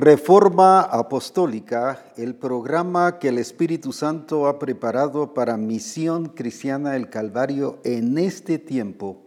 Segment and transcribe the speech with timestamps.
[0.00, 7.80] Reforma Apostólica, el programa que el Espíritu Santo ha preparado para Misión Cristiana del Calvario
[7.82, 9.26] en este tiempo,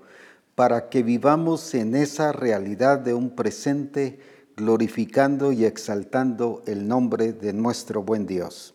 [0.55, 4.19] para que vivamos en esa realidad de un presente,
[4.55, 8.73] glorificando y exaltando el nombre de nuestro buen Dios.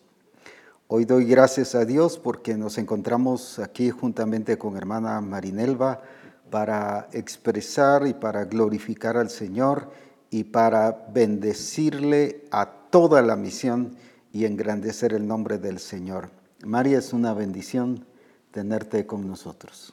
[0.89, 6.03] Hoy doy gracias a Dios porque nos encontramos aquí juntamente con hermana Marinelva
[6.51, 9.89] para expresar y para glorificar al Señor
[10.31, 13.97] y para bendecirle a toda la misión
[14.33, 16.31] y engrandecer el nombre del Señor.
[16.65, 18.05] María, es una bendición
[18.51, 19.93] tenerte con nosotros.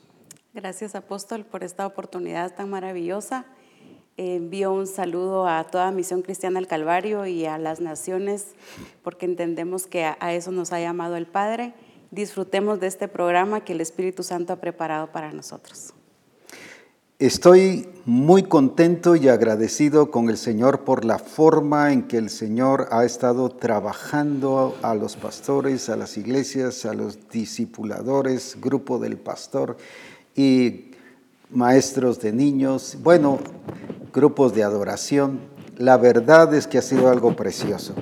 [0.54, 3.46] Gracias, apóstol, por esta oportunidad tan maravillosa.
[4.18, 8.48] envío un saludo a toda Misión Cristiana del Calvario y a las naciones,
[9.02, 11.74] porque entendemos que a eso nos ha llamado el Padre.
[12.12, 15.94] Disfrutemos de este programa que el Espíritu Santo ha preparado para nosotros.
[17.20, 22.88] Estoy muy contento y agradecido con el Señor por la forma en que el Señor
[22.90, 29.78] ha estado trabajando a los pastores, a las iglesias, a los discipuladores, grupo del pastor
[30.36, 30.86] y
[31.52, 33.38] maestros de niños, bueno,
[34.12, 35.40] grupos de adoración.
[35.78, 37.94] La verdad es que ha sido algo precioso.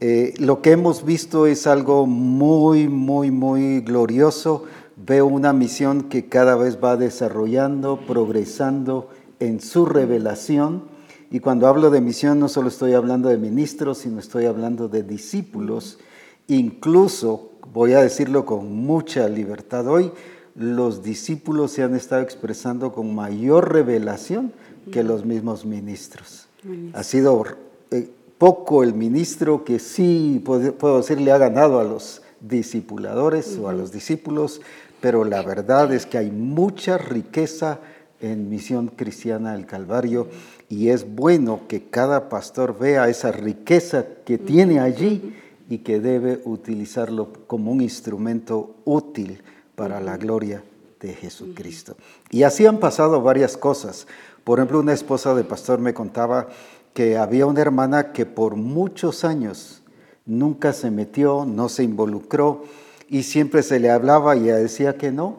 [0.00, 4.62] Eh, lo que hemos visto es algo muy, muy, muy glorioso
[5.06, 9.10] veo una misión que cada vez va desarrollando, progresando
[9.40, 10.84] en su revelación.
[11.30, 15.02] Y cuando hablo de misión no solo estoy hablando de ministros, sino estoy hablando de
[15.02, 15.98] discípulos.
[16.46, 20.12] Incluso, voy a decirlo con mucha libertad hoy,
[20.54, 24.52] los discípulos se han estado expresando con mayor revelación
[24.90, 26.48] que los mismos ministros.
[26.94, 27.44] Ha sido
[27.90, 33.68] eh, poco el ministro que sí, puedo decir, le ha ganado a los discipuladores o
[33.68, 34.60] a los discípulos,
[35.00, 37.80] pero la verdad es que hay mucha riqueza
[38.20, 40.28] en Misión Cristiana del Calvario
[40.68, 45.34] y es bueno que cada pastor vea esa riqueza que tiene allí
[45.70, 49.42] y que debe utilizarlo como un instrumento útil
[49.74, 50.62] para la gloria
[51.00, 51.96] de Jesucristo.
[52.30, 54.06] Y así han pasado varias cosas.
[54.44, 56.48] Por ejemplo, una esposa de pastor me contaba
[56.94, 59.82] que había una hermana que por muchos años
[60.26, 62.64] nunca se metió, no se involucró,
[63.08, 65.36] y siempre se le hablaba y ella decía que no.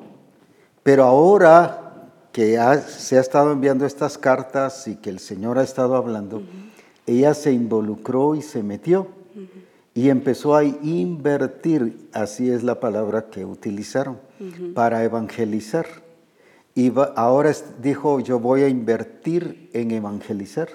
[0.84, 5.96] Pero ahora que se ha estado enviando estas cartas y que el Señor ha estado
[5.96, 6.42] hablando,
[7.06, 9.08] ella se involucró y se metió
[9.94, 14.18] y empezó a invertir, así es la palabra que utilizaron,
[14.74, 15.86] para evangelizar.
[16.76, 17.52] Y ahora
[17.82, 20.70] dijo, yo voy a invertir en evangelizar.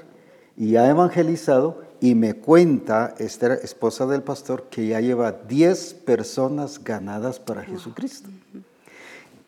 [0.56, 6.84] Y ha evangelizado y me cuenta esta esposa del pastor que ya lleva 10 personas
[6.84, 8.28] ganadas para Jesucristo.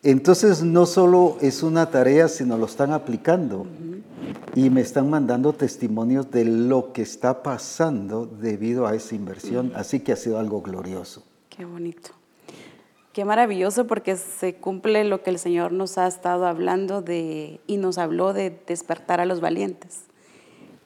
[0.01, 3.67] Entonces no solo es una tarea, sino lo están aplicando.
[4.55, 9.71] Y me están mandando testimonios de lo que está pasando debido a esa inversión.
[9.75, 11.23] Así que ha sido algo glorioso.
[11.49, 12.09] Qué bonito.
[13.13, 17.77] Qué maravilloso porque se cumple lo que el Señor nos ha estado hablando de y
[17.77, 20.07] nos habló de despertar a los valientes.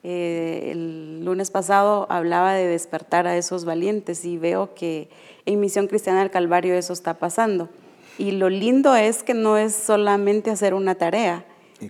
[0.04, 5.10] Eh, el lunes pasado hablaba de despertar a esos valientes y veo que
[5.46, 7.70] en Misión Cristiana del Calvario eso está pasando.
[8.18, 11.46] Y lo lindo es que no es solamente hacer una tarea,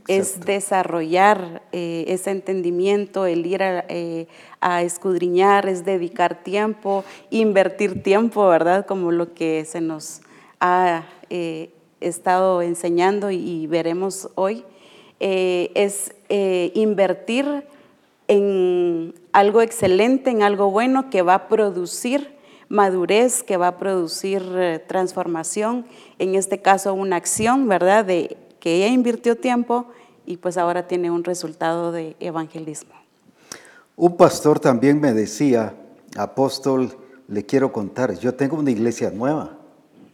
[0.07, 4.27] es desarrollar eh, ese entendimiento, el ir eh,
[4.61, 8.85] a, escudriñar, es dedicar tiempo, invertir tiempo, ¿verdad?
[8.85, 10.21] Como lo que se nos
[10.59, 11.03] ha
[11.99, 14.63] estado enseñando y, veremos hoy,
[15.19, 17.63] es invertir
[18.31, 22.33] en algo excelente, en algo bueno que va a producir
[22.69, 25.85] madurez, que va a producir eh, transformación,
[26.17, 28.05] en este caso una acción, ¿verdad?
[28.05, 29.87] De que ella invirtió tiempo
[30.25, 32.93] y pues ahora tiene un resultado de evangelismo.
[33.97, 35.75] Un pastor también me decía,
[36.15, 36.95] apóstol,
[37.27, 39.57] le quiero contar, yo tengo una iglesia nueva.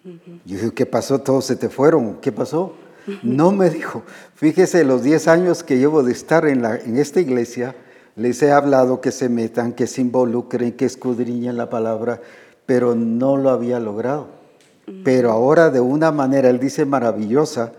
[0.03, 1.19] Yo dije, ¿qué pasó?
[1.19, 2.73] Todos se te fueron, ¿qué pasó?
[3.21, 4.01] No me dijo,
[4.33, 7.75] fíjese los 10 años que llevo de estar en, la, en esta iglesia,
[8.17, 12.19] les he hablado que se metan, que se involucren, que escudriñen la palabra,
[12.65, 14.27] pero no lo había logrado.
[15.03, 17.73] Pero ahora de una manera, él dice maravillosa,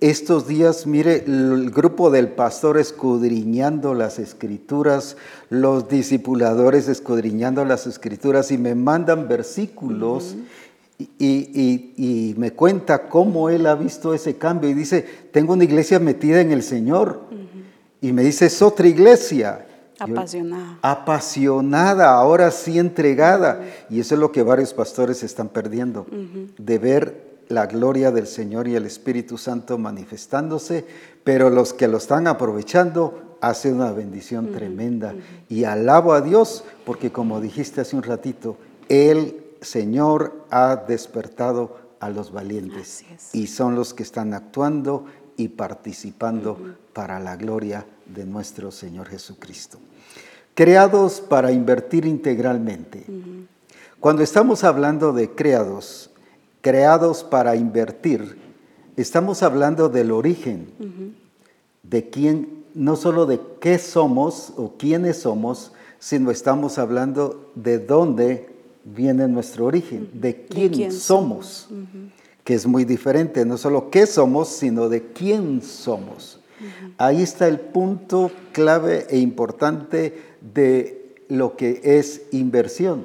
[0.00, 5.16] estos días, mire, el grupo del pastor escudriñando las escrituras,
[5.48, 10.36] los discipuladores escudriñando las escrituras y me mandan versículos
[10.98, 15.98] y, y, me cuenta cómo él ha visto ese cambio y dice, tengo una iglesia
[15.98, 17.22] metida en el Señor.
[18.00, 19.64] Y me dice, es otra iglesia.
[19.98, 20.78] Apasionada.
[20.82, 23.62] apasionada, ahora sí entregada.
[23.90, 26.06] Y eso es lo que varios pastores están perdiendo,
[26.58, 30.86] de ver la gloria del Señor y el Espíritu Santo manifestándose,
[31.24, 35.14] pero los que lo están aprovechando hace una bendición tremenda.
[35.48, 38.56] Y alabo a Dios porque como dijiste hace un ratito,
[38.88, 45.06] el Señor ha despertado a los valientes y son los que están actuando
[45.36, 47.88] y participando para la gloria de
[48.26, 49.78] nuestro Señor Jesucristo.
[50.54, 53.04] Creados para invertir integralmente.
[54.00, 56.10] Cuando estamos hablando de creados,
[56.60, 58.38] creados para invertir,
[58.96, 60.68] estamos hablando del origen,
[61.82, 68.48] de quién, no solo de qué somos o quiénes somos, sino estamos hablando de dónde
[68.84, 71.68] viene nuestro origen, de quién, somos,
[72.44, 76.37] que es muy diferente, no solo qué somos, sino de quién somos.
[76.96, 83.04] Ahí está el punto clave e importante de lo que es inversión.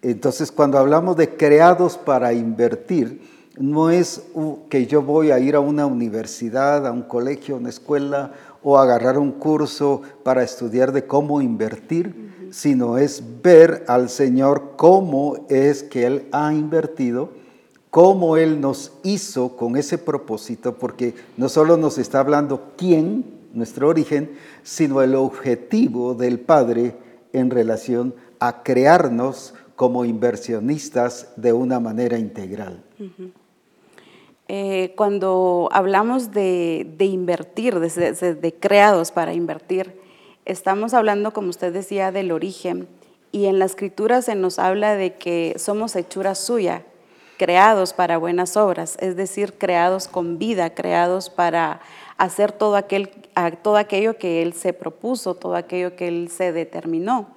[0.00, 3.20] Entonces, cuando hablamos de creados para invertir,
[3.58, 4.22] no es
[4.70, 8.32] que yo voy a ir a una universidad, a un colegio, a una escuela
[8.62, 15.46] o agarrar un curso para estudiar de cómo invertir, sino es ver al Señor cómo
[15.48, 17.30] es que Él ha invertido,
[17.92, 23.22] cómo Él nos hizo con ese propósito, porque no solo nos está hablando quién,
[23.52, 24.30] nuestro origen,
[24.62, 26.96] sino el objetivo del Padre
[27.34, 32.82] en relación a crearnos como inversionistas de una manera integral.
[34.48, 40.00] Eh, cuando hablamos de, invertir, de, creados para invertir,
[40.46, 42.88] estamos hablando, como usted decía, del origen.
[43.32, 46.86] Y en la escritura se nos habla de que somos hechura suya,
[47.42, 51.80] creados para buenas obras, es decir, creados con vida, creados para
[52.16, 53.10] hacer todo, aquel,
[53.62, 57.30] todo aquello que Él se propuso, todo aquello que Él se determinó.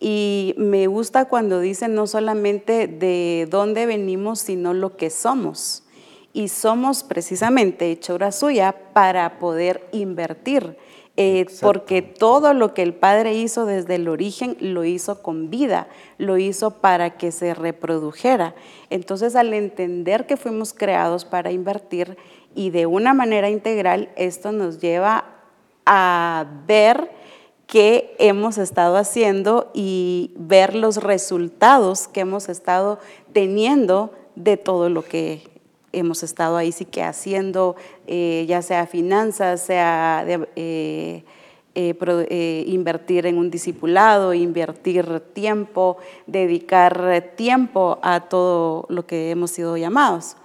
[0.00, 5.84] Y me gusta cuando dicen no solamente de dónde venimos, sino lo que somos
[6.32, 10.76] y somos precisamente hechura suya para poder invertir.
[11.20, 15.88] Eh, porque todo lo que el Padre hizo desde el origen lo hizo con vida,
[16.16, 18.54] lo hizo para que se reprodujera.
[18.88, 22.16] Entonces, al entender que fuimos creados para invertir
[22.54, 25.24] y de una manera integral, esto nos lleva
[25.86, 27.10] a ver
[27.66, 33.00] qué hemos estado haciendo y ver los resultados que hemos estado
[33.32, 35.42] teniendo de todo lo que
[35.98, 40.24] hemos estado ahí sí que haciendo, eh, ya sea finanzas, sea
[40.56, 41.24] eh,
[41.74, 49.76] eh, invertir en un discipulado, invertir tiempo, dedicar tiempo a todo lo que hemos sido
[49.76, 50.36] llamados.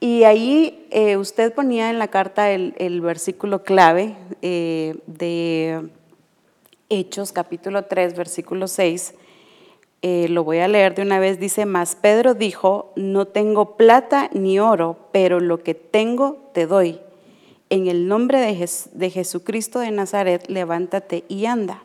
[0.00, 0.88] Y ahí
[1.18, 5.90] usted ponía en la carta el, el versículo clave de
[6.88, 9.14] Hechos capítulo 3, versículo 6,
[10.02, 14.30] eh, lo voy a leer de una vez, dice, más Pedro dijo, no tengo plata
[14.32, 17.00] ni oro, pero lo que tengo te doy.
[17.68, 21.82] En el nombre de, Jesucristo de Nazaret, levántate y anda.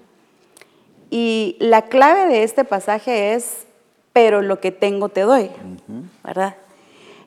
[1.10, 3.66] Y la clave de este pasaje es,
[4.14, 5.52] pero lo que tengo te doy,
[6.24, 6.56] ¿verdad?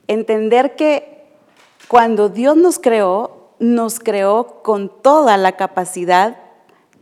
[0.06, 1.26] Entender que
[1.86, 6.38] cuando Dios nos creó, nos creó con toda la capacidad,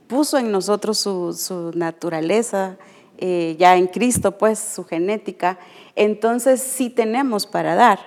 [0.09, 2.77] puso en nosotros su, su naturaleza,
[3.19, 5.59] eh, ya en Cristo, pues su genética,
[5.95, 7.99] entonces sí tenemos para dar,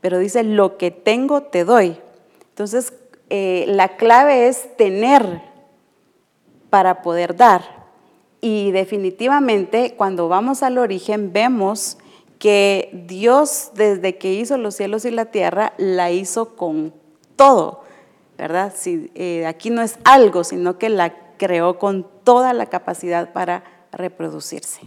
[0.00, 1.98] pero dice, lo que tengo te doy.
[2.50, 2.92] Entonces,
[3.30, 5.42] eh, la clave es tener
[6.70, 7.84] para poder dar.
[8.40, 11.96] Y definitivamente, cuando vamos al origen, vemos
[12.38, 16.92] que Dios, desde que hizo los cielos y la tierra, la hizo con
[17.36, 17.82] todo,
[18.36, 18.72] ¿verdad?
[18.76, 23.64] Si, eh, aquí no es algo, sino que la creó con toda la capacidad para
[23.96, 24.80] reproducirse.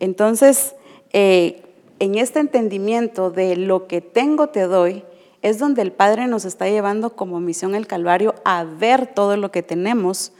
[0.00, 0.74] Entonces,
[1.12, 1.62] eh,
[1.98, 5.04] en este entendimiento de lo que tengo te doy,
[5.42, 9.50] es donde el Padre nos está llevando como misión el Calvario a ver todo lo
[9.50, 10.32] que tenemos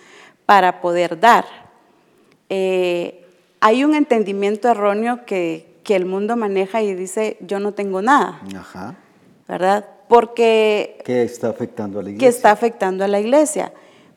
[0.46, 1.44] para poder dar.
[2.48, 3.26] Eh,
[3.60, 8.40] hay un entendimiento erróneo que, que, el mundo maneja y dice, yo no tengo nada.
[8.56, 8.96] Ajá.
[9.46, 9.86] ¿Verdad?
[10.08, 10.98] Porque...
[11.04, 12.26] ¿Qué está afectando a la iglesia?
[12.26, 13.72] Que está afectando a la iglesia.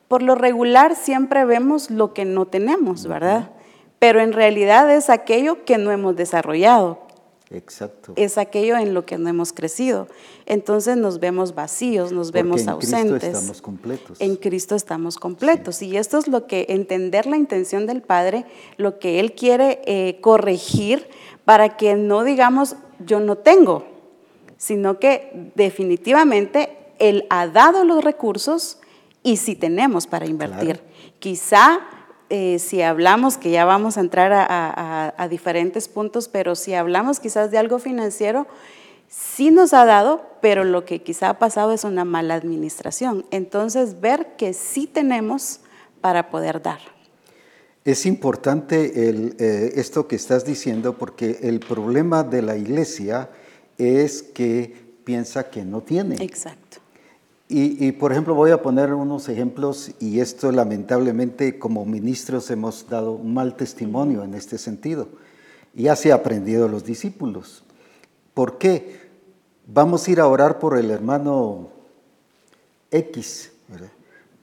[0.08, 3.50] Por lo regular siempre vemos lo que no tenemos, ¿verdad?
[3.98, 7.08] Pero en realidad es aquello que no hemos desarrollado.
[7.50, 8.12] Exacto.
[8.16, 10.06] Es aquello en lo que no hemos crecido.
[10.44, 13.20] Entonces nos vemos vacíos, nos vemos en ausentes.
[13.20, 14.20] Cristo estamos completos.
[14.20, 15.82] En Cristo estamos completos.
[15.82, 18.44] Y esto es lo que entender la intención del Padre,
[18.76, 21.08] lo que Él quiere eh, corregir
[21.46, 23.86] para que no digamos yo no tengo,
[24.58, 28.78] sino que definitivamente Él ha dado los recursos
[29.22, 30.82] y sí tenemos para invertir.
[31.18, 31.80] Quizá
[32.30, 37.50] eh, si hablamos, que ya vamos a entrar a, diferentes puntos, pero si hablamos quizás
[37.50, 38.46] de algo financiero,
[39.08, 43.24] sí nos ha dado, pero lo que quizá ha pasado es una mala administración.
[43.30, 45.60] Entonces, ver que sí tenemos
[46.00, 46.80] para poder dar.
[47.84, 53.30] Es importante el, eh, esto que estás diciendo porque el problema de la iglesia
[53.78, 56.16] es que piensa que no tiene.
[56.22, 56.78] Exacto.
[57.48, 62.88] Y, y, por ejemplo, voy a poner unos ejemplos y esto lamentablemente como ministros hemos
[62.88, 65.08] dado un mal testimonio en este sentido.
[65.74, 67.64] Ya se ha aprendido los discípulos.
[68.34, 69.08] ¿Por qué?
[69.66, 71.70] Vamos a ir a orar por el hermano
[72.90, 73.52] X.
[73.68, 73.90] ¿verdad?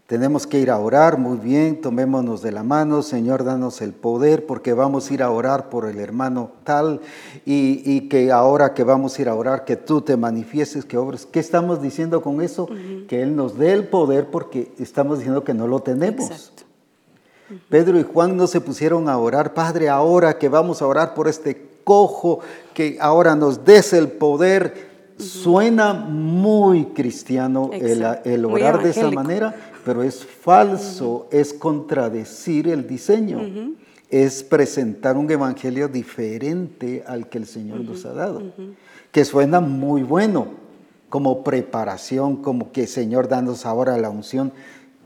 [0.07, 4.45] Tenemos que ir a orar, muy bien, tomémonos de la mano, Señor, danos el poder,
[4.45, 7.01] porque vamos a ir a orar por el hermano tal,
[7.43, 11.25] y, que ahora que vamos a ir a orar, que tú te manifiestes, que obres.
[11.25, 12.69] ¿Qué estamos diciendo con eso?
[13.07, 16.51] Que Él nos dé el poder porque estamos diciendo que no lo tenemos.
[17.69, 21.27] Pedro y Juan no se pusieron a orar, Padre, ahora que vamos a orar por
[21.27, 22.41] este cojo,
[22.75, 24.93] que ahora nos des el poder.
[25.17, 33.39] Suena muy cristiano el, orar de esa manera, pero es falso, es contradecir el diseño,
[34.09, 38.41] es presentar un evangelio diferente al que el Señor nos ha dado,
[39.11, 40.65] que suena muy bueno
[41.09, 44.51] como preparación, como que Señor danos ahora la unción.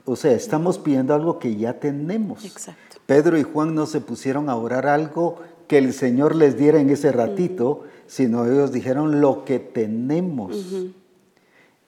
[0.06, 2.44] O sea, estamos pidiendo algo que ya tenemos.
[3.06, 6.90] Pedro y Juan no se pusieron a orar algo que el Señor les diera en
[6.90, 10.56] ese ratito, sino ellos dijeron lo que tenemos.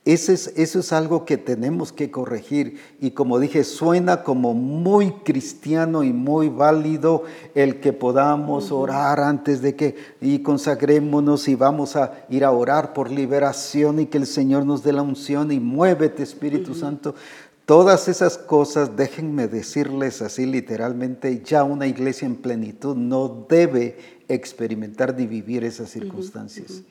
[0.03, 2.79] Eso es, algo que tenemos que corregir.
[2.99, 9.61] Y como dije, suena como muy cristiano y muy válido el que podamos orar antes
[9.61, 14.25] de que y consagrémonos y vamos a ir a orar por liberación y que el
[14.25, 17.13] Señor nos dé la unción y muévete Espíritu Santo.
[17.67, 25.15] Todas esas cosas, déjenme decirles así literalmente, ya una iglesia en plenitud no debe experimentar
[25.15, 26.81] ni vivir esas circunstancias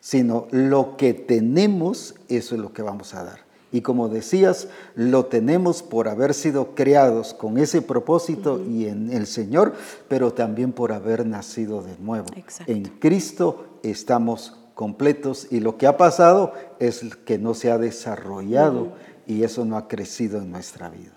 [0.00, 3.50] sino lo que tenemos, eso es lo que vamos a dar.
[3.72, 9.26] Y como decías, lo tenemos por haber sido creados con ese propósito y en el
[9.26, 9.74] Señor,
[10.08, 12.26] pero también por haber nacido de nuevo.
[12.66, 18.94] En Cristo estamos completos y lo que ha pasado es que no se ha desarrollado
[19.26, 21.12] y eso no ha crecido en nuestra vida.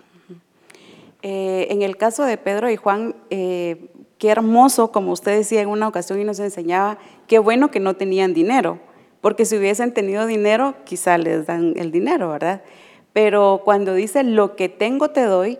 [1.22, 3.90] Eh, en el caso de Pedro y Juan, eh,
[4.24, 7.92] qué hermoso, como usted decía en una ocasión y nos enseñaba, qué bueno que no
[7.92, 8.78] tenían dinero,
[9.20, 12.62] porque si hubiesen tenido dinero, quizá les dan el dinero, ¿verdad?
[13.12, 15.58] Pero cuando dice lo que tengo te doy,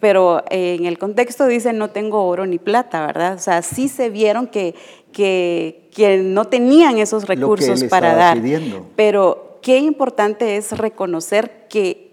[0.00, 3.34] pero en el contexto dice no tengo oro ni plata, ¿verdad?
[3.34, 4.74] O sea, sí se vieron que,
[5.12, 8.42] que, que no tenían esos recursos para dar.
[8.96, 12.09] Pero qué importante es reconocer que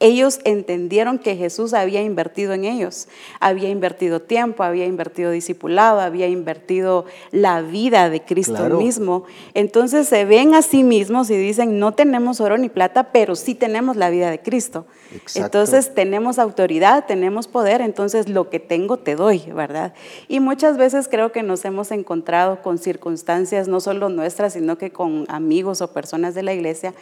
[0.00, 3.08] ellos entendieron que Jesús había invertido en ellos,
[3.40, 9.24] había invertido tiempo, había invertido discipulado, había invertido la vida de Cristo mismo.
[9.54, 13.56] Entonces se ven a sí mismos y dicen, no tenemos oro ni plata, pero sí
[13.56, 14.86] tenemos la vida de Cristo.
[15.34, 19.94] Entonces tenemos autoridad, tenemos poder, entonces lo que tengo te doy, ¿verdad?
[20.28, 24.90] Y muchas veces creo que nos hemos encontrado con circunstancias, no solo nuestras, sino que
[24.90, 26.94] con amigos o personas de la iglesia,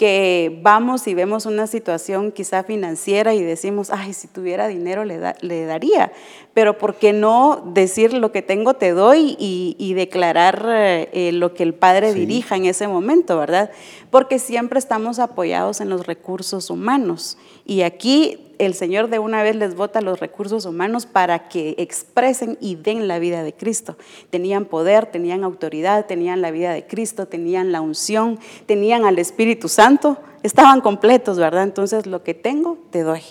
[0.00, 5.20] que vamos y vemos una situación quizá financiera y decimos, ay, si tuviera dinero le,
[5.42, 6.10] le daría,
[6.54, 11.64] pero ¿por qué no decir lo que tengo te doy y, declarar eh, lo que
[11.64, 13.72] el Padre dirija en ese momento, verdad?
[14.10, 19.56] Porque siempre estamos apoyados en los recursos humanos y aquí el Señor de una vez
[19.56, 23.96] les bota los recursos humanos para que expresen y den la vida de Cristo.
[24.28, 29.68] Tenían poder, tenían autoridad, tenían la vida de Cristo, tenían la unción, tenían al Espíritu
[29.68, 31.62] Santo, estaban completos, ¿verdad?
[31.62, 33.22] Entonces lo que tengo, te doy.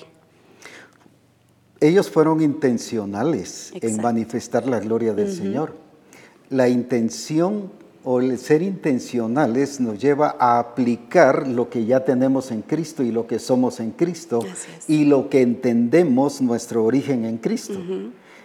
[1.79, 5.75] Ellos fueron intencionales en manifestar la gloria del Señor.
[6.49, 7.71] La intención
[8.03, 13.11] o el ser intencionales nos lleva a aplicar lo que ya tenemos en Cristo y
[13.11, 14.39] lo que somos en Cristo
[14.87, 17.79] y lo que entendemos nuestro origen en Cristo.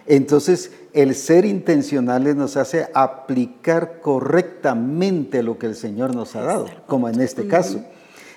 [0.07, 6.67] Entonces, el ser intencionales nos hace aplicar correctamente lo que el Señor nos ha dado,
[6.85, 7.83] como en este caso.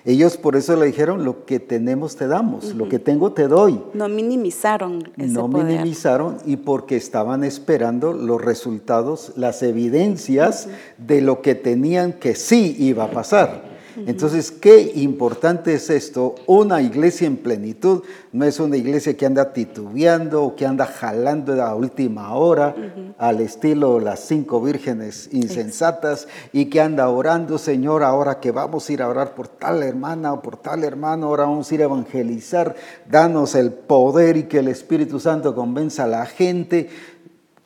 [0.08, 3.78] Ellos por eso le dijeron, lo que tenemos te damos, lo que tengo te doy.
[3.92, 11.42] No minimizaron ese No minimizaron y porque estaban esperando los resultados, las evidencias de lo
[11.42, 13.77] que tenían que sí iba a pasar.
[14.06, 16.34] Entonces, qué importante es esto.
[16.46, 18.02] Una iglesia en plenitud
[18.32, 22.74] no es una iglesia que anda titubeando o que anda jalando a última hora
[23.18, 28.92] al estilo las cinco vírgenes insensatas y que anda orando, Señor, ahora que vamos a
[28.92, 31.84] ir a orar por tal hermana o por tal hermano, ahora vamos a ir a
[31.84, 32.76] evangelizar,
[33.08, 36.88] danos el poder y que el Espíritu Santo convenza a la gente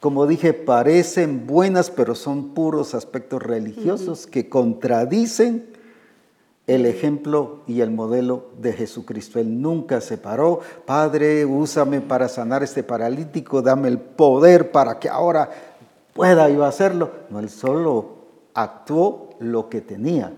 [0.03, 5.72] como dije, parecen buenas, pero son puros aspectos religiosos que contradicen
[6.66, 9.40] el ejemplo y el modelo de Jesucristo.
[9.40, 15.09] Él nunca se paró, Padre, úsame para sanar este paralítico, dame el poder para que
[15.09, 15.50] ahora
[16.12, 17.11] pueda yo hacerlo.
[17.31, 18.23] No, él solo
[18.54, 20.33] actuó lo que tenía.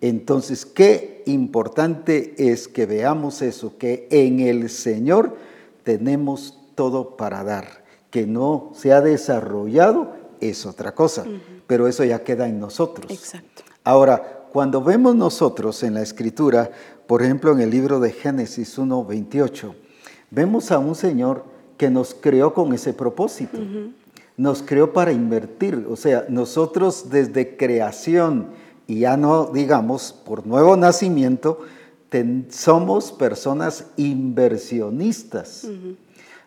[0.00, 5.36] Entonces, qué importante es que veamos eso, que en el Señor
[5.82, 7.84] tenemos todo para dar.
[8.10, 11.24] Que no se ha desarrollado es otra cosa,
[11.66, 13.10] pero eso ya queda en nosotros.
[13.10, 13.62] Exacto.
[13.82, 16.70] Ahora, cuando vemos nosotros en la escritura,
[17.08, 19.74] por ejemplo en el libro de Génesis 1.28,
[20.30, 21.44] vemos a un Señor
[21.76, 23.58] que nos creó con ese propósito.
[24.36, 28.50] Nos creó para invertir, o sea, nosotros desde creación
[28.86, 31.58] y ya no digamos por nuevo nacimiento,
[32.48, 35.66] somos personas inversionistas.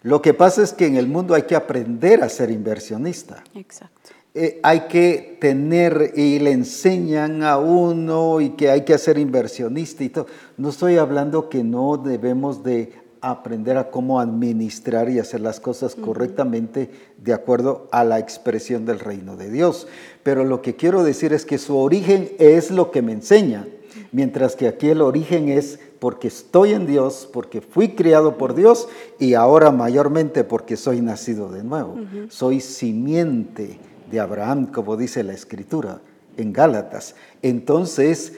[0.02, 3.44] Lo que pasa es que en el mundo hay que aprender a ser inversionista.
[3.54, 4.12] Exacto.
[4.39, 10.03] Eh, hay que tener y le enseñan a uno y que hay que ser inversionista
[10.03, 10.27] y todo.
[10.58, 15.96] No estoy hablando que no debemos de aprender a cómo administrar y hacer las cosas
[15.96, 19.88] correctamente de acuerdo a la expresión del reino de Dios.
[20.22, 23.67] Pero lo que quiero decir es que su origen es lo que me enseña,
[24.12, 28.88] mientras que aquí el origen es porque estoy en Dios, porque fui criado por Dios
[29.17, 31.96] y ahora mayormente porque soy nacido de nuevo.
[32.29, 33.79] Soy simiente
[34.10, 36.00] de Abraham, como dice la escritura
[36.38, 37.16] en Gálatas.
[37.42, 38.34] Entonces,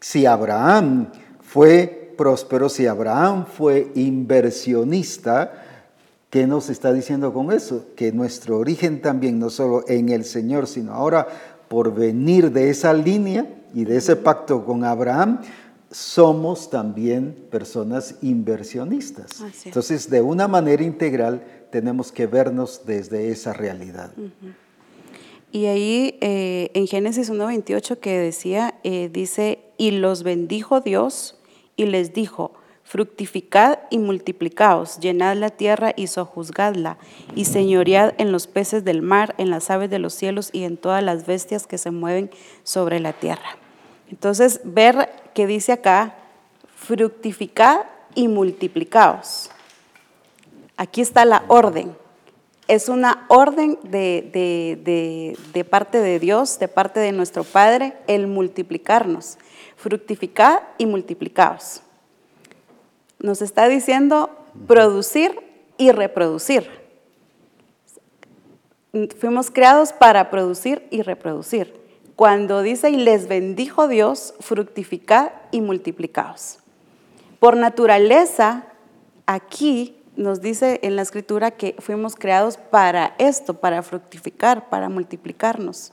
[0.00, 1.08] si Abraham
[1.40, 5.52] fue próspero, si Abraham fue inversionista,
[6.30, 7.86] ¿qué nos está diciendo con eso?
[7.96, 11.26] Que nuestro origen también, no solo en el Señor, sino ahora
[11.68, 15.40] por venir de esa línea y de ese pacto con Abraham,
[15.90, 19.42] somos también personas inversionistas.
[19.64, 24.10] Entonces, de una manera integral, tenemos que vernos desde esa realidad.
[25.52, 31.36] Y ahí eh, en Génesis 1.28 que decía, eh, dice, y los bendijo Dios
[31.76, 32.52] y les dijo,
[32.84, 36.96] fructificad y multiplicaos, llenad la tierra y sojuzgadla,
[37.34, 40.78] y señoread en los peces del mar, en las aves de los cielos y en
[40.78, 42.30] todas las bestias que se mueven
[42.64, 43.58] sobre la tierra.
[44.10, 46.16] Entonces, ver que dice acá,
[46.76, 47.80] fructificad
[48.14, 49.50] y multiplicaos.
[50.78, 51.94] Aquí está la orden
[52.68, 59.38] es una orden de, parte de Dios, de parte de nuestro Padre, el multiplicarnos.
[59.76, 61.82] Fructificad y multiplicaos.
[63.18, 64.30] Nos está diciendo
[64.66, 65.40] producir
[65.76, 66.68] y reproducir.
[69.18, 71.80] Fuimos creados para producir y reproducir.
[72.14, 76.58] Cuando dice y les bendijo Dios, fructificad y multiplicaos.
[77.40, 78.66] Por naturaleza,
[79.26, 85.92] aquí nos dice en la escritura que fuimos creados para esto, para fructificar, para multiplicarnos.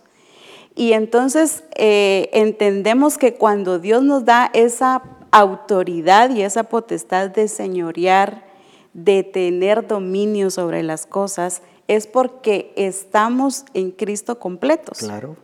[0.76, 7.48] Y entonces eh, entendemos que cuando Dios nos da esa autoridad y esa potestad de
[7.48, 8.46] señorear,
[8.94, 15.00] de tener dominio sobre las cosas, es porque estamos en Cristo completos.
[15.00, 15.38] Claro.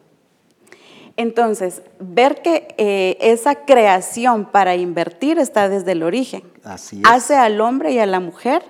[1.18, 6.44] Entonces, ver que eh, esa creación para invertir está desde el origen.
[6.64, 8.64] Así Hace al hombre y a la mujer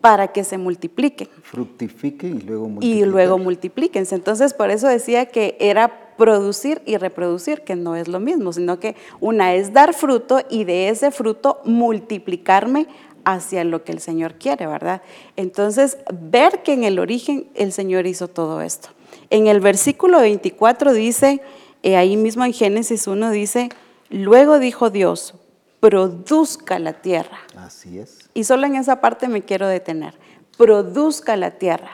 [0.00, 1.28] para que se multipliquen.
[1.42, 2.98] Fructifiquen y luego multipliquen.
[2.98, 4.14] Y luego multiplíquense.
[4.14, 8.78] Entonces, por eso decía que era producir y reproducir, que no es lo mismo, sino
[8.78, 12.86] que una es dar fruto y de ese fruto multiplicarme
[13.24, 15.02] hacia lo que el Señor quiere, ¿verdad?
[15.36, 18.88] Entonces, ver que en el origen el Señor hizo todo esto.
[19.30, 21.40] En el versículo 24 dice,
[21.82, 23.68] eh, ahí mismo en Génesis 1 dice,
[24.10, 25.34] luego dijo Dios,
[25.80, 27.38] produzca la tierra.
[27.56, 28.18] Así es.
[28.34, 30.14] Y solo en esa parte me quiero detener.
[30.56, 31.90] Produzca la tierra.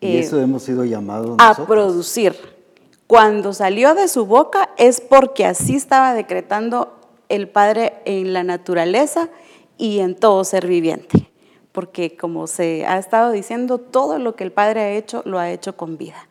[0.00, 2.34] Y eso eh, hemos sido llamados a producir.
[3.06, 6.96] Cuando salió de su boca es porque así estaba decretando
[7.28, 9.28] el Padre en la naturaleza
[9.76, 11.30] y en todo ser viviente.
[11.72, 15.50] Porque como se ha estado diciendo, todo lo que el Padre ha hecho lo ha
[15.50, 16.28] hecho con vida.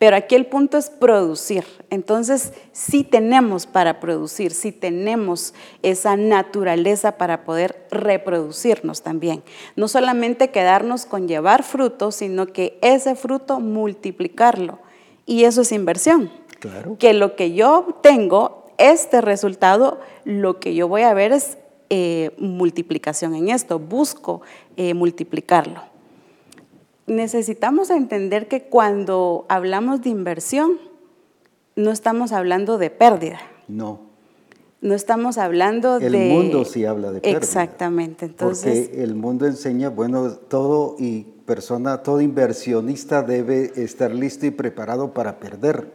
[0.00, 1.66] Pero aquí el punto es producir.
[1.90, 9.42] Entonces, sí tenemos para producir, sí tenemos esa naturaleza para poder reproducirnos también.
[9.76, 14.78] No solamente quedarnos con llevar fruto, sino que ese fruto multiplicarlo.
[15.26, 16.30] Y eso es inversión.
[16.60, 16.96] Claro.
[16.98, 21.58] Que lo que yo tengo, este resultado, lo que yo voy a ver es
[21.90, 23.78] eh, multiplicación en esto.
[23.78, 24.40] Busco
[24.78, 25.89] eh, multiplicarlo
[27.10, 30.78] necesitamos entender que cuando hablamos de inversión,
[31.76, 33.40] no estamos hablando de pérdida.
[33.68, 34.00] No.
[34.80, 36.30] No estamos hablando el de...
[36.30, 37.38] El mundo sí habla de pérdida.
[37.38, 38.26] Exactamente.
[38.26, 44.50] Entonces, porque el mundo enseña, bueno, todo y persona, todo inversionista debe estar listo y
[44.52, 45.92] preparado para perder,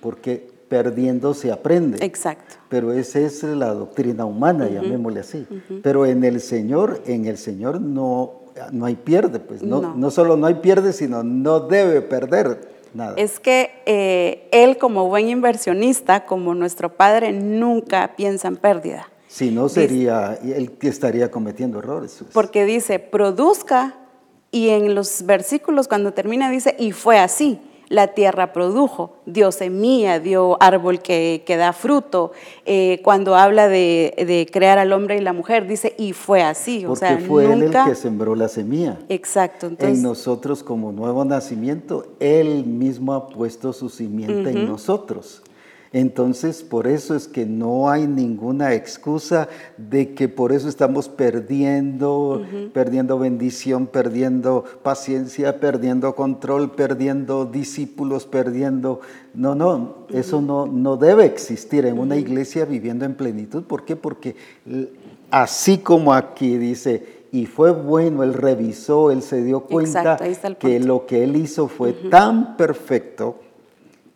[0.00, 2.04] porque perdiendo se aprende.
[2.04, 2.56] Exacto.
[2.68, 5.46] Pero esa es la doctrina humana, llamémosle así.
[5.82, 8.42] Pero en el Señor, en el Señor no,
[8.72, 9.94] no hay pierde, pues no, no.
[9.94, 12.78] no solo no hay pierde, sino no debe perder.
[12.94, 13.14] Nada.
[13.16, 19.08] Es que eh, él como buen inversionista, como nuestro padre, nunca piensa en pérdida.
[19.26, 22.16] Si no sería, dice, él que estaría cometiendo errores.
[22.18, 22.30] Pues.
[22.32, 23.94] Porque dice, produzca,
[24.50, 30.20] y en los versículos cuando termina dice, y fue así la tierra produjo, dio semilla,
[30.20, 32.32] dio árbol que, que da fruto.
[32.66, 36.84] Eh, cuando habla de, de, crear al hombre y la mujer, dice, y fue así.
[36.86, 37.82] Porque o sea, fue nunca...
[37.82, 38.98] él el que sembró la semilla.
[39.08, 39.66] Exacto.
[39.66, 39.98] Entonces...
[39.98, 44.60] En nosotros como nuevo nacimiento, él mismo ha puesto su simiente uh -huh.
[44.60, 45.42] en nosotros.
[45.92, 52.18] Entonces, por eso es que no hay ninguna excusa de que por eso estamos perdiendo,
[52.18, 52.72] uh -huh.
[52.72, 59.00] perdiendo bendición, perdiendo paciencia, perdiendo control, perdiendo discípulos, perdiendo...
[59.34, 60.18] No, no, uh -huh.
[60.18, 63.62] eso no, no debe existir en una iglesia viviendo en plenitud.
[63.64, 63.96] ¿Por qué?
[63.96, 64.36] Porque
[65.30, 70.80] así como aquí dice, y fue bueno, él revisó, él se dio cuenta Exacto, que
[70.80, 72.10] lo que él hizo fue uh -huh.
[72.10, 73.36] tan perfecto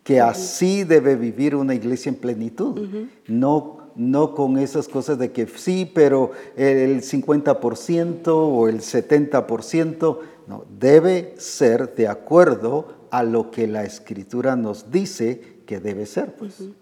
[0.03, 3.09] que así debe vivir una iglesia en plenitud, uh -huh.
[3.27, 10.65] no, no con esas cosas de que sí, pero el 50% o el 70%, no,
[10.77, 16.35] debe ser de acuerdo a lo que la escritura nos dice que debe ser.
[16.35, 16.59] Pues.
[16.59, 16.73] Uh -huh.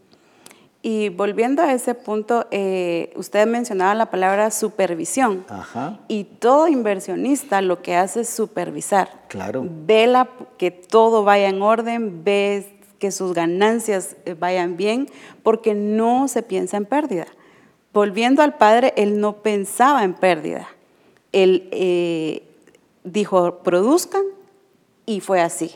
[0.83, 5.45] Y volviendo a ese punto, eh, usted mencionaba la palabra supervisión.
[5.47, 5.99] Ajá.
[6.07, 9.25] Y todo inversionista lo que hace es supervisar.
[9.27, 9.63] Claro.
[9.85, 15.09] Vela que todo vaya en orden, ve que sus ganancias eh, vayan bien,
[15.41, 17.25] porque no se piensa en pérdida.
[17.93, 20.69] Volviendo al padre, él no pensaba en pérdida.
[21.31, 22.43] Él eh,
[23.03, 24.21] dijo, produzcan,
[25.07, 25.71] y fue así.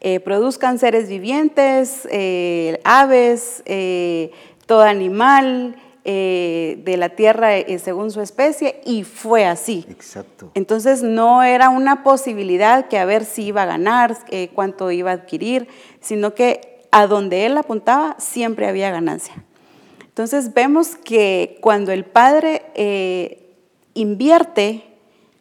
[0.00, 2.06] Eh, produzcan seres vivientes,
[2.84, 3.62] aves,
[4.66, 9.84] todo animal de la tierra según su especie, y fue así.
[9.88, 10.52] Exacto.
[10.54, 14.16] Entonces no era una posibilidad que a ver si iba a ganar,
[14.54, 15.66] cuánto iba a adquirir,
[16.00, 19.34] sino que a donde él apuntaba siempre había ganancia.
[20.00, 22.62] Entonces vemos que cuando el padre
[23.94, 24.84] invierte,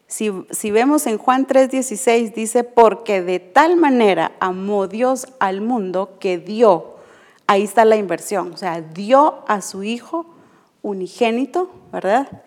[0.07, 6.17] si, si, vemos en Juan 3:16, dice, porque de tal manera amó Dios al mundo
[6.19, 6.95] que dio,
[7.47, 10.34] ahí está la inversión, o sea, dio a su hijo
[10.85, 12.43] unigénito, ¿verdad?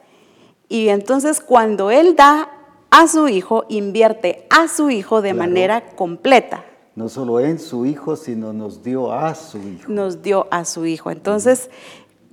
[0.68, 2.51] Y entonces cuando Él da
[2.90, 5.48] a su hijo, invierte a su hijo de claro.
[5.48, 6.64] manera completa.
[6.94, 9.90] No solo en su hijo, sino nos dio a su hijo.
[9.90, 11.11] Nos dio a su hijo.
[11.11, 11.70] Entonces,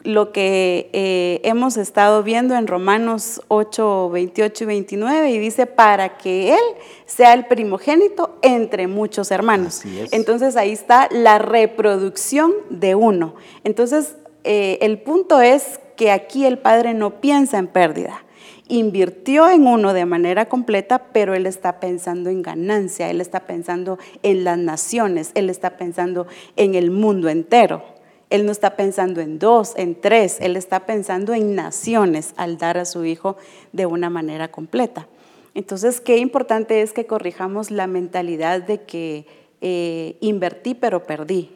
[0.04, 6.18] lo que eh, hemos estado viendo en Romanos 8, 28 y 29, y dice, para
[6.18, 6.64] que Él
[7.06, 9.82] sea el primogénito entre muchos hermanos.
[10.12, 13.36] Entonces ahí está la reproducción de uno.
[13.64, 18.24] Entonces eh, el punto es que aquí el Padre no piensa en pérdida.
[18.68, 24.00] Invirtió en uno de manera completa, pero Él está pensando en ganancia, Él está pensando
[24.24, 27.84] en las naciones, Él está pensando en el mundo entero.
[28.30, 32.78] Él no está pensando en dos, en tres, Él está pensando en naciones al dar
[32.78, 33.38] a su hijo
[33.72, 35.08] de una manera completa.
[35.54, 39.26] Entonces, qué importante es que corrijamos la mentalidad de que
[39.62, 41.52] eh, invertí pero perdí.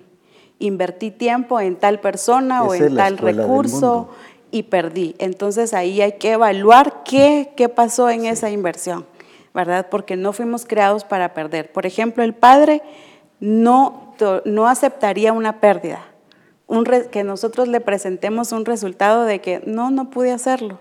[0.60, 4.10] Invertí tiempo en tal persona Esa o en tal recurso
[4.52, 5.16] y perdí.
[5.20, 8.28] Entonces ahí hay que evaluar qué, qué pasó en sí.
[8.28, 9.06] esa inversión,
[9.54, 9.88] ¿verdad?
[9.90, 11.72] Porque no fuimos creados para perder.
[11.72, 12.82] Por ejemplo, el padre
[13.40, 16.06] no, no aceptaría una pérdida
[16.70, 20.80] un que nosotros le presentemos un resultado de que no, no pude hacerlo.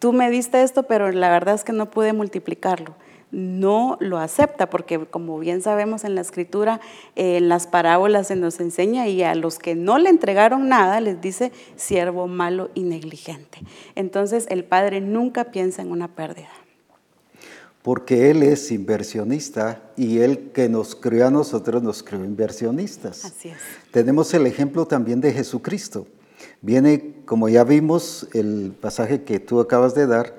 [0.00, 2.96] Tú me diste esto, pero la verdad es que no pude multiplicarlo.
[3.30, 6.80] No lo acepta porque como bien sabemos en la escritura,
[7.16, 11.00] eh, en las parábolas se nos enseña y a los que no le entregaron nada
[11.00, 13.58] les dice siervo malo y negligente.
[13.94, 16.50] Entonces el padre nunca piensa en una pérdida
[17.86, 23.24] porque Él es inversionista y Él que nos creó a nosotros nos creó inversionistas.
[23.24, 23.58] Así es.
[23.92, 26.04] Tenemos el ejemplo también de Jesucristo.
[26.62, 30.34] Viene, como ya vimos, el pasaje que tú acabas de dar,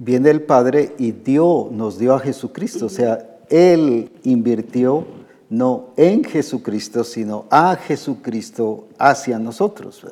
[0.00, 2.86] viene el Padre y dio, nos dio a Jesucristo.
[2.86, 5.06] O sea, Él invirtió
[5.48, 10.04] no en Jesucristo, sino a Jesucristo hacia nosotros.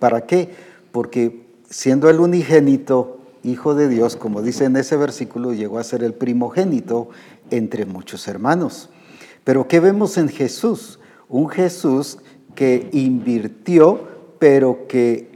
[0.00, 0.50] ¿Para qué?
[0.90, 3.12] Porque siendo el unigénito,
[3.44, 7.10] Hijo de Dios, como dice en ese versículo, llegó a ser el primogénito
[7.50, 8.88] entre muchos hermanos.
[9.44, 10.98] Pero ¿qué vemos en Jesús?
[11.28, 12.18] Un Jesús
[12.56, 15.28] que invirtió pero que,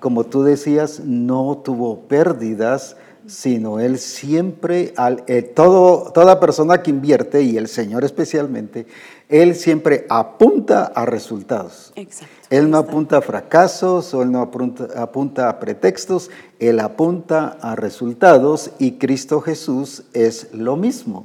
[0.00, 6.90] como tú decías, no tuvo pérdidas, sino él siempre, al, eh, todo, toda persona que
[6.90, 8.86] invierte, y el Señor especialmente,
[9.28, 11.92] él siempre apunta a resultados.
[11.96, 12.34] Exacto.
[12.48, 17.74] Él no apunta a fracasos o él no apunta, apunta, a pretextos, él apunta a
[17.74, 21.24] resultados y Cristo Jesús es lo mismo.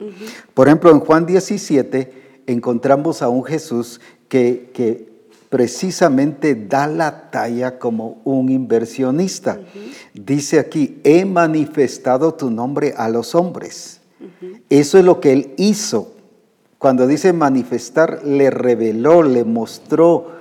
[0.56, 5.11] Por ejemplo, en Juan 17 encontramos a un Jesús que, que
[5.52, 9.60] precisamente da la talla como un inversionista.
[10.14, 14.00] Dice aquí, he manifestado tu nombre a los hombres.
[14.70, 16.14] Eso es lo que él hizo.
[16.78, 20.32] Cuando dice manifestar, le reveló, le mostró,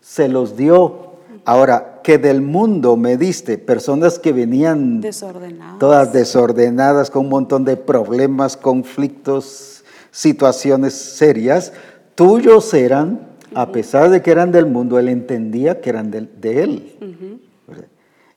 [0.00, 1.12] se los dio.
[1.44, 5.78] Ahora, que del mundo me diste, personas que venían desordenadas.
[5.78, 11.72] todas desordenadas, con un montón de problemas, conflictos, situaciones serias,
[12.16, 16.92] tuyos eran a pesar de que eran del mundo, él entendía que eran de, él.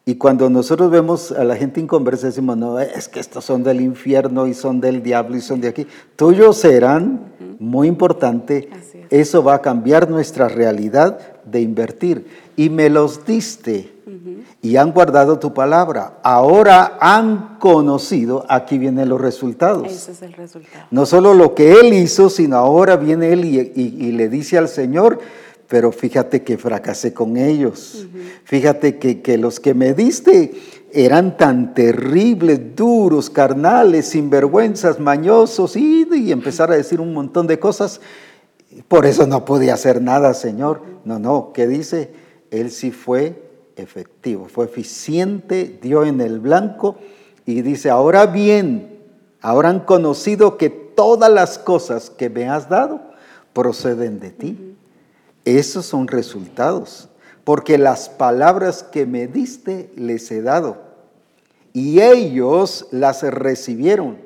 [0.06, 3.82] Y cuando nosotros vemos a la gente inconversa, decimos, no, es que estos son del
[3.82, 5.86] infierno y son del diablo y son de aquí.
[6.15, 8.69] Tuyos serán, muy importante,
[9.10, 12.26] eso va a cambiar nuestra realidad de invertir.
[12.62, 13.91] Y me los diste
[14.62, 16.19] y han guardado tu palabra.
[16.21, 19.91] Ahora han conocido, aquí vienen los resultados.
[19.91, 20.86] Ese es el resultado.
[20.91, 25.17] No solo lo que él hizo, sino ahora viene él y, le dice al Señor,
[25.67, 28.06] pero fíjate que fracasé con ellos.
[28.43, 30.54] Fíjate que, que los que me diste
[30.93, 37.58] eran tan terribles, duros, carnales, sinvergüenzas, mañosos y, y, empezar a decir un montón de
[37.58, 38.02] cosas.
[38.88, 40.84] Por eso no podía hacer nada, Señor.
[41.06, 42.20] No, no, ¿qué dice?
[42.51, 46.97] Él sí fue efectivo, fue eficiente, dio en el blanco
[47.45, 48.99] y dice, ahora bien,
[49.41, 53.01] ahora han conocido que todas las cosas que me has dado
[53.53, 54.75] proceden de ti.
[55.45, 57.09] Esos son resultados,
[57.43, 60.91] porque las palabras que me diste les he dado
[61.73, 64.17] y ellos las recibieron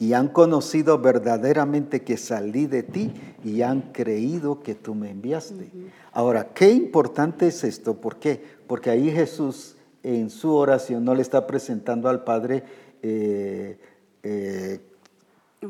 [0.00, 3.12] y han conocido verdaderamente que salí de ti
[3.44, 5.70] y han creído que tú me enviaste.
[6.12, 8.42] Ahora, qué importante es esto, ¿por qué?
[8.66, 12.64] Porque ahí Jesús en su oración no le está presentando al Padre
[13.02, 13.78] eh,
[14.22, 14.80] eh,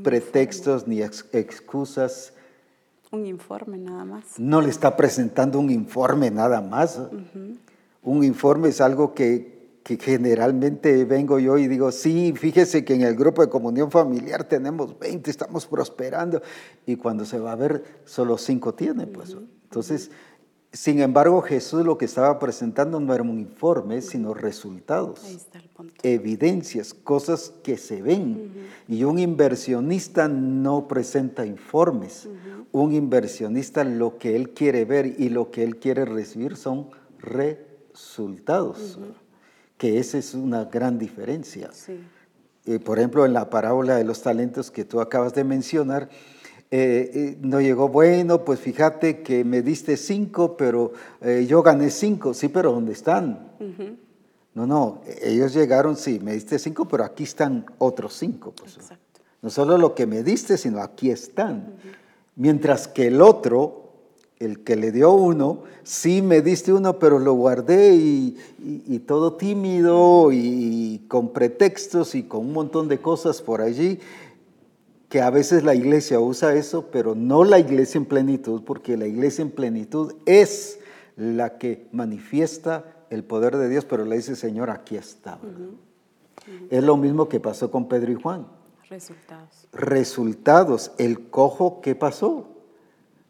[0.01, 2.33] pretextos ni excusas.
[3.11, 4.39] Un informe nada más.
[4.39, 7.01] No le está presentando un informe nada más.
[8.05, 9.50] Un informe es algo que,
[9.83, 14.45] que generalmente vengo yo y digo, sí, fíjese que en el grupo de comunión familiar
[14.45, 16.43] tenemos 20, estamos prosperando,
[16.87, 19.37] y cuando se va a ver, solo 5 tienen, pues.
[19.65, 20.11] Entonces,
[20.73, 25.21] sin embargo, Jesús lo que estaba presentando no era un informe, sino resultados,
[26.03, 28.53] evidencias, cosas que se ven.
[28.87, 32.29] Y un inversionista no presenta informes.
[32.71, 38.97] Un inversionista lo que él quiere ver y lo que él quiere recibir son resultados
[39.81, 41.71] que esa es una gran diferencia.
[42.67, 46.11] Eh, por ejemplo, en la parábola de los talentos que tú acabas de mencionar,
[46.71, 50.93] eh, eh, no llegó, bueno, pues fíjate que me diste cinco, pero
[51.49, 52.35] yo gané cinco.
[52.35, 53.53] Sí, pero ¿dónde están?
[54.53, 58.53] No, no, ellos llegaron, sí, me diste cinco, pero aquí están otros cinco.
[58.55, 58.77] Pues.
[59.41, 61.73] No solo lo que me diste, sino aquí están.
[62.37, 63.80] Mientras que el otro
[64.41, 70.31] el que le dio uno, sí me diste uno, pero lo guardé y, todo tímido
[70.33, 73.99] y con pretextos y con un montón de cosas por allí,
[75.09, 79.07] que a veces la iglesia usa eso, pero no la iglesia en plenitud, porque la
[79.07, 80.79] iglesia en plenitud es
[81.17, 85.39] la que manifiesta el poder de Dios, pero le dice, Señor, aquí está.
[86.71, 88.47] Es lo mismo que pasó con Pedro y Juan.
[88.89, 89.69] Resultados.
[89.73, 90.93] Resultados.
[90.97, 92.60] El cojo, ¿qué pasó?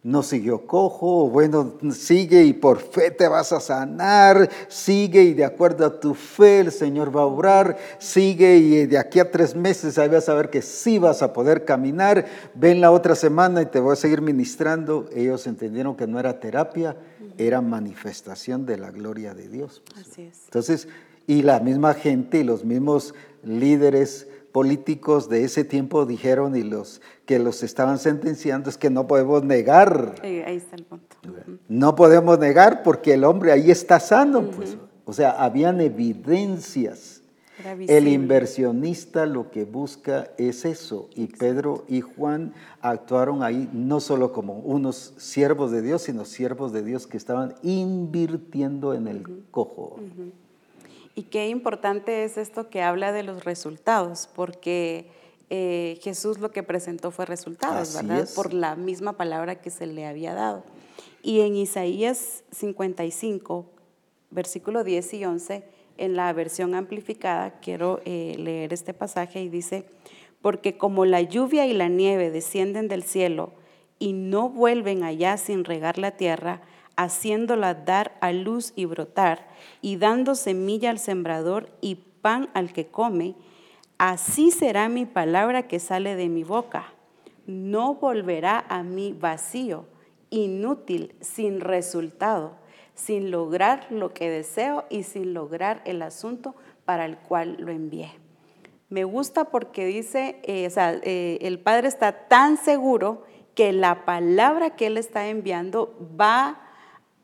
[0.03, 5.45] No siguió cojo, bueno, sigue y por fe te vas a sanar, sigue y de
[5.45, 9.55] acuerdo a tu fe el Señor va a obrar, sigue y de aquí a tres
[9.55, 13.61] meses ahí vas a ver que sí vas a poder caminar, ven la otra semana
[13.61, 15.09] y te voy a seguir ministrando.
[15.15, 16.97] Ellos entendieron que no era terapia,
[17.37, 19.83] era manifestación de la gloria de Dios.
[20.01, 20.45] Así es.
[20.47, 20.89] Entonces,
[21.27, 27.01] y la misma gente y los mismos líderes políticos de ese tiempo dijeron y los
[27.27, 30.17] que los estaban sentenciando es que no podemos negar.
[30.23, 31.17] ahí está el punto.
[31.69, 34.43] No podemos negar porque el hombre ahí está sano.
[34.51, 34.77] pues.
[35.05, 37.21] O sea, habían evidencias.
[37.89, 41.09] El inversionista lo que busca es eso.
[41.15, 46.73] Y Pedro y Juan actuaron ahí no solo como unos siervos de Dios, sino siervos
[46.73, 49.99] de Dios que estaban invirtiendo en el cojo.
[51.21, 55.11] Y qué importante es esto que habla de los resultados, porque
[55.51, 58.27] eh, Jesús lo que presentó fue resultados, ¿verdad?
[58.35, 60.65] Por la misma palabra que se le había dado.
[61.23, 63.67] Y en Isaías 55,
[64.31, 65.65] versículo 10 y 11,
[65.99, 69.85] en la versión amplificada, quiero eh, leer este pasaje y dice,
[70.41, 73.53] porque como la lluvia y la nieve descienden del cielo
[73.99, 76.63] y no vuelven allá sin regar la tierra,
[77.03, 79.49] haciéndola dar a luz y brotar,
[79.81, 83.37] y dando semilla al sembrador y pan al que come,
[83.97, 86.93] así será mi palabra que sale de mi boca.
[87.47, 89.87] No volverá a mí vacío,
[90.29, 92.53] inútil, sin resultado,
[92.95, 98.13] sin lograr lo que deseo y sin lograr el asunto para el cual lo envié.
[98.91, 103.23] Me gusta porque dice, eh, eh, el Padre está tan seguro
[103.55, 106.67] que la palabra que Él está enviando va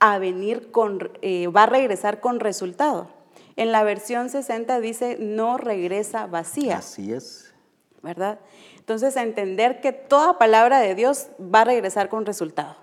[0.01, 3.09] a venir con, eh, va a regresar con resultado.
[3.57, 6.79] En la versión 60 dice, no regresa vacía.
[6.79, 7.55] Así es.
[8.03, 8.39] ¿Verdad?
[8.77, 12.77] Entonces, entender que toda palabra de Dios va a regresar con resultado.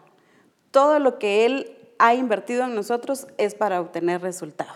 [0.71, 4.73] Todo lo que Él ha invertido en nosotros es para obtener resultado.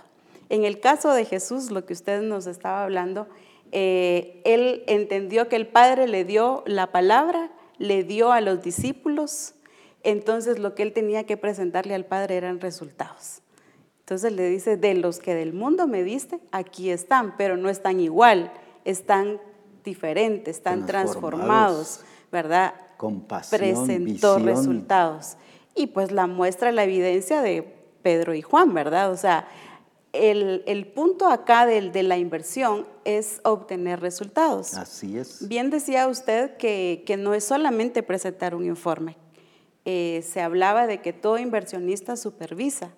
[0.50, 3.28] En el caso de Jesús, lo que usted nos estaba hablando,
[3.72, 9.54] eh, Él entendió que el Padre le dio la palabra, le dio a los discípulos,
[10.08, 13.42] entonces lo que Él tenía que presentarle al Padre eran resultados.
[14.00, 18.00] Entonces le dice, de los que del mundo me diste, aquí están, pero no están
[18.00, 18.54] igual,
[18.86, 19.42] están
[19.84, 22.74] diferentes, están transformados, ¿verdad?
[22.96, 25.36] Compasión, Presentó resultados.
[25.76, 27.64] Y pues la muestra, la evidencia de
[28.02, 29.12] Pedro y Juan, ¿verdad?
[29.12, 29.50] O sea,
[30.14, 34.74] el, punto acá de, de, la inversión es obtener resultados.
[34.76, 35.46] Así es.
[35.50, 39.18] Bien decía usted que, que no es solamente presentar un informe.
[39.90, 42.92] Eh, se hablaba de que todo inversionista supervisa.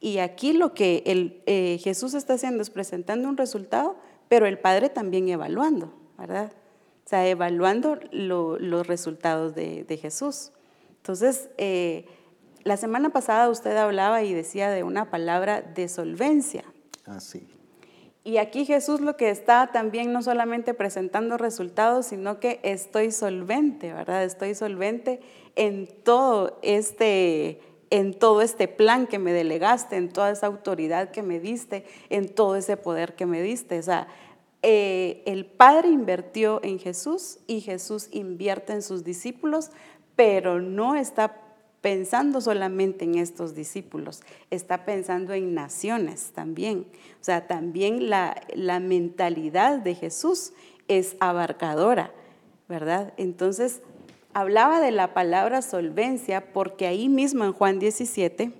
[0.00, 3.94] Y aquí lo que el, eh, Jesús está haciendo es presentando un resultado,
[4.28, 6.50] pero el Padre también evaluando, ¿verdad?
[7.06, 10.50] O sea, evaluando los resultados de, Jesús.
[10.96, 12.06] Entonces, eh,
[12.64, 16.64] la semana pasada usted hablaba y decía de una palabra de solvencia.
[17.06, 17.46] Así.
[17.48, 17.62] Ah,
[18.24, 23.92] y aquí Jesús lo que está también no solamente presentando resultados, sino que estoy solvente,
[23.92, 24.24] ¿verdad?
[24.24, 25.20] Estoy solvente
[25.56, 27.60] en todo este
[27.90, 32.26] en todo este plan que me delegaste, en toda esa autoridad que me diste, en
[32.26, 33.78] todo ese poder que me diste.
[33.78, 34.08] O sea,
[34.62, 39.72] eh, el Padre invirtió en Jesús y Jesús invierte en sus discípulos,
[40.16, 41.42] pero no está
[41.82, 46.86] pensando solamente en estos discípulos, está pensando en naciones también.
[47.20, 50.54] O sea, también la, la mentalidad de Jesús
[50.88, 52.12] es abarcadora,
[52.68, 53.12] ¿verdad?
[53.16, 53.82] Entonces,
[54.34, 58.52] hablaba de la palabra solvencia porque ahí mismo en Juan 17,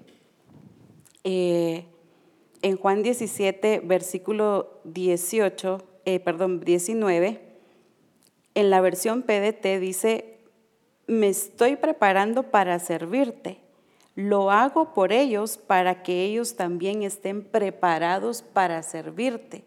[1.24, 1.86] eh,
[2.62, 7.40] en Juan 17, versículo 18, eh, perdón, 19,
[8.54, 10.38] en la versión PDT dice,
[11.06, 13.58] me estoy preparando para servirte.
[14.14, 19.64] Lo hago por ellos para que ellos también estén preparados para servirte.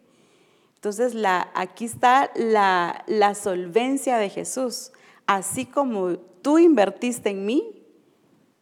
[0.75, 4.91] Entonces, la, aquí está la, la solvencia de Jesús
[5.27, 7.83] así como tú invertiste en mí,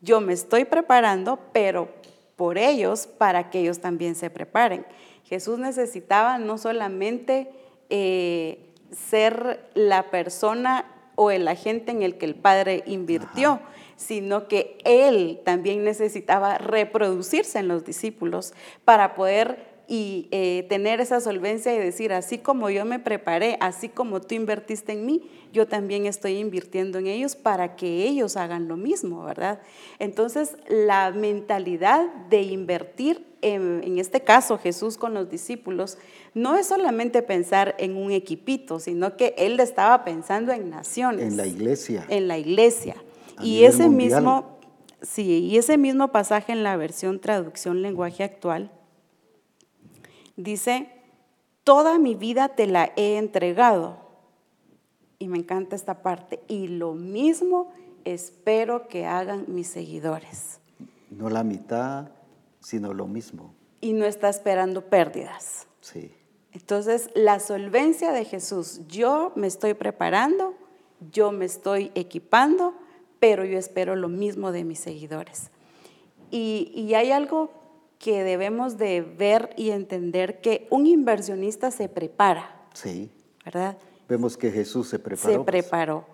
[0.02, 1.90] yo me estoy preparando, pero
[2.36, 4.86] por ellos, para que ellos también se preparen.
[5.24, 7.50] Jesús necesitaba no solamente
[7.90, 13.60] eh, ser la persona o el agente en el que el Padre invirtió,
[13.96, 21.20] sino que Él también necesitaba reproducirse en los discípulos para poder y eh, tener esa
[21.20, 25.68] solvencia y decir, así como yo me preparé, así como tú invertiste en mí, yo
[25.68, 29.60] también estoy invirtiendo en ellos para que ellos hagan lo mismo, ¿verdad?
[30.00, 35.98] Entonces, la mentalidad de invertir, en, en este caso Jesús con los discípulos,
[36.34, 41.28] no es solamente pensar en un equipito, sino que él estaba pensando en naciones.
[41.28, 42.06] En la iglesia.
[42.08, 42.96] En la iglesia.
[43.42, 44.58] y ese mismo,
[45.02, 48.72] sí, y ese mismo pasaje en la versión traducción lenguaje actual,
[50.36, 50.90] Dice,
[51.64, 53.98] toda mi vida te la he entregado.
[55.20, 56.42] Y me encanta esta parte.
[56.48, 57.72] Y lo mismo
[58.04, 60.60] espero que hagan mis seguidores.
[61.10, 62.10] No la mitad,
[62.60, 63.54] sino lo mismo.
[63.82, 65.68] Y no está esperando pérdidas.
[65.82, 66.12] Sí.
[66.52, 70.56] Entonces, la solvencia de Jesús, yo me estoy preparando,
[71.12, 72.74] yo me estoy equipando,
[73.20, 75.50] pero yo espero lo mismo de mis seguidores.
[76.30, 77.52] Y, y hay algo
[78.04, 82.54] que debemos de ver y entender que un inversionista se prepara.
[82.74, 83.10] Sí.
[83.46, 83.78] ¿Verdad?
[84.10, 85.34] Vemos que Jesús se preparó.
[85.34, 86.06] Se preparó.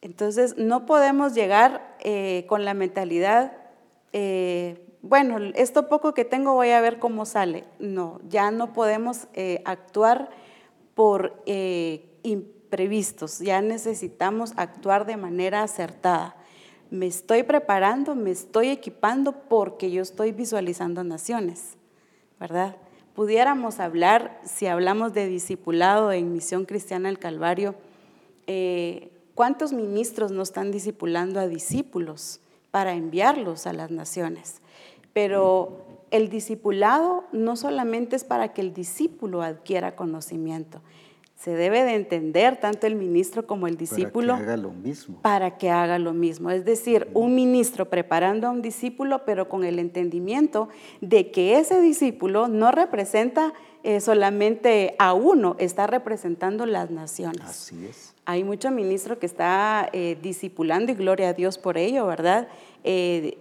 [0.00, 3.52] Entonces, no podemos llegar eh, con la mentalidad,
[4.14, 7.64] eh, bueno, esto poco que tengo voy a ver cómo sale.
[7.78, 10.30] No, ya no podemos eh, actuar
[10.94, 11.42] por
[12.22, 16.35] imprevistos, ya necesitamos actuar de manera acertada.
[16.90, 21.76] Me estoy preparando, me estoy equipando porque yo estoy visualizando naciones,
[22.38, 22.76] ¿verdad?
[23.14, 27.74] Pudiéramos hablar, si hablamos de discipulado en Misión Cristiana del Calvario,
[28.46, 34.60] eh, ¿cuántos ministros no están discipulando a discípulos para enviarlos a las naciones?
[35.12, 40.80] Pero el discipulado no solamente es para que el discípulo adquiera conocimiento,
[41.36, 45.22] se debe de entender tanto el ministro como el discípulo para que haga lo mismo.
[45.22, 46.50] Para que haga lo mismo.
[46.50, 50.70] Es decir, un ministro preparando a un discípulo, pero con el entendimiento
[51.02, 53.52] de que ese discípulo no representa
[53.84, 57.42] eh, solamente a uno, está representando las naciones.
[57.42, 58.14] Así es.
[58.24, 62.48] Hay mucho ministro que está eh, discipulando y gloria a Dios por ello, ¿verdad?
[62.82, 63.38] Eh,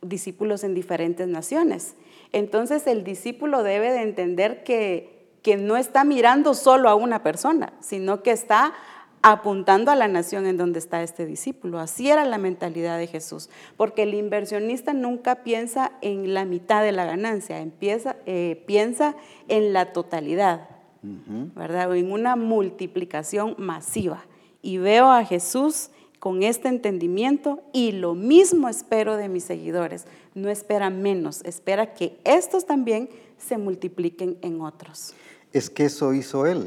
[0.00, 1.94] discípulos en diferentes naciones.
[2.32, 5.13] Entonces el discípulo debe de entender que
[5.44, 8.72] que no está mirando solo a una persona, sino que está
[9.20, 11.78] apuntando a la nación en donde está este discípulo.
[11.78, 16.92] Así era la mentalidad de Jesús, porque el inversionista nunca piensa en la mitad de
[16.92, 19.16] la ganancia, empieza, eh, piensa
[19.48, 20.66] en la totalidad,
[21.02, 21.94] ¿verdad?
[21.94, 24.24] En una multiplicación masiva.
[24.62, 25.90] Y veo a Jesús
[26.20, 30.06] con este entendimiento y lo mismo espero de mis seguidores.
[30.34, 35.14] No espera menos, espera que estos también se multipliquen en otros
[35.54, 36.66] es que eso hizo él.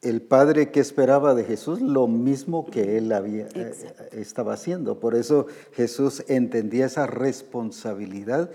[0.00, 3.74] El padre que esperaba de Jesús, lo mismo que él había, eh,
[4.12, 5.00] estaba haciendo.
[5.00, 8.50] Por eso Jesús entendía esa responsabilidad.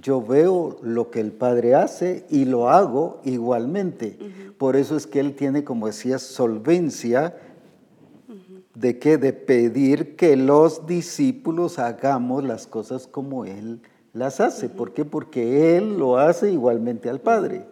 [0.00, 4.18] Yo veo lo que el Padre hace y lo hago igualmente.
[4.58, 7.36] Por eso es que Él tiene, como decía, solvencia
[8.74, 13.82] de que de pedir que los discípulos hagamos las cosas como Él
[14.12, 14.68] las hace.
[14.68, 15.04] ¿Por qué?
[15.04, 17.64] Porque Él lo hace igualmente al Padre.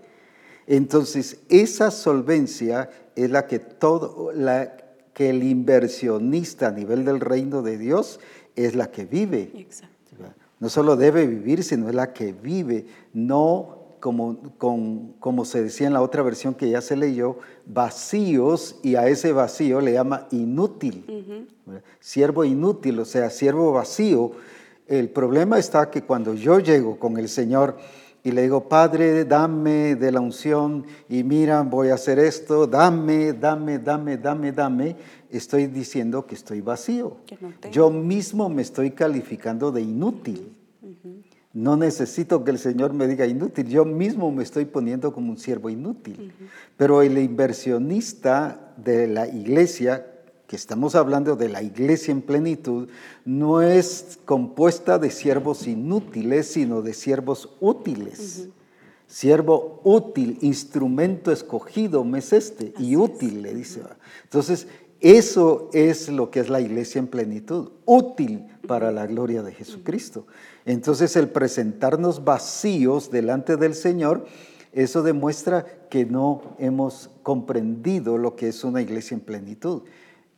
[0.73, 4.75] Entonces, esa solvencia es la que todo, la
[5.13, 8.21] que el inversionista a nivel del reino de Dios
[8.57, 9.51] es la que vive.
[9.55, 10.17] Exacto.
[10.61, 15.93] No solo debe vivir, sino es la que vive, no como, como se decía en
[15.93, 21.51] la otra versión que ya se leyó, vacíos y a ese vacío le llama inútil.
[22.01, 24.33] Siervo inútil, o sea, siervo vacío.
[24.87, 27.77] El problema está que cuando yo llego con el Señor,
[28.25, 33.33] y le digo, Padre, dame de la unción y mira, voy a hacer esto, dame,
[33.33, 34.97] dame, dame, dame, dame,
[35.31, 37.17] estoy diciendo que estoy vacío.
[37.73, 40.55] Yo mismo me estoy calificando de inútil.
[41.53, 45.39] No necesito que el Señor me diga inútil, yo mismo me estoy poniendo como un
[45.39, 46.33] siervo inútil.
[46.77, 50.12] Pero el inversionista de la iglesia
[50.53, 52.91] que estamos hablando de la iglesia en plenitud,
[53.25, 58.49] no es compuesta de siervos inútiles, sino de siervos útiles.
[59.07, 63.81] Siervo útil, instrumento escogido me es este, y útil, le dice.
[64.25, 64.67] Entonces,
[65.01, 70.27] eso es lo que es la iglesia en plenitud, útil para la gloria de Jesucristo.
[70.67, 74.27] Entonces, el presentarnos vacíos delante del Señor,
[74.75, 79.85] eso demuestra que no hemos comprendido lo que es una iglesia en plenitud.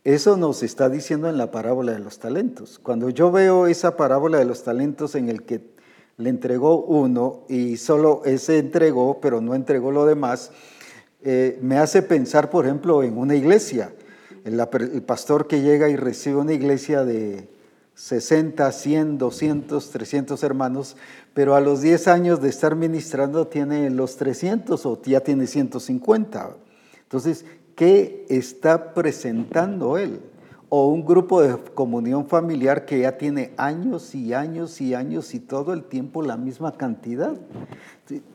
[0.05, 2.77] Eso nos está diciendo en la parábola de los talentos.
[2.77, 5.61] Cuando yo veo esa parábola de los talentos en el que
[6.17, 10.51] le entregó uno y solo ese entregó, pero no entregó lo demás,
[11.23, 13.95] eh, me hace pensar, por ejemplo, en una iglesia.
[14.43, 17.49] El, el, pastor que llega y recibe una iglesia de
[17.95, 20.97] 60, 100, 200, 300 hermanos,
[21.33, 26.57] pero a los 10 años de estar ministrando tiene los 300 o ya tiene 150.
[27.01, 27.45] Entonces,
[27.75, 30.21] ¿Qué está presentando él?
[30.69, 35.39] O un grupo de comunión familiar que ya tiene años y años y años y
[35.39, 37.35] todo el tiempo la misma cantidad.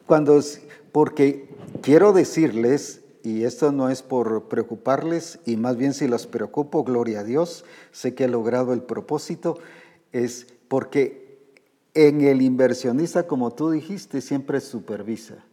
[0.07, 0.41] Cuando,
[0.93, 1.49] porque
[1.81, 7.21] quiero decirles, y esto no es por preocuparles, y más bien si los preocupo, gloria
[7.21, 9.59] a Dios, sé que he logrado el propósito,
[10.13, 11.39] es porque
[11.95, 15.45] en el inversionista, como tú dijiste, siempre supervisa.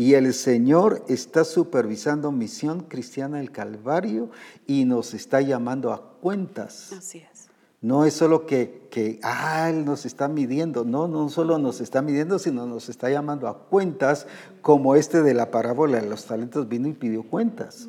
[0.00, 4.30] Y el Señor está supervisando Misión Cristiana del Calvario
[4.66, 6.90] y nos está llamando a cuentas.
[6.94, 7.50] Así es.
[7.82, 12.00] No es solo que, que ah, Él nos está midiendo, no, no solo nos está
[12.00, 14.26] midiendo, sino nos está llamando a cuentas,
[14.62, 17.86] como este de la parábola de los talentos vino y pidió cuentas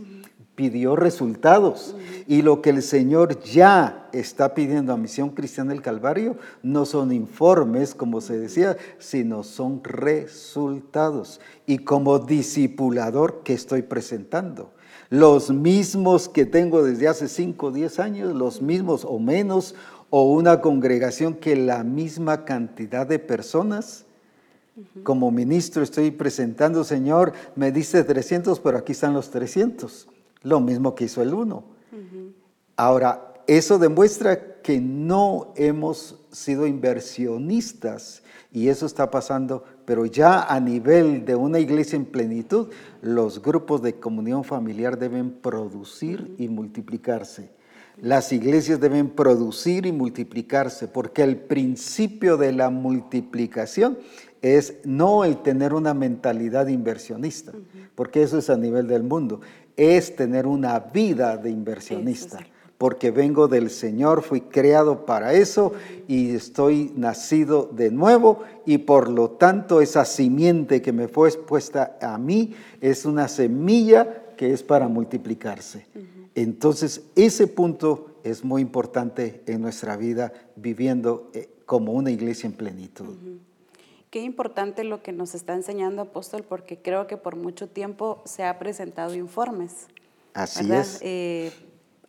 [0.61, 1.95] pidió resultados.
[2.27, 7.11] Y lo que el Señor ya está pidiendo a Misión Cristiana del Calvario no son
[7.11, 11.39] informes, como se decía, sino son resultados.
[11.71, 14.73] Y como discipulador que estoy presentando.
[15.09, 19.75] Los mismos que tengo desde hace 5 o 10 años, los mismos o menos,
[20.09, 24.03] o una congregación que la misma cantidad de personas.
[25.03, 30.09] Como ministro estoy presentando, Señor, me dice 300, pero aquí están los 300.
[30.43, 31.63] Lo mismo que hizo el uno.
[32.75, 40.57] Ahora, eso demuestra que no hemos sido inversionistas y eso está pasando, pero ya a
[40.61, 42.69] nivel de una iglesia en plenitud,
[43.01, 47.49] los grupos de comunión familiar deben producir y multiplicarse.
[48.01, 53.97] Las iglesias deben producir y multiplicarse, porque el principio de la multiplicación
[54.41, 57.51] es no el tener una mentalidad inversionista,
[57.93, 59.41] porque eso es a nivel del mundo,
[59.75, 62.39] es tener una vida de inversionista
[62.81, 65.71] porque vengo del Señor, fui creado para eso
[66.07, 71.99] y estoy nacido de nuevo y por lo tanto esa simiente que me fue expuesta
[72.01, 75.85] a mí es una semilla que es para multiplicarse.
[76.33, 82.53] Entonces ese punto es muy importante en nuestra vida viviendo eh, como una iglesia en
[82.53, 83.15] plenitud.
[84.09, 88.43] Qué importante lo que nos está enseñando apóstol porque creo que por mucho tiempo se
[88.43, 89.85] ha presentado informes.
[90.33, 90.97] Así es.
[91.01, 91.51] Eh,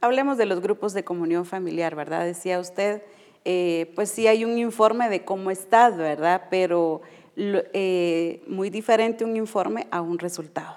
[0.02, 2.24] hablemos de los grupos de comunión familiar, ¿verdad?
[2.24, 3.02] Decía usted,
[3.44, 6.48] eh, pues sí hay un informe de cómo está, ¿verdad?
[6.50, 7.00] Pero
[7.36, 10.76] eh, muy diferente un informe a un resultado.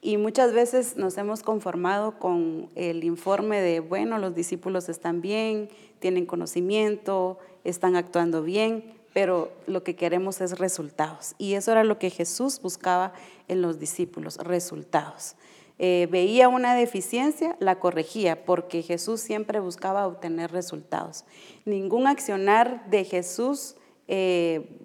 [0.00, 5.68] Y muchas veces nos hemos conformado con el informe de, bueno, los discípulos están bien,
[5.98, 11.34] tienen conocimiento, están actuando bien, pero lo que queremos es resultados.
[11.36, 13.12] Y eso era lo que Jesús buscaba
[13.48, 15.34] en los discípulos, resultados.
[15.78, 21.24] Eh, veía una deficiencia, la corregía, porque Jesús siempre buscaba obtener resultados.
[21.64, 24.78] Ningún accionar de Jesús, eh,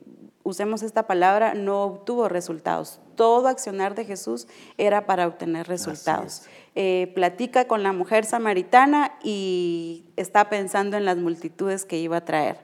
[0.44, 3.00] usemos esta palabra, no obtuvo resultados.
[3.16, 6.44] Todo accionar de Jesús era para obtener resultados.
[6.76, 12.26] Eh, platica con la mujer samaritana y está pensando en las multitudes que iba a
[12.26, 12.58] traer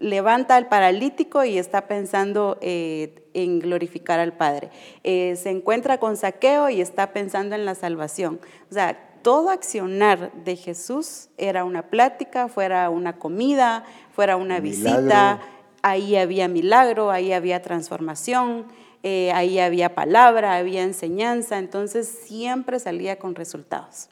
[0.00, 4.70] levanta al paralítico y está pensando eh, en glorificar al Padre.
[5.04, 8.40] Eh, se encuentra con saqueo y está pensando en la salvación.
[8.70, 15.40] O sea, todo accionar de Jesús era una plática, fuera una comida, fuera una visita,
[15.82, 18.66] ahí había milagro, ahí había transformación,
[19.02, 24.08] eh, ahí había palabra, había enseñanza, entonces siempre salía con resultados.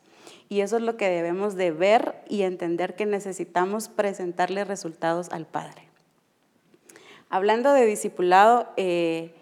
[0.49, 5.47] Y eso es lo que debemos de ver y entender que necesitamos presentarle resultados al
[5.47, 5.89] Padre.
[7.31, 9.35] Hablando de discipulado, eh,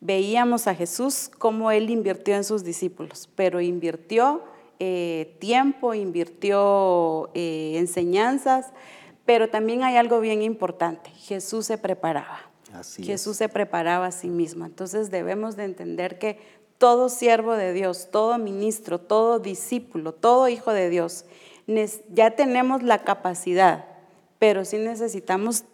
[0.00, 4.42] veíamos a Jesús cómo Él invirtió en sus discípulos, pero invirtió
[4.78, 8.72] eh, tiempo, invirtió eh, enseñanzas,
[9.24, 12.51] pero también hay algo bien importante, Jesús se preparaba.
[12.98, 14.64] Jesús se preparaba a sí mismo.
[14.64, 16.38] Entonces debemos de entender que
[16.78, 21.24] todo siervo de Dios, todo ministro, todo discípulo, todo hijo de Dios,
[22.12, 23.84] ya tenemos la capacidad,
[24.38, 25.64] pero sí necesitamos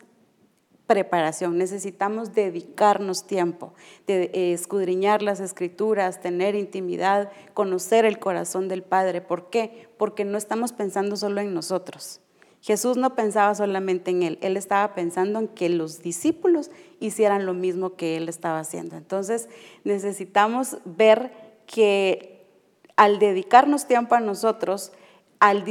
[0.86, 3.74] preparación, necesitamos dedicarnos tiempo,
[4.06, 9.20] de eh, escudriñar las escrituras, tener intimidad, conocer el corazón del Padre.
[9.20, 9.88] ¿Por qué?
[9.98, 12.20] Porque no estamos pensando solo en nosotros.
[12.68, 17.54] Jesús no pensaba solamente en él, él estaba pensando en que los discípulos hicieran lo
[17.54, 18.94] mismo que él estaba haciendo.
[18.94, 19.48] Entonces
[19.84, 21.32] necesitamos ver
[21.64, 22.44] que
[22.96, 24.92] al dedicarnos tiempo a nosotros,
[25.40, 25.64] al,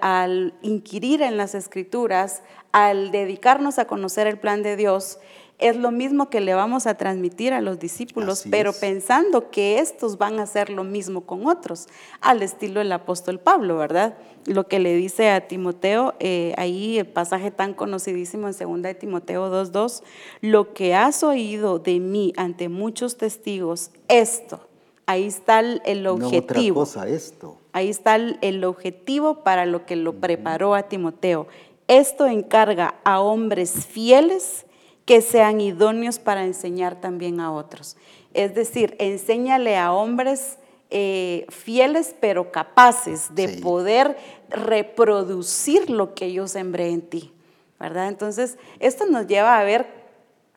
[0.00, 5.20] al inquirir en las escrituras, al dedicarnos a conocer el plan de Dios,
[5.58, 10.18] es lo mismo que le vamos a transmitir a los discípulos, pero pensando que estos
[10.18, 11.86] van a hacer lo mismo con otros,
[12.20, 14.14] al estilo del apóstol Pablo, ¿verdad?
[14.46, 18.94] Lo que le dice a Timoteo, eh, ahí el pasaje tan conocidísimo en 2 de
[18.94, 20.02] Timoteo 2.2,
[20.40, 24.60] lo que has oído de mí ante muchos testigos, esto,
[25.06, 26.80] ahí está el, objetivo.
[26.80, 27.58] cosa, esto.
[27.72, 31.46] Ahí está el, objetivo para lo que lo preparó a Timoteo.
[31.86, 34.64] Esto encarga a hombres fieles
[35.04, 37.96] que sean idóneos para enseñar también a otros.
[38.32, 40.58] Es decir, enséñale a hombres
[40.90, 44.16] eh, fieles pero capaces de poder
[44.48, 47.32] reproducir lo que yo sembré en ti,
[47.78, 48.08] ¿verdad?
[48.08, 49.86] Entonces, esto nos lleva a ver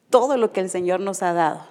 [0.09, 1.65] todo lo que el Señor nos ha dado,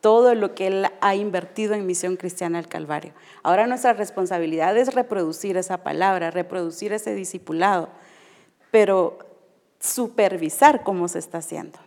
[0.00, 3.12] todo lo que Él ha invertido en Misión Cristiana al Calvario.
[3.42, 7.90] Ahora nuestra responsabilidad es reproducir esa palabra, reproducir ese discipulado,
[8.70, 9.18] pero
[9.80, 11.78] supervisar cómo se está haciendo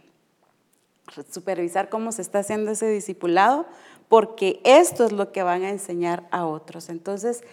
[1.29, 3.65] supervisar cómo se está haciendo ese discipulado,
[4.07, 6.89] porque esto es lo que van a enseñar a otros.
[6.89, 7.43] Entonces,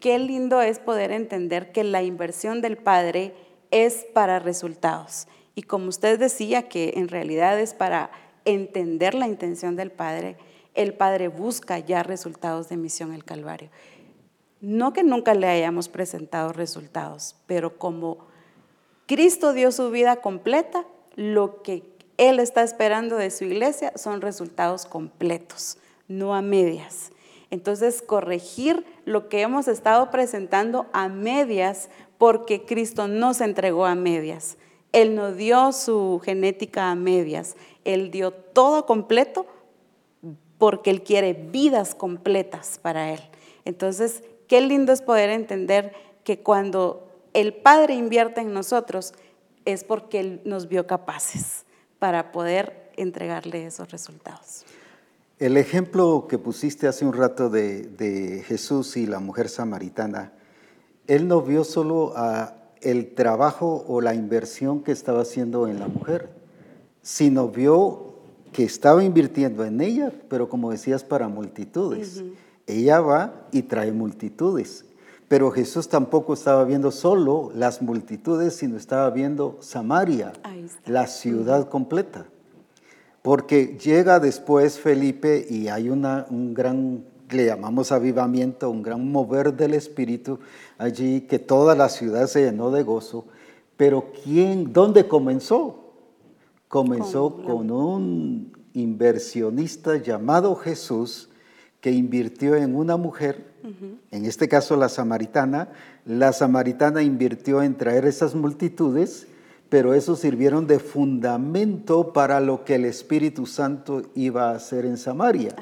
[0.00, 3.34] qué lindo es poder entender que la inversión del Padre
[3.70, 5.28] es para resultados.
[5.54, 8.10] Y como usted decía, que en realidad es para
[8.44, 10.36] entender la intención del Padre,
[10.74, 13.70] el Padre busca ya resultados de misión el Calvario.
[14.60, 18.26] No que nunca le hayamos presentado resultados, pero como
[19.06, 21.82] Cristo dio su vida completa, lo que
[22.28, 27.10] él está esperando de su iglesia son resultados completos, no a medias.
[27.50, 33.96] Entonces, corregir lo que hemos estado presentando a medias porque Cristo no se entregó a
[33.96, 34.56] medias.
[34.92, 37.56] Él no dio su genética a medias.
[37.84, 39.44] Él dio todo completo
[40.58, 43.20] porque Él quiere vidas completas para Él.
[43.64, 45.92] Entonces, qué lindo es poder entender
[46.22, 49.12] que cuando el Padre invierte en nosotros
[49.64, 51.64] es porque Él nos vio capaces
[52.02, 54.64] para poder entregarle esos resultados.
[55.38, 60.32] El ejemplo que pusiste hace un rato de, Jesús y la mujer samaritana,
[61.06, 65.86] Él no vio solo a el trabajo o la inversión que estaba haciendo en la
[65.86, 66.28] mujer,
[67.02, 68.16] sino vio
[68.52, 72.24] que estaba invirtiendo en ella, pero como decías, para multitudes.
[72.66, 74.86] Ella va y trae multitudes.
[75.32, 80.34] Pero Jesús tampoco estaba viendo solo las multitudes, sino estaba viendo Samaria,
[80.84, 82.26] la ciudad completa.
[83.22, 89.54] Porque llega después Felipe y hay una, un gran, le llamamos avivamiento, un gran mover
[89.54, 90.38] del Espíritu
[90.76, 93.24] allí, que toda la ciudad se llenó de gozo.
[93.78, 95.94] Pero ¿quién, dónde comenzó?
[96.68, 101.30] Comenzó con un inversionista llamado Jesús
[101.82, 103.44] que invirtió en una mujer,
[104.12, 105.68] en este caso la samaritana.
[106.06, 109.26] La samaritana invirtió en traer esas multitudes,
[109.68, 114.96] pero eso sirvieron de fundamento para lo que el Espíritu Santo iba a hacer en
[114.96, 115.56] Samaria.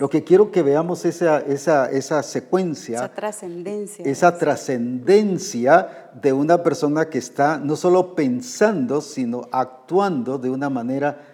[0.00, 2.96] Lo que quiero que veamos esa, esa, esa secuencia.
[2.96, 4.04] Esa trascendencia.
[4.04, 11.29] Esa trascendencia de una persona que está no solo pensando, sino actuando de una manera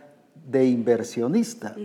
[0.46, 1.76] de inversionista.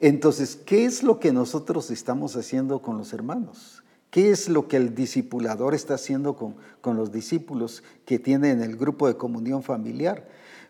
[0.00, 3.82] Entonces, ¿qué es lo que nosotros estamos haciendo con los hermanos?
[4.10, 8.76] ¿Qué es lo que el discipulador está haciendo con, con los discípulos que tienen el
[8.76, 10.26] grupo de comunión familiar?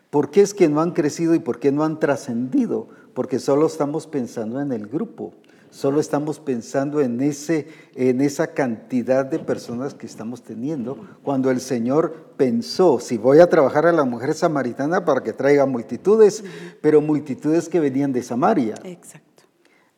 [0.09, 2.87] ¿Por qué es que no han crecido y por qué no han trascendido?
[3.13, 5.33] Porque solo estamos pensando en el grupo.
[5.77, 11.61] Solo estamos pensando en, ese, en esa cantidad de personas que estamos teniendo, cuando el
[11.61, 16.43] Señor pensó, si voy a trabajar a la mujer samaritana para que traiga multitudes,
[16.81, 18.73] pero multitudes que venían de Samaria.
[18.85, 19.43] Exacto.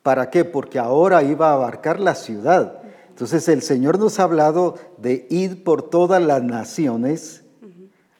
[0.02, 0.44] ¿Para qué?
[0.44, 2.82] Porque ahora iba a abarcar la ciudad.
[3.08, 7.44] Entonces el Señor nos ha hablado de ir por todas las naciones.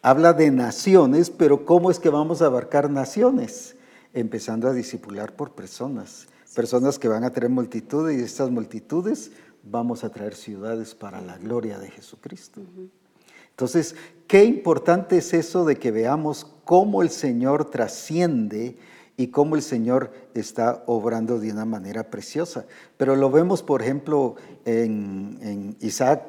[0.01, 3.77] Habla de naciones, pero ¿cómo es que vamos a abarcar naciones?
[4.15, 9.31] Empezando a discipular por personas personas que van a tener multitudes y estas multitudes
[9.63, 12.61] vamos a traer ciudades para la gloria de Jesucristo.
[13.51, 13.95] Entonces,
[14.27, 18.77] qué importante es eso de que veamos cómo el Señor trasciende
[19.17, 22.65] y cómo el Señor está obrando de una manera preciosa.
[22.97, 26.23] Pero lo vemos, por ejemplo, en, Isaac.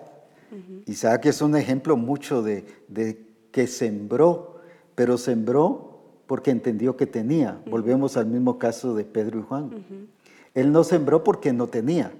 [0.88, 2.66] Isaac es un ejemplo mucho de,
[3.52, 4.60] que sembró,
[4.94, 5.91] pero sembró
[6.32, 7.60] porque entendió que tenía.
[7.70, 9.84] Volvemos al mismo caso de Pedro y Juan.
[10.54, 12.14] Él no sembró porque no tenía.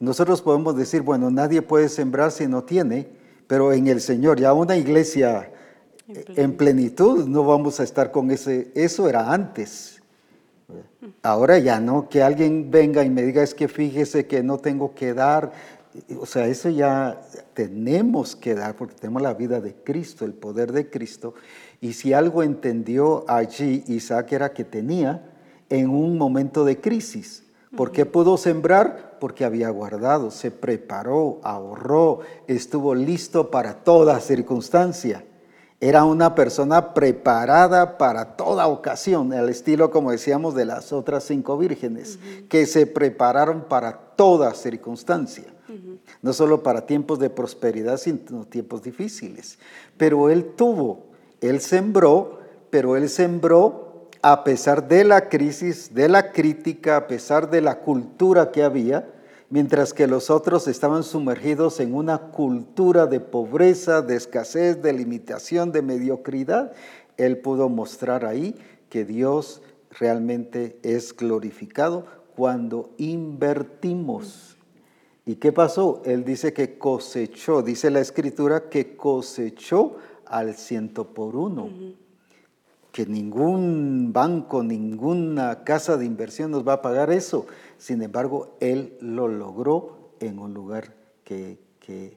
[0.00, 3.06] Nosotros podemos decir, bueno, nadie puede sembrar si no tiene,
[3.46, 5.52] pero en el Señor, ya una iglesia
[6.06, 10.00] en plenitud, no vamos a estar con ese, eso era antes.
[11.22, 14.94] Ahora ya no, que alguien venga y me diga, es que fíjese que no tengo
[14.94, 15.52] que dar,
[16.18, 17.20] o sea, eso ya
[17.52, 21.34] tenemos que dar porque tenemos la vida de Cristo, el poder de Cristo.
[21.80, 25.30] Y si algo entendió allí Isaac era que tenía
[25.68, 27.44] en un momento de crisis.
[27.76, 29.18] ¿Por qué pudo sembrar?
[29.20, 35.24] Porque había guardado, se preparó, ahorró, estuvo listo para toda circunstancia.
[35.80, 41.56] Era una persona preparada para toda ocasión, al estilo, como decíamos, de las otras cinco
[41.56, 42.18] vírgenes,
[42.48, 45.44] que se prepararon para toda circunstancia.
[46.22, 49.58] No solo para tiempos de prosperidad, sino tiempos difíciles.
[49.96, 51.07] Pero él tuvo
[51.40, 57.50] él sembró, pero él sembró a pesar de la crisis, de la crítica, a pesar
[57.50, 59.08] de la cultura que había,
[59.50, 65.72] mientras que los otros estaban sumergidos en una cultura de pobreza, de escasez, de limitación,
[65.72, 66.72] de mediocridad.
[67.16, 68.56] Él pudo mostrar ahí
[68.90, 69.62] que Dios
[69.98, 74.56] realmente es glorificado cuando invertimos.
[75.24, 76.02] ¿Y qué pasó?
[76.04, 79.96] Él dice que cosechó, dice la escritura, que cosechó
[80.28, 81.68] al ciento por uno.
[82.92, 87.46] Que ningún banco, ninguna casa de inversión nos va a pagar eso.
[87.76, 92.16] Sin embargo, él lo logró en un lugar que, que,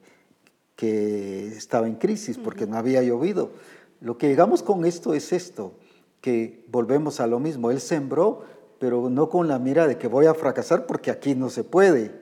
[1.56, 3.52] estaba en crisis porque no había llovido.
[4.00, 5.74] Lo que llegamos con esto es esto,
[6.22, 7.70] que volvemos a lo mismo.
[7.70, 8.44] Él sembró,
[8.80, 12.21] pero no con la mira de que voy a fracasar porque aquí no se puede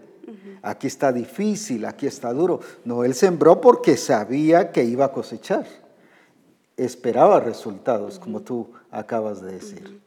[0.61, 2.59] aquí está difícil, aquí está duro.
[2.85, 5.65] No, él sembró porque sabía que iba a cosechar.
[6.77, 10.01] Esperaba resultados, como tú acabas de decir.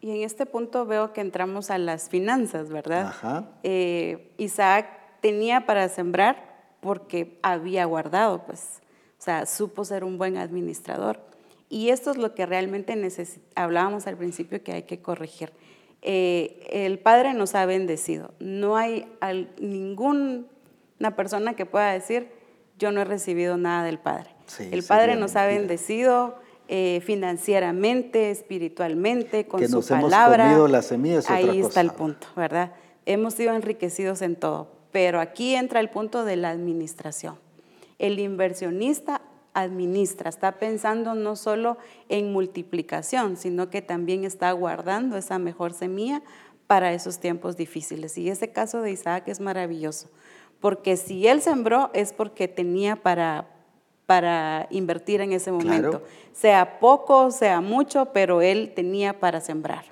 [0.00, 3.14] Y en este punto veo que entramos a las finanzas, ¿verdad?
[3.62, 4.86] Eh, Isaac
[5.20, 8.80] tenía para sembrar, porque había guardado, pues,
[9.18, 11.18] o sea, supo ser un buen administrador.
[11.68, 12.96] Y esto es lo que realmente
[13.56, 15.52] hablábamos al principio que hay que corregir.
[16.08, 18.32] Eh, el Padre nos ha bendecido.
[18.38, 19.08] No hay
[19.60, 20.46] ninguna
[21.16, 22.30] persona que pueda decir,
[22.78, 24.30] yo no he recibido nada del Padre.
[24.70, 26.36] el Padre nos ha bendecido
[26.68, 30.44] eh, financieramente, espiritualmente, con que su nos palabra.
[30.44, 32.72] Hemos comido las semillas, Ahí está el punto, ¿verdad?
[33.04, 37.36] Hemos sido enriquecidos en todo, pero aquí entra el punto de la administración.
[37.98, 39.22] El inversionista
[39.56, 41.78] administra, está pensando no solo
[42.10, 46.22] en multiplicación, sino que también está guardando esa mejor semilla
[46.66, 48.18] para esos tiempos difíciles.
[48.18, 50.10] Y ese caso de Isaac es maravilloso,
[50.60, 53.48] porque si él sembró es porque tenía para,
[54.04, 56.02] para invertir en ese momento,
[56.34, 59.86] sea poco, sea mucho, pero él tenía para sembrar.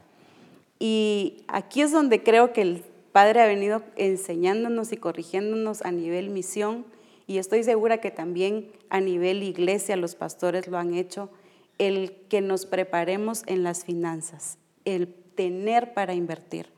[0.78, 6.28] Y aquí es donde creo que el Padre ha venido enseñándonos y corrigiéndonos a nivel
[6.28, 6.84] misión
[7.26, 11.30] y estoy segura que también a nivel iglesia los pastores lo han hecho,
[11.78, 16.72] el que nos preparemos en las finanzas, el tener para invertir.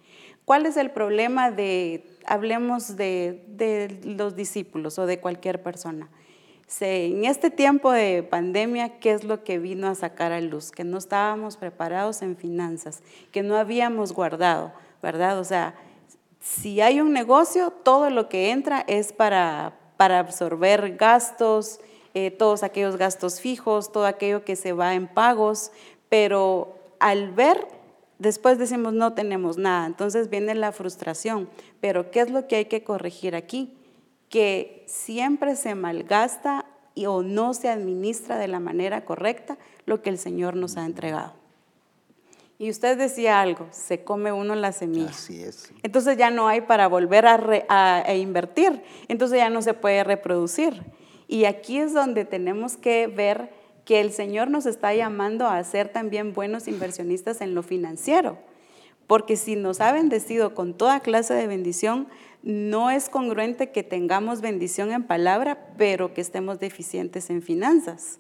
[0.45, 6.09] ¿Cuál es el problema de, hablemos de, los discípulos o de cualquier persona?
[6.81, 10.73] en este tiempo de pandemia, ¿qué es lo que vino a sacar a luz?
[10.73, 15.39] Que no estábamos preparados en finanzas, que no habíamos guardado, ¿verdad?
[15.39, 15.77] O sea,
[16.41, 21.81] si hay un negocio, todo lo que entra es para, para absorber gastos,
[22.15, 25.71] eh, todos aquellos gastos fijos, todo aquello que se va en pagos,
[26.09, 27.69] pero al ver,
[28.19, 31.49] después decimos no tenemos nada, entonces viene la frustración,
[31.81, 33.77] pero ¿qué es lo que hay que corregir aquí?
[34.31, 40.11] Que siempre se malgasta y, o no se administra de la manera correcta lo que
[40.11, 41.46] el Señor nos ha entregado.
[42.59, 45.11] Y usted decía algo, se come uno la semilla.
[45.11, 45.71] Así es.
[45.83, 50.83] Entonces ya no hay para volver a, invertir, entonces ya no se puede reproducir.
[51.29, 53.51] Y aquí es donde tenemos que ver
[53.85, 58.39] que el Señor nos está llamando a ser también buenos inversionistas en lo financiero.
[59.07, 62.09] Porque si nos ha bendecido con toda clase de bendición,
[62.43, 68.19] no es congruente que tengamos bendición en palabra, pero que estemos deficientes en finanzas.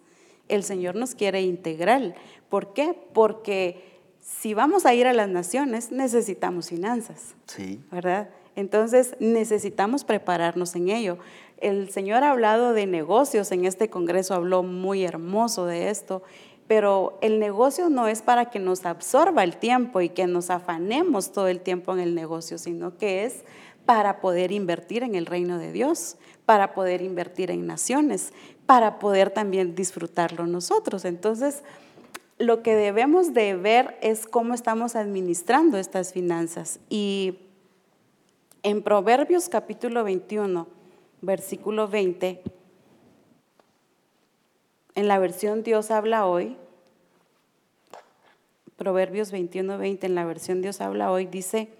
[0.48, 2.14] El Señor nos quiere integral.
[2.48, 2.96] ¿Por qué?
[3.12, 3.95] Porque
[4.26, 7.36] si vamos a ir a las naciones, necesitamos finanzas.
[7.46, 7.80] Sí.
[7.92, 8.28] ¿Verdad?
[8.56, 11.18] Entonces necesitamos prepararnos en ello.
[11.58, 16.22] El Señor ha hablado de negocios, en este Congreso habló muy hermoso de esto,
[16.66, 21.30] pero el negocio no es para que nos absorba el tiempo y que nos afanemos
[21.30, 23.44] todo el tiempo en el negocio, sino que es
[23.84, 28.32] para poder invertir en el reino de Dios, para poder invertir en naciones,
[28.66, 31.04] para poder también disfrutarlo nosotros.
[31.04, 31.62] Entonces,
[32.38, 36.80] lo que debemos de ver es cómo estamos administrando estas finanzas.
[36.90, 37.38] Y
[38.62, 40.66] en Proverbios capítulo 21,
[41.22, 42.42] versículo 20,
[44.94, 46.56] en la versión Dios habla hoy,
[48.76, 51.70] Proverbios 21, 20, en la versión Dios habla hoy, dice,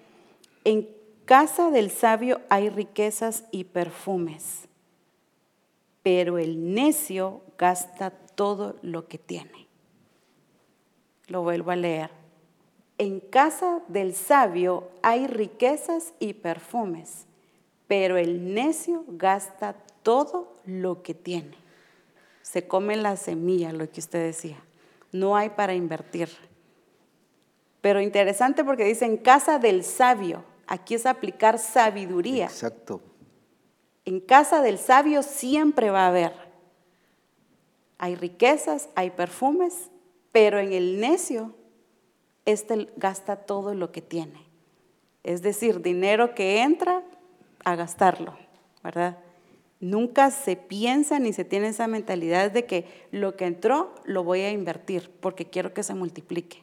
[0.65, 0.89] en
[1.27, 4.69] casa del sabio hay riquezas y perfumes,
[6.03, 9.66] pero el necio gasta todo lo que tiene.
[11.29, 12.11] Lo vuelvo a leer.
[12.99, 17.27] En casa del sabio hay riquezas y perfumes,
[17.87, 21.57] pero el necio gasta todo lo que tiene.
[22.43, 24.57] Se come la semilla, lo que usted decía.
[25.13, 26.29] No hay para invertir.
[27.81, 30.45] Pero interesante porque dice en casa del sabio.
[30.67, 32.47] Aquí es aplicar sabiduría.
[32.47, 33.01] Exacto.
[34.05, 36.33] En casa del sabio siempre va a haber.
[37.99, 39.91] Hay riquezas, hay perfumes,
[40.37, 41.55] pero en el necio,
[42.45, 44.39] este gasta todo lo que tiene.
[45.23, 47.03] Es decir, dinero que entra
[47.65, 48.37] a gastarlo,
[48.85, 49.17] ¿verdad?
[49.81, 54.43] Nunca se piensa ni se tiene esa mentalidad de que lo que entró lo voy
[54.43, 56.63] a invertir porque quiero que se multiplique.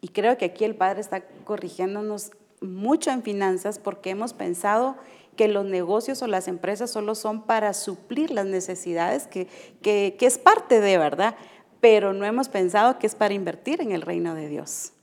[0.00, 2.30] Y creo que aquí el Padre está corrigiéndonos
[2.62, 4.96] mucho en finanzas porque hemos pensado
[5.36, 9.46] que los negocios o las empresas solo son para suplir las necesidades, que,
[9.82, 11.36] que, que es parte de, ¿verdad?
[11.84, 14.94] Pero no hemos pensado que es para invertir en el reino de Dios.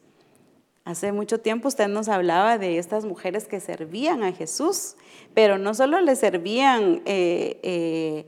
[0.83, 4.95] Hace mucho tiempo usted nos hablaba de estas mujeres que servían a Jesús,
[5.35, 8.25] pero no solo le servían eh, eh,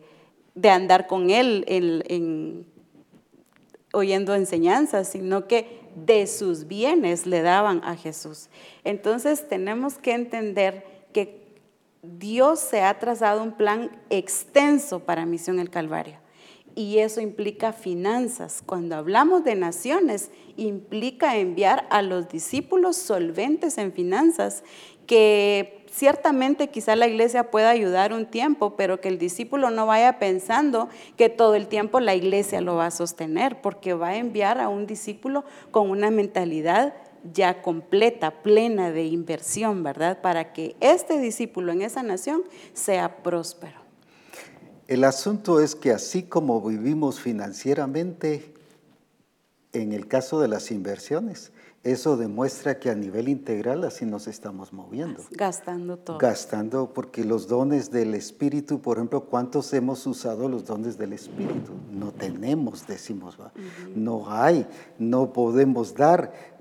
[0.53, 2.67] de andar con Él
[3.91, 8.49] oyendo enseñanzas, sino que de sus bienes le daban a Jesús.
[8.83, 11.41] Entonces tenemos que entender que
[12.03, 16.22] Dios se ha trazado un plan extenso para Misión el Calvario
[16.75, 18.63] y eso implica finanzas.
[18.65, 24.63] Cuando hablamos de naciones, implica enviar a los discípulos solventes en finanzas
[25.05, 30.17] que ciertamente quizá la iglesia pueda ayudar un tiempo, pero que el discípulo no vaya
[30.17, 34.59] pensando que todo el tiempo la iglesia lo va a sostener, porque va a enviar
[34.59, 36.93] a un discípulo con una mentalidad
[37.31, 40.19] ya completa, plena de inversión, ¿verdad?
[40.21, 42.43] Para que este discípulo en esa nación
[42.73, 43.82] sea próspero.
[44.87, 48.53] El asunto es que así como vivimos financieramente,
[49.71, 51.51] en el caso de las inversiones,
[51.83, 55.21] eso demuestra que a nivel integral así nos estamos moviendo.
[55.31, 56.17] Gastando todo.
[56.17, 61.73] Gastando, porque los dones del Espíritu, por ejemplo, ¿cuántos hemos usado los dones del Espíritu?
[61.91, 63.37] No tenemos, decimos,
[63.95, 64.65] no hay,
[64.97, 66.53] no podemos dar.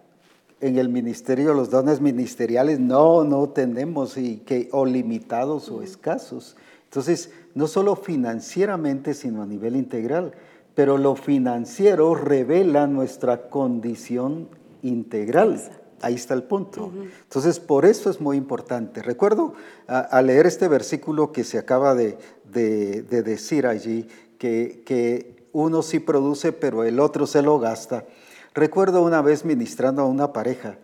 [0.60, 6.56] En el ministerio, los dones ministeriales, no, no tenemos, y que, o limitados o escasos.
[6.84, 10.32] Entonces, no solo financieramente, sino a nivel integral.
[10.74, 14.48] Pero lo financiero revela nuestra condición
[14.82, 15.60] integral.
[16.00, 16.90] Ahí está el punto.
[17.22, 19.02] Entonces, por eso es muy importante.
[19.02, 19.54] Recuerdo
[19.86, 26.50] al leer este versículo que se acaba de, decir allí, que, que, uno sí produce,
[26.52, 28.06] pero el otro se lo gasta.
[28.54, 30.78] Recuerdo una vez ministrando a una pareja,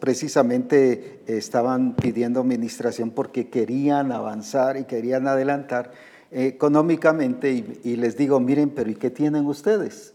[0.00, 5.92] precisamente estaban pidiendo ministración porque querían avanzar y querían adelantar
[6.30, 10.14] económicamente y, y les digo, miren, pero ¿y qué tienen ustedes?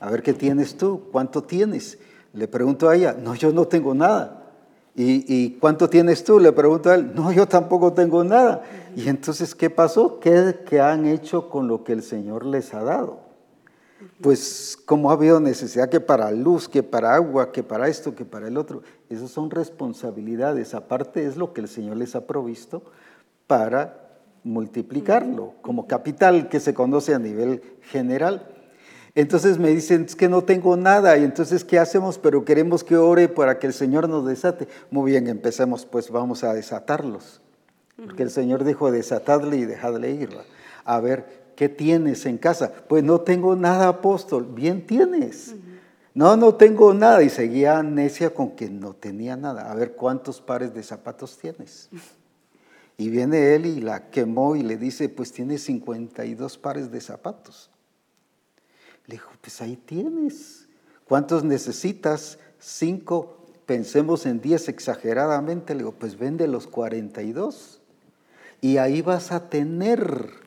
[0.00, 1.08] A ver, ¿qué tienes tú?
[1.12, 1.98] ¿Cuánto tienes?
[2.32, 4.42] Le pregunto a ella, no, yo no tengo nada.
[4.94, 6.38] ¿Y, cuánto tienes tú?
[6.38, 8.62] Le pregunto a él, no, yo tampoco tengo nada.
[8.94, 10.20] Y entonces, ¿qué pasó?
[10.20, 13.20] ¿Qué, ¿Qué, han hecho con lo que el Señor les ha dado?
[14.20, 18.24] Pues como ha habido necesidad que para luz, que para agua, que para esto, que
[18.24, 18.82] para el otro.
[19.10, 20.74] Esas son responsabilidades.
[20.74, 22.82] Aparte es lo que el Señor les ha provisto
[23.46, 24.02] para
[24.44, 28.48] multiplicarlo como capital que se conoce a nivel general.
[29.14, 32.18] Entonces me dicen, es que no tengo nada, y entonces, ¿qué hacemos?
[32.18, 34.68] Pero queremos que ore para que el Señor nos desate.
[34.90, 37.42] Muy bien, empecemos, pues vamos a desatarlos.
[38.02, 40.30] Porque el Señor dijo, desatadle y dejadle ir.
[40.84, 42.72] A ver, ¿qué tienes en casa?
[42.88, 44.48] Pues no tengo nada, apóstol.
[44.52, 45.54] Bien tienes.
[46.12, 47.22] No, no tengo nada.
[47.22, 49.70] Y seguía necia con que no tenía nada.
[49.70, 51.88] A ver, ¿cuántos pares de zapatos tienes?
[52.98, 57.70] Y viene él y la quemó y le dice, pues tiene 52 pares de zapatos.
[59.06, 60.66] Le dijo, pues ahí tienes.
[61.04, 62.40] ¿Cuántos necesitas?
[62.58, 63.46] Cinco.
[63.66, 65.74] Pensemos en diez exageradamente.
[65.74, 67.80] Le digo, pues vende los 42.
[68.60, 70.41] Y ahí vas a tener.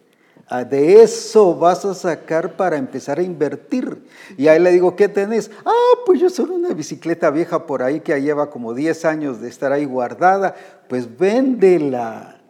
[0.47, 4.03] Ah, de eso vas a sacar para empezar a invertir.
[4.37, 5.49] Y ahí le digo, ¿qué tenés?
[5.65, 9.49] Ah, pues yo soy una bicicleta vieja por ahí que lleva como 10 años de
[9.49, 10.55] estar ahí guardada.
[10.87, 12.41] Pues véndela.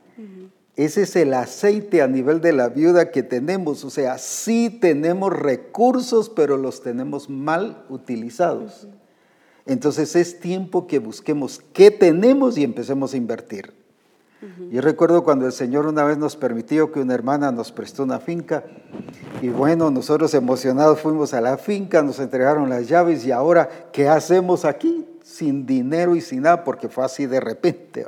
[0.76, 3.86] Ese es el aceite a nivel de la viuda que tenemos.
[3.86, 8.90] O sea, sí tenemos recursos, pero los tenemos mal utilizados.
[9.66, 13.85] Entonces es tiempo que busquemos qué tenemos y empecemos a invertir.
[14.72, 18.20] Yo recuerdo cuando el Señor una vez nos permitió que una hermana nos prestó una
[18.20, 18.64] finca
[19.42, 24.08] y bueno, nosotros emocionados fuimos a la finca, nos entregaron las llaves y ahora, ¿qué
[24.08, 25.06] hacemos aquí?
[25.24, 28.06] Sin dinero y sin nada, porque fue así de repente.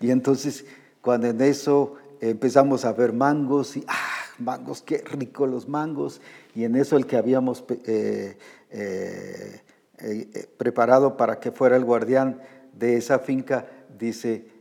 [0.00, 0.64] Y entonces
[1.00, 3.94] cuando en eso empezamos a ver mangos y, ah,
[4.38, 6.20] mangos, qué rico los mangos,
[6.54, 8.36] y en eso el que habíamos eh,
[8.70, 9.60] eh,
[9.98, 12.40] eh, preparado para que fuera el guardián
[12.72, 13.66] de esa finca,
[13.98, 14.53] dice,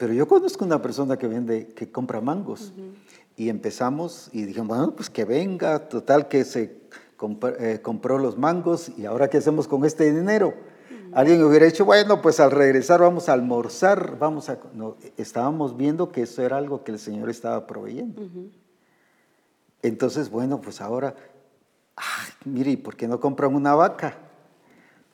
[0.00, 2.72] pero yo conozco una persona que vende, que compra mangos.
[3.36, 6.80] Y empezamos y dijimos, bueno, pues que venga, total que se
[7.82, 10.54] compró los mangos y ahora qué hacemos con este dinero.
[11.12, 14.58] Alguien hubiera dicho, bueno, pues al regresar vamos a almorzar, vamos a...
[14.72, 18.22] No, estábamos viendo que eso era algo que el Señor estaba proveyendo.
[19.82, 21.14] Entonces, bueno, pues ahora,
[21.94, 24.16] ay, mire, ¿por qué no compran una vaca?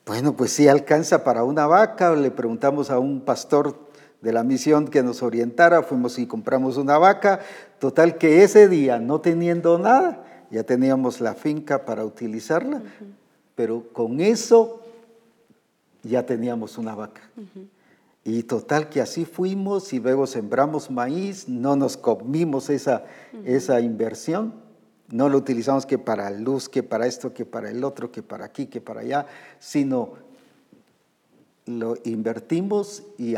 [0.06, 2.14] Bueno, pues sí alcanza para una vaca.
[2.14, 3.85] Le preguntamos a un pastor
[4.26, 7.38] de la misión que nos orientara, fuimos y compramos una vaca.
[7.78, 12.82] Total que ese día, no teniendo nada, ya teníamos la finca para utilizarla,
[13.54, 14.82] pero con eso
[16.02, 17.20] ya teníamos una vaca.
[18.24, 23.04] Y total que así fuimos y luego sembramos maíz, no nos comimos esa,
[23.44, 24.54] esa inversión,
[25.08, 28.46] no lo utilizamos que para luz, que para esto, que para el otro, que para
[28.46, 29.26] aquí, que para allá,
[29.60, 30.14] sino
[31.66, 33.34] lo invertimos y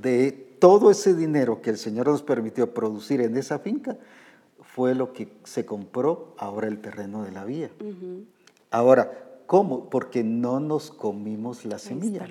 [0.00, 3.96] de todo ese dinero que el Señor nos permitió producir en esa finca,
[4.60, 7.70] fue lo que se compró ahora el terreno de la vía.
[8.70, 9.10] Ahora,
[9.50, 9.90] ¿Cómo?
[9.90, 12.24] Porque no nos comimos la semilla.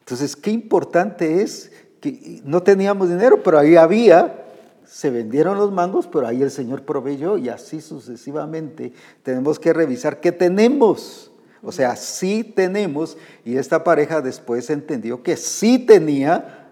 [0.00, 1.70] Entonces, qué importante es
[2.00, 4.44] que no teníamos dinero, pero ahí había,
[4.84, 8.92] se vendieron los mangos, pero ahí el Señor proveyó y así sucesivamente.
[9.22, 11.27] Tenemos que revisar qué tenemos.
[11.62, 16.66] O sea, sí tenemos, y esta pareja después entendió que sí tenía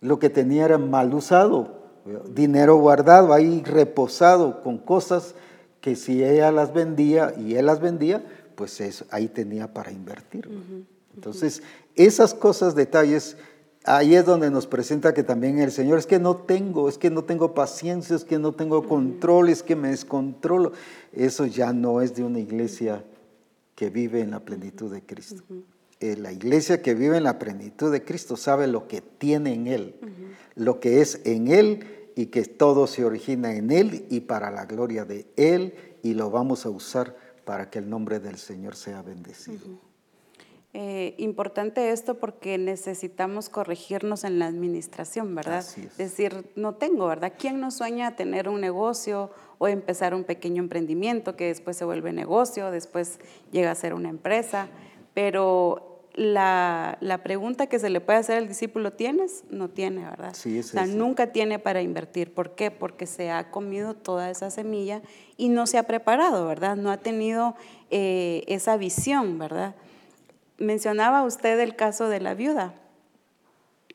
[0.00, 1.90] Lo que tenía era mal usado,
[2.30, 5.34] dinero guardado ahí reposado con cosas
[5.80, 8.24] que si ella las vendía y él las vendía,
[8.54, 10.48] pues eso, ahí tenía para invertir.
[11.14, 11.62] Entonces,
[11.96, 13.36] esas cosas, detalles,
[13.84, 17.10] ahí es donde nos presenta que también el Señor, es que no tengo, es que
[17.10, 20.72] no tengo paciencia, es que no tengo control, es que me descontrolo.
[21.12, 23.02] Eso ya no es de una iglesia
[23.78, 25.44] que vive en la plenitud de Cristo.
[26.00, 29.68] Eh, la iglesia que vive en la plenitud de Cristo sabe lo que tiene en
[29.68, 29.94] Él,
[30.56, 34.66] lo que es en Él y que todo se origina en Él y para la
[34.66, 39.00] gloria de Él y lo vamos a usar para que el nombre del Señor sea
[39.02, 39.78] bendecido.
[40.74, 45.60] Eh, importante esto porque necesitamos corregirnos en la administración, ¿verdad?
[45.60, 45.96] es.
[45.96, 47.32] Decir, no tengo, ¿verdad?
[47.38, 52.12] ¿Quién no sueña tener un negocio o empezar un pequeño emprendimiento que después se vuelve
[52.12, 53.18] negocio, después
[53.50, 54.68] llega a ser una empresa?
[55.14, 55.88] Pero
[56.18, 59.44] la, pregunta que se le puede hacer al discípulo, ¿tienes?
[59.50, 60.34] No tiene, ¿verdad?
[60.34, 62.34] Sí, es o sea, nunca tiene para invertir.
[62.34, 62.70] ¿Por qué?
[62.70, 65.00] Porque se ha comido toda esa semilla
[65.36, 66.76] y no se ha preparado, ¿verdad?
[66.76, 67.54] No ha tenido
[67.90, 69.76] eh, esa visión, ¿verdad?
[70.58, 72.74] Mencionaba usted el caso de la viuda,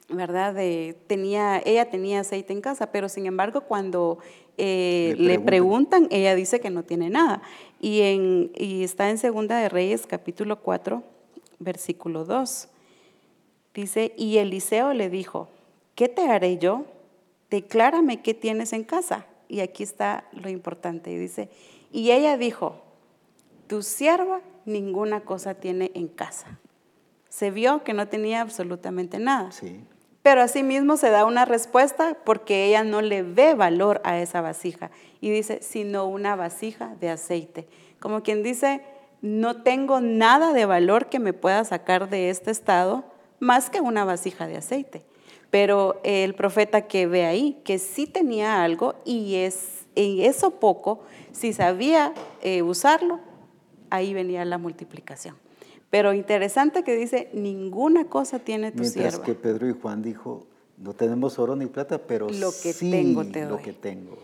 [0.10, 0.54] ¿verdad?
[0.54, 4.20] De, tenía, ella tenía aceite en casa, pero sin embargo cuando
[4.58, 6.08] eh, le, preguntan.
[6.12, 7.42] ella dice que no tiene nada.
[7.80, 11.04] Y, en, y está en Segunda de Reyes capítulo 4,
[11.60, 12.70] versículo 2.
[13.74, 15.50] Dice, y Eliseo le dijo,
[15.96, 16.86] ¿qué te haré yo?
[17.50, 19.26] Declárame qué tienes en casa.
[19.50, 21.18] Y aquí está lo importante.
[21.18, 21.50] Dice,
[21.92, 22.82] y ella dijo,
[23.68, 26.60] tu sierva ninguna cosa tiene en casa.
[27.30, 29.52] Se vio que no tenía absolutamente nada.
[29.52, 29.84] Sí.
[30.24, 34.90] Pero asimismo se da una respuesta porque ella no le ve valor a esa vasija.
[35.20, 37.68] Y dice, sino una vasija de aceite.
[38.00, 38.82] Como quien dice,
[39.22, 43.04] no tengo nada de valor que me pueda sacar de este estado
[43.40, 45.04] más que una vasija de aceite.
[45.52, 51.02] Pero el profeta que ve ahí, que sí tenía algo y es en eso poco,
[51.32, 53.20] si sabía eh, usarlo,
[53.94, 55.36] ahí venía la multiplicación.
[55.92, 60.94] Pero interesante que dice, ninguna cosa tiene tu Mientras que Pedro y Juan dijo, no
[60.94, 64.18] tenemos oro ni plata, pero lo que sí tengo te lo que tengo.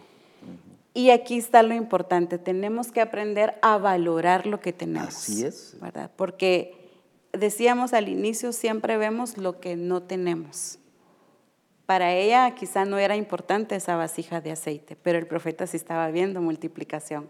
[0.95, 5.09] Y aquí está lo importante, tenemos que aprender a valorar lo que tenemos.
[5.09, 5.78] Así es.
[5.80, 6.09] ¿verdad?
[6.15, 6.74] Porque
[7.32, 10.80] decíamos al inicio, siempre vemos lo que no tenemos.
[11.86, 16.09] Para ella quizá no era importante esa vasija de aceite, pero el profeta sí estaba
[16.09, 17.30] viendo multiplicación.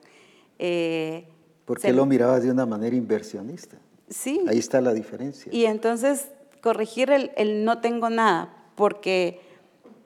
[0.58, 1.28] Eh,
[1.70, 3.78] porque lo miraba de una manera inversionista.
[4.10, 4.44] Sí.
[4.48, 5.54] Ahí está la diferencia.
[5.54, 6.30] Y entonces
[6.64, 9.40] corregir el, el no tengo nada, porque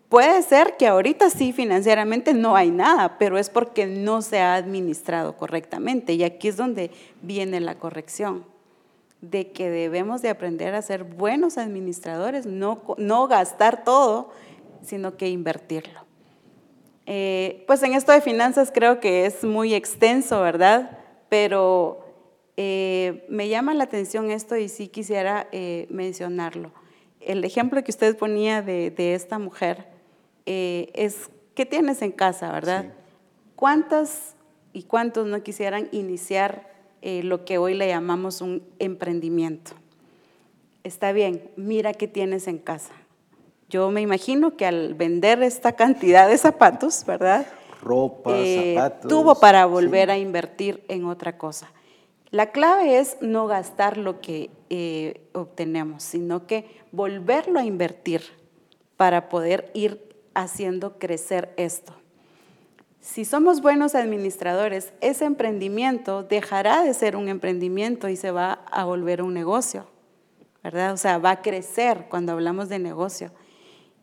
[0.09, 4.55] puede ser que ahorita sí financieramente no hay nada, pero es porque no se ha
[4.55, 6.11] administrado correctamente.
[6.11, 6.91] Y aquí es donde
[7.22, 8.43] viene la corrección,
[9.22, 14.32] de que debemos de aprender a ser buenos administradores, no, no gastar todo,
[14.82, 16.01] sino que invertirlo.
[17.05, 20.99] Eh, pues en esto de finanzas creo que es muy extenso, ¿verdad?
[21.34, 22.06] Pero
[22.58, 26.72] eh, me llama la atención esto y sí quisiera eh, mencionarlo.
[27.22, 29.88] El ejemplo que usted ponía de, esta mujer
[30.46, 32.94] eh, es, ¿qué tienes en casa, verdad?
[33.56, 34.36] ¿Cuántas
[34.74, 36.72] y cuántos no quisieran iniciar
[37.02, 39.72] lo que hoy le llamamos un emprendimiento?
[40.84, 42.94] Está bien, mira qué tienes en casa.
[43.70, 47.48] Yo me imagino que al vender esta cantidad de zapatos, ¿verdad?
[47.84, 49.10] Ropa, eh, zapatos.
[49.10, 51.72] Tuvo para volver a invertir en otra cosa.
[52.32, 58.24] La clave es no gastar lo que eh, obtenemos, sino que volverlo a invertir
[58.98, 61.94] para poder ir haciendo crecer esto.
[63.02, 68.86] Si somos buenos administradores, ese emprendimiento dejará de ser un emprendimiento y se va a
[68.86, 69.86] volver un negocio,
[70.64, 70.94] ¿verdad?
[70.94, 73.32] O sea, va a crecer cuando hablamos de negocio.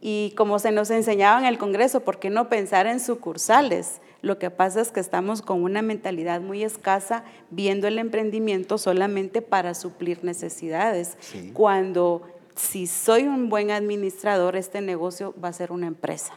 [0.01, 4.01] Y como se nos enseñaba en el Congreso, ¿por qué no pensar en sucursales?
[4.23, 9.43] Lo que pasa es que estamos con una mentalidad muy escasa viendo el emprendimiento solamente
[9.43, 11.17] para suplir necesidades,
[11.55, 12.23] cuando
[12.55, 16.35] si soy un buen administrador, este negocio va a ser una empresa.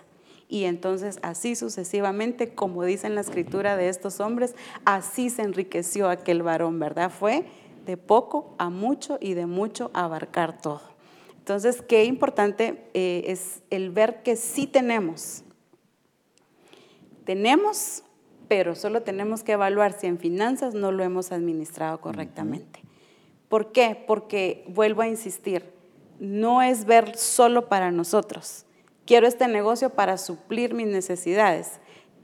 [0.48, 4.56] Y entonces así sucesivamente, como dice en la escritura de estos hombres,
[4.86, 7.10] así se enriqueció aquel varón, ¿verdad?
[7.10, 7.46] Fue
[7.86, 10.93] de poco a mucho y de mucho abarcar todo.
[11.44, 15.44] Entonces, qué importante eh, es el ver que sí tenemos.
[17.26, 18.04] Tenemos,
[18.48, 22.80] pero solo tenemos que evaluar si en finanzas no lo hemos administrado correctamente.
[23.50, 24.02] ¿Por qué?
[24.08, 25.66] Porque, vuelvo a insistir,
[26.18, 28.66] no es ver solo para nosotros.
[29.06, 31.82] Quiero este negocio para suplir mis necesidades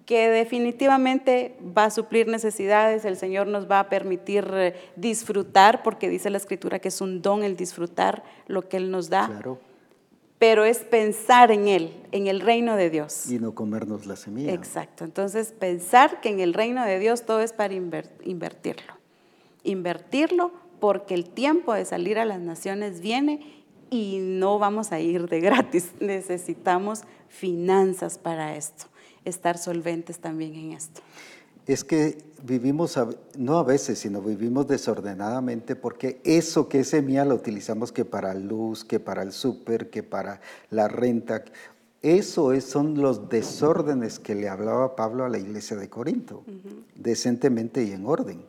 [0.09, 6.09] que definitivamente va a suplir necesidades, el Señor nos va a permitir eh, disfrutar, porque
[6.09, 9.29] dice la Escritura que es un don el disfrutar lo que Él nos da.
[10.39, 13.29] pero es pensar en Él, en el reino de Dios.
[13.29, 14.51] Y no comernos la semilla.
[14.51, 18.93] Exacto, entonces pensar que en el reino de Dios todo es para invertirlo.
[19.61, 23.59] Invertirlo porque el tiempo de salir a las naciones viene
[23.91, 25.91] y no vamos a ir de gratis.
[25.99, 28.85] Necesitamos finanzas para esto,
[29.25, 31.01] estar solventes también en esto.
[31.67, 32.99] Es que vivimos,
[33.37, 38.33] no a veces, sino vivimos desordenadamente porque eso que es semilla lo utilizamos que para
[38.33, 40.41] luz, que para el súper, que para
[40.71, 41.43] la renta.
[42.01, 46.43] Eso es, son los desórdenes que le hablaba Pablo a la iglesia de Corinto,
[46.95, 48.41] decentemente y en orden.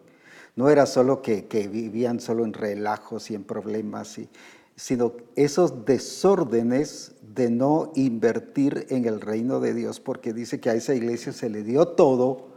[0.57, 4.29] No era solo que, que, vivían solo en relajos y en problemas, y,
[4.77, 10.75] sino esos desórdenes de no invertir en el reino de Dios, porque dice que a
[10.75, 12.49] esa iglesia se le dio todo,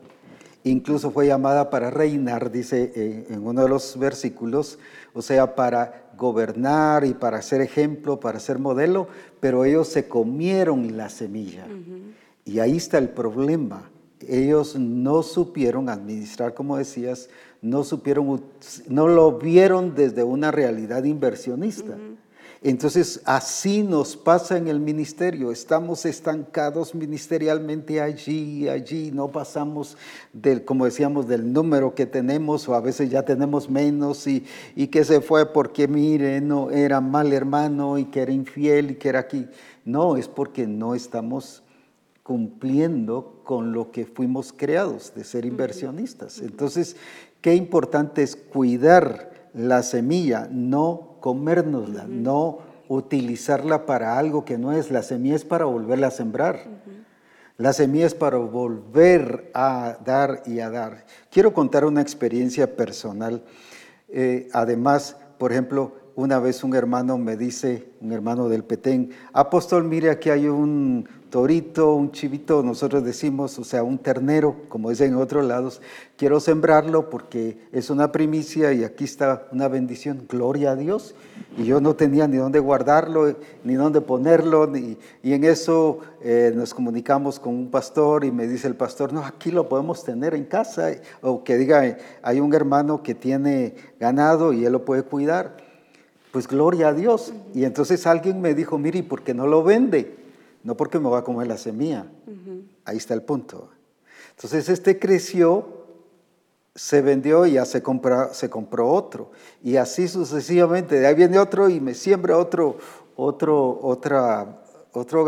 [0.64, 4.80] incluso fue llamada para reinar, dice eh, en uno de los versículos,
[5.14, 9.08] o sea, para gobernar y para ser ejemplo, para ser modelo,
[9.40, 11.68] pero ellos se comieron la semilla.
[12.46, 13.90] Y ahí está el problema.
[14.28, 17.30] Ellos no supieron administrar, como decías,
[17.62, 18.42] no supieron,
[18.88, 21.96] no lo vieron desde una realidad inversionista.
[22.66, 25.52] Entonces, así nos pasa en el ministerio.
[25.52, 29.12] Estamos estancados ministerialmente allí, allí.
[29.12, 29.98] No pasamos
[30.32, 34.46] del, como decíamos, del número que tenemos o a veces ya tenemos menos y,
[34.78, 38.96] y que se fue porque, mire, no era mal hermano y que era infiel y
[38.96, 39.46] que era aquí.
[39.84, 41.64] No, es porque no estamos
[42.24, 46.40] cumpliendo con lo que fuimos creados, de ser inversionistas.
[46.40, 46.96] Entonces,
[47.42, 52.58] qué importante es cuidar la semilla, no comérnosla, no
[52.90, 54.92] utilizarla para algo que no es.
[54.92, 56.66] La semilla es para volverla a sembrar.
[57.56, 61.06] La semilla es para volver a dar y a dar.
[61.32, 63.42] Quiero contar una experiencia personal.
[64.10, 69.86] Eh, además, por ejemplo, una vez un hermano me dice, un hermano del Petén, apóstol,
[69.86, 75.14] mire, aquí hay un torito, un chivito, nosotros decimos, o sea, un ternero, como dicen
[75.14, 75.82] en otros lados,
[76.16, 81.16] quiero sembrarlo porque es una primicia y aquí está una bendición, gloria a Dios.
[81.58, 86.72] Y yo no tenía ni dónde guardarlo, ni dónde ponerlo, y en eso eh, nos
[86.76, 90.46] comunicamos con un pastor y me dice el pastor, no, aquí lo podemos tener en
[90.46, 90.92] casa,
[91.24, 95.58] o que diga, hay un hermano que tiene ganado y él lo puede cuidar.
[96.32, 97.34] Pues gloria a Dios.
[97.56, 100.23] Y entonces alguien me dijo, mire, ¿por qué no lo vende?
[100.64, 102.06] No porque me va a comer la semilla.
[102.86, 103.70] Ahí está el punto.
[104.32, 105.86] Entonces este creció,
[106.76, 109.32] se vendió y ya se, compró, se compró otro.
[109.62, 111.00] Y así sucesivamente.
[111.00, 112.78] De ahí viene otro y me siembra otro,
[113.16, 115.26] otro, otra, otro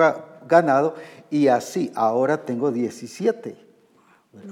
[0.48, 0.96] ganado.
[1.30, 3.66] Y así, ahora tengo 17.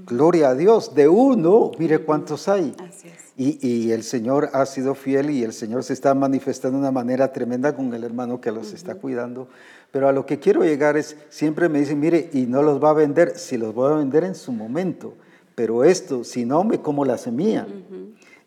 [0.05, 2.73] Gloria a Dios, de uno, mire cuántos hay.
[3.35, 6.91] Y, y, el Señor ha sido fiel y el Señor se está manifestando de una
[6.91, 9.49] manera tremenda con el hermano que los está cuidando.
[9.93, 12.89] Pero a lo que quiero llegar es, siempre me dicen, mire, y no los va
[12.89, 15.13] a vender, si los voy a vender en su momento,
[15.53, 17.67] pero esto, si no, me como la semilla.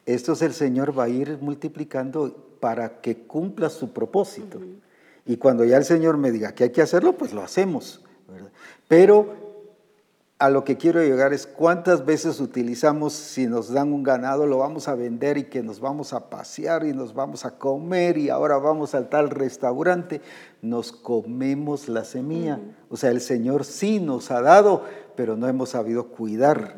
[0.05, 4.61] Esto es el Señor va a ir multiplicando para que cumpla su propósito.
[5.25, 8.05] Y cuando ya el Señor me diga que hay que hacerlo, pues lo hacemos.
[8.89, 9.46] Pero
[10.39, 14.59] a lo que quiero llegar es cuántas veces utilizamos, si nos dan un ganado, lo
[14.59, 18.29] vamos a vender y que nos vamos a pasear y nos vamos a comer y
[18.29, 20.21] ahora vamos al tal restaurante,
[20.61, 22.61] nos comemos la semilla.
[22.91, 24.83] O sea, el Señor sí nos ha dado,
[25.15, 26.77] pero no hemos sabido cuidar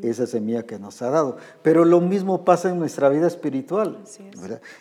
[0.00, 1.38] esa semilla que nos ha dado.
[1.62, 3.98] Pero lo mismo pasa en nuestra vida espiritual.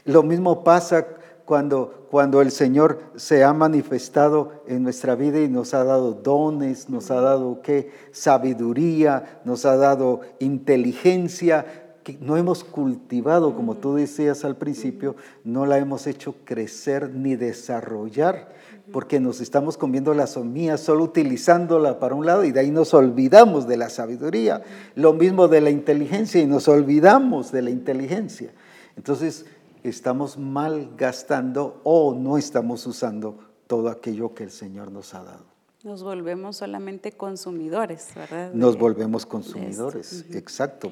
[0.05, 1.07] Lo mismo pasa
[1.51, 7.11] cuando, el Señor se ha manifestado en nuestra vida y nos ha dado dones, nos
[7.11, 11.65] ha dado qué sabiduría, nos ha dado inteligencia,
[12.05, 17.35] que no hemos cultivado, como tú decías al principio, no la hemos hecho crecer ni
[17.35, 18.53] desarrollar,
[18.93, 22.93] porque nos estamos comiendo la somía, solo utilizándola para un lado y de ahí nos
[22.93, 24.63] olvidamos de la sabiduría.
[24.95, 28.53] Lo mismo de la inteligencia y nos olvidamos de la inteligencia.
[28.95, 29.45] Entonces,
[29.83, 33.37] estamos malgastando o no estamos usando
[33.67, 35.45] todo aquello que el Señor nos ha dado.
[35.83, 38.53] Nos volvemos solamente consumidores, ¿verdad?
[38.53, 40.91] Nos volvemos consumidores, exacto.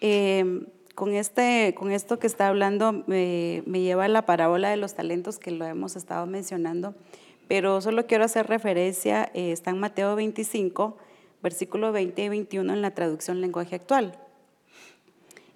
[0.00, 4.94] Em, con, este, con esto que está hablando me lleva a la parábola de los
[4.94, 6.94] talentos que lo hemos estado mencionando,
[7.48, 10.96] pero solo quiero hacer referencia, eh, está en Mateo 25,
[11.42, 14.18] versículo 20 y 21 en la traducción lenguaje actual.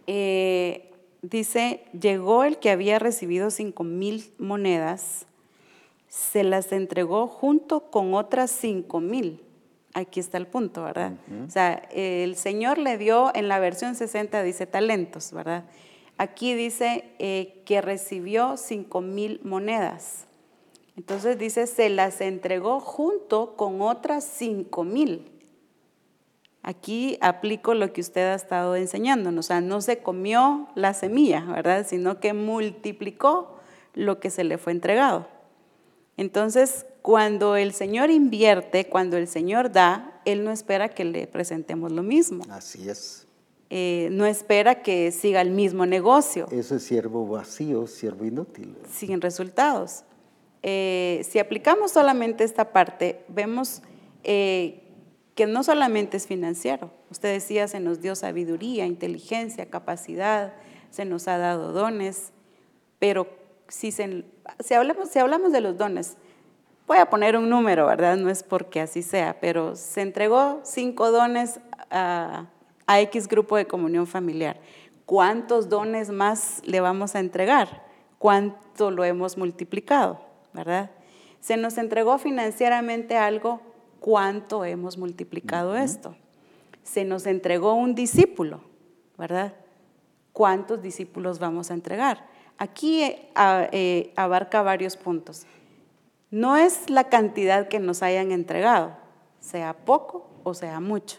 [0.06, 0.87] Eh,
[1.22, 5.26] dice, llegó el que había recibido cinco mil monedas,
[6.08, 9.42] se las entregó junto con otras cinco mil.
[9.94, 11.14] Aquí está el punto, ¿verdad?
[11.46, 15.64] O sea, el Señor le dio, en la versión 60 dice talentos, ¿verdad?
[16.18, 20.26] Aquí dice eh, que recibió cinco mil monedas.
[20.96, 25.30] Entonces dice, se las entregó junto con otras cinco mil.
[26.68, 31.40] Aquí aplico lo que usted ha estado enseñándonos, o sea, no se comió la semilla,
[31.40, 31.86] ¿verdad?
[31.88, 33.56] Sino que multiplicó
[33.94, 35.26] lo que se le fue entregado.
[36.18, 41.90] Entonces, cuando el Señor invierte, cuando el Señor da, Él no espera que le presentemos
[41.90, 42.44] lo mismo.
[42.50, 43.26] Así es.
[43.70, 46.48] Eh, no espera que siga el mismo negocio.
[46.50, 48.76] Eso es siervo vacío, siervo inútil.
[48.92, 50.04] Sin resultados.
[50.62, 53.80] Eh, si aplicamos solamente esta parte, vemos
[54.22, 54.82] eh,
[55.38, 56.90] que no solamente es financiero.
[57.12, 60.52] Usted decía, se nos dio sabiduría, inteligencia, capacidad,
[60.90, 62.32] se nos ha dado dones,
[62.98, 63.28] pero
[63.68, 66.16] si, si, hablamos, si hablamos de los dones,
[66.88, 68.16] voy a poner un número, ¿verdad?
[68.16, 72.46] No es porque así sea, pero se entregó cinco dones a,
[72.88, 74.58] a X grupo de comunión familiar.
[75.06, 77.84] ¿Cuántos dones más le vamos a entregar?
[78.18, 80.20] ¿Cuánto lo hemos multiplicado?
[80.52, 80.90] ¿Verdad?
[81.38, 83.67] Se nos entregó financieramente algo
[84.00, 86.16] cuánto hemos multiplicado esto.
[86.82, 88.60] Se nos entregó un discípulo,
[89.16, 89.54] ¿verdad?
[90.32, 92.26] ¿Cuántos discípulos vamos a entregar?
[92.58, 95.46] Aquí eh, eh, abarca varios puntos.
[96.30, 98.96] No es la cantidad que nos hayan entregado,
[99.40, 101.18] sea poco o sea mucho.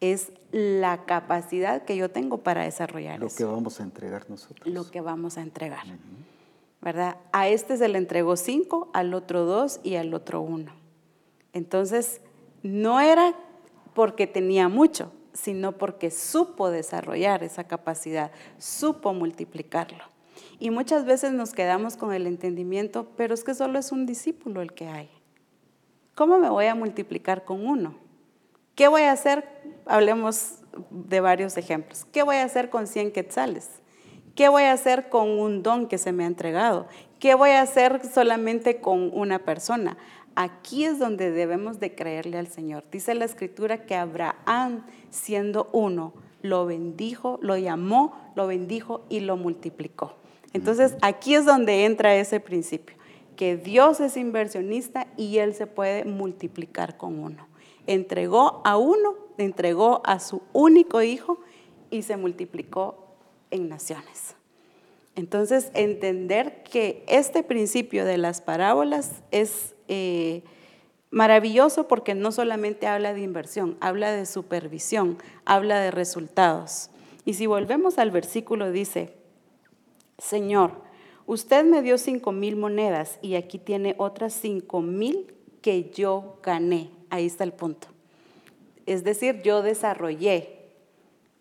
[0.00, 4.66] Es la capacidad que yo tengo para desarrollar Lo que vamos a entregar nosotros.
[4.66, 5.84] Lo que vamos a entregar.
[6.80, 7.18] ¿Verdad?
[7.32, 10.72] A este se le entregó cinco, al otro dos y al otro uno.
[11.52, 12.20] Entonces,
[12.62, 13.34] no era
[13.94, 20.04] porque tenía mucho, sino porque supo desarrollar esa capacidad, supo multiplicarlo.
[20.58, 24.62] Y muchas veces nos quedamos con el entendimiento, pero es que solo es un discípulo
[24.62, 25.10] el que hay.
[26.14, 27.94] ¿Cómo me voy a multiplicar con uno?
[28.74, 29.44] ¿Qué voy a hacer?
[29.86, 30.58] Hablemos
[30.90, 32.06] de varios ejemplos.
[32.12, 33.70] ¿Qué voy a hacer con 100 quetzales?
[34.34, 36.86] ¿Qué voy a hacer con un don que se me ha entregado?
[37.18, 39.98] ¿Qué voy a hacer solamente con una persona?
[40.34, 42.84] Aquí es donde debemos de creerle al Señor.
[42.90, 46.12] Dice la escritura que Abraham, siendo uno,
[46.42, 50.14] lo bendijo, lo llamó, lo bendijo y lo multiplicó.
[50.52, 52.96] Entonces aquí es donde entra ese principio,
[53.36, 57.48] que Dios es inversionista y Él se puede multiplicar con uno.
[57.86, 61.38] Entregó a uno, entregó a su único hijo
[61.90, 63.06] y se multiplicó
[63.50, 64.36] en naciones.
[65.16, 70.44] Entonces, entender que este principio de las parábolas es eh,
[71.10, 76.90] maravilloso porque no solamente habla de inversión, habla de supervisión, habla de resultados.
[77.24, 79.12] Y si volvemos al versículo, dice,
[80.18, 80.72] Señor,
[81.26, 86.90] usted me dio cinco mil monedas y aquí tiene otras cinco mil que yo gané.
[87.10, 87.88] Ahí está el punto.
[88.86, 90.60] Es decir, yo desarrollé,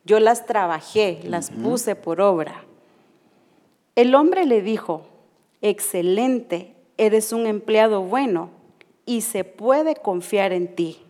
[0.06, 2.64] yo las trabajé, las puse por obra.
[3.96, 5.06] El hombre le dijo,
[5.62, 8.52] excelente, eres un empleado bueno
[9.06, 11.02] y se puede confiar en ti.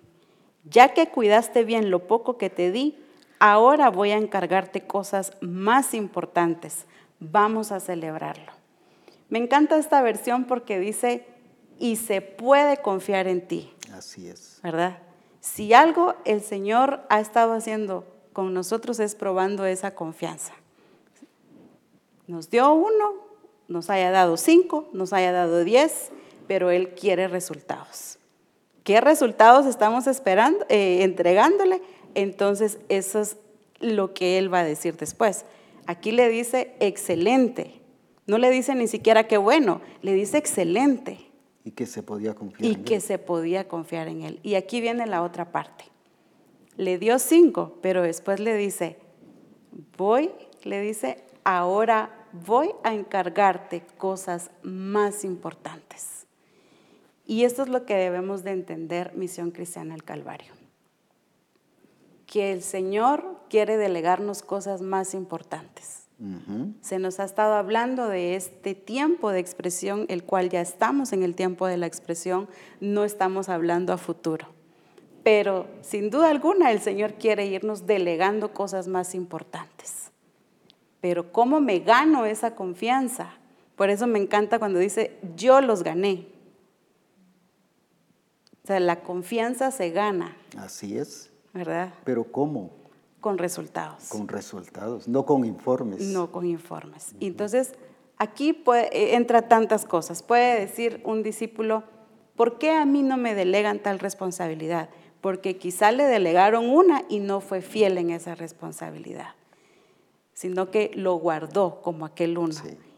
[0.64, 2.98] Ya que cuidaste bien lo poco que te di,
[3.40, 6.86] ahora voy a encargarte cosas más importantes.
[7.20, 8.52] Vamos a celebrarlo.
[9.30, 11.26] Me encanta esta versión porque dice,
[11.80, 13.74] y se puede confiar en ti.
[13.92, 14.60] Así es.
[14.62, 15.00] ¿Verdad?
[15.40, 20.54] Si algo el Señor ha estado haciendo con nosotros es probando esa confianza.
[22.28, 23.29] Nos dio uno,
[23.70, 26.10] nos haya dado cinco, nos haya dado diez,
[26.48, 28.18] pero Él quiere resultados.
[28.84, 31.82] ¿Qué resultados estamos esperando, eh, entregándole?
[32.16, 33.38] Entonces, eso es
[33.80, 35.46] lo que Él va a decir después.
[35.86, 37.80] Aquí le dice excelente.
[38.26, 41.20] No le dice ni siquiera qué bueno, le dice excelente.
[41.64, 44.40] Y que se podía confiar y que se podía confiar en Él.
[44.42, 45.86] Y aquí viene la otra parte.
[46.78, 48.98] Le dio cinco, pero después le dice,
[49.98, 50.32] voy,
[50.64, 56.26] le dice, ahora voy a encargarte cosas más importantes.
[57.26, 60.54] Y esto es lo que debemos de entender, Misión Cristiana del Calvario.
[62.26, 66.08] Que el Señor quiere delegarnos cosas más importantes.
[66.82, 71.24] Se nos ha estado hablando de este tiempo de expresión, el cual ya estamos en
[71.24, 72.50] el tiempo de la expresión,
[72.82, 74.48] no estamos hablando a futuro.
[75.24, 80.09] Pero sin duda alguna el Señor quiere irnos delegando cosas más importantes.
[81.02, 83.34] Pero ¿cómo me gano esa confianza?
[83.76, 86.28] Por eso me encanta cuando dice, yo los gané.
[88.64, 90.36] O sea, la confianza se gana.
[90.58, 91.32] Así es.
[91.54, 91.94] ¿Verdad?
[92.04, 92.72] Pero ¿cómo?
[93.22, 94.10] Con resultados.
[94.10, 96.02] Con resultados, no con informes.
[96.02, 97.16] No con informes.
[97.20, 97.74] Entonces,
[98.18, 100.24] aquí puede, eh, entra tantas cosas.
[100.24, 101.84] Puede decir un discípulo,
[102.36, 104.90] ¿por qué a mí no me delegan tal responsabilidad?
[105.22, 109.39] Porque quizá le delegaron una y no fue fiel en esa responsabilidad
[110.40, 112.56] sino que lo guardó como aquel uno.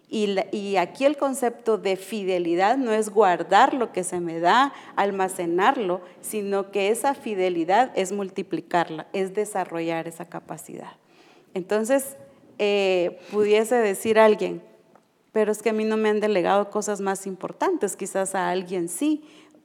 [0.08, 6.02] Y, aquí el concepto de fidelidad no es guardar lo que se me da, almacenarlo,
[6.22, 10.92] sino que esa fidelidad es multiplicarla, es desarrollar esa capacidad.
[11.56, 12.16] Entonces,
[12.60, 14.62] eh, pudiese decir alguien,
[15.32, 18.88] pero es que a mí no me han delegado cosas más importantes, quizás a alguien
[18.88, 19.24] sí,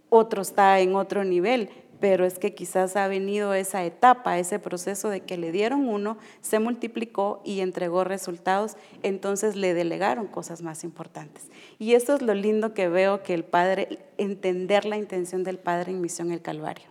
[0.08, 1.68] otro está en otro nivel,
[2.00, 6.18] pero es que quizás ha venido esa etapa, ese proceso de que le dieron uno,
[6.40, 11.48] se multiplicó y entregó resultados, entonces le delegaron cosas más importantes.
[11.78, 15.92] Y esto es lo lindo que veo que el Padre, entender la intención del Padre
[15.92, 16.86] en Misión el Calvario.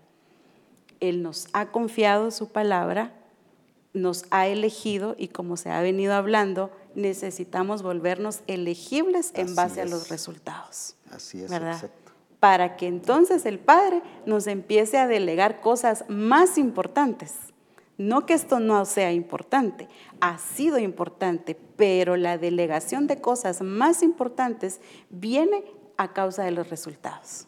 [0.99, 3.13] Él nos ha confiado su palabra,
[3.93, 9.85] nos ha elegido y como se ha venido hablando, necesitamos volvernos elegibles en base a
[9.85, 10.95] los resultados.
[11.11, 11.89] Así es, ¿verdad?
[12.45, 17.33] Para que entonces el Padre nos empiece a delegar cosas más importantes.
[17.97, 19.89] No que esto no sea importante,
[20.21, 25.63] ha sido importante, pero la delegación de cosas más importantes viene
[25.97, 27.47] a causa de los resultados.